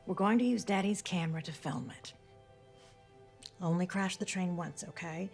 We're 0.05 0.13
going 0.13 0.37
to 0.39 0.45
use 0.45 0.63
Daddy's 0.63 1.01
camera 1.01 1.41
to 1.41 1.51
film 1.51 1.91
it. 1.99 2.13
Only 3.59 3.87
crash 3.87 4.17
the 4.17 4.25
train 4.25 4.55
once, 4.55 4.85
okay? 4.89 5.29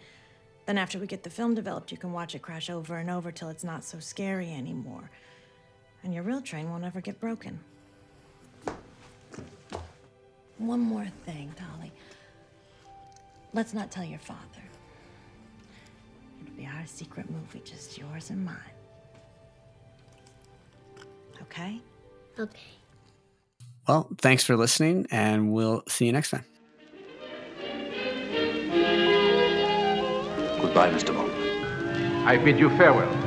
Then, 0.64 0.78
after 0.78 0.98
we 0.98 1.06
get 1.06 1.22
the 1.22 1.30
film 1.30 1.54
developed, 1.54 1.92
you 1.92 1.98
can 1.98 2.12
watch 2.12 2.34
it 2.34 2.40
crash 2.42 2.70
over 2.70 2.96
and 2.96 3.08
over 3.10 3.30
till 3.30 3.50
it's 3.50 3.62
not 3.64 3.84
so 3.84 4.00
scary 4.00 4.50
anymore. 4.50 5.10
And 6.02 6.12
your 6.14 6.24
real 6.24 6.40
train 6.40 6.70
won't 6.70 6.84
ever 6.84 7.00
get 7.02 7.20
broken. 7.20 7.60
One 10.58 10.80
more 10.80 11.06
thing, 11.26 11.54
Dolly. 11.58 11.92
Let's 13.56 13.72
not 13.72 13.90
tell 13.90 14.04
your 14.04 14.18
father. 14.18 14.40
It'll 16.42 16.54
be 16.56 16.66
our 16.66 16.86
secret 16.86 17.30
movie, 17.30 17.62
just 17.64 17.96
yours 17.96 18.28
and 18.28 18.44
mine. 18.44 18.54
Okay? 21.40 21.80
Okay. 22.38 22.60
Well, 23.88 24.08
thanks 24.18 24.44
for 24.44 24.58
listening, 24.58 25.06
and 25.10 25.52
we'll 25.52 25.82
see 25.88 26.04
you 26.04 26.12
next 26.12 26.32
time. 26.32 26.44
Goodbye, 30.60 30.90
Mr. 30.90 31.14
Bond. 31.14 31.32
I 32.28 32.36
bid 32.36 32.58
you 32.58 32.68
farewell. 32.76 33.25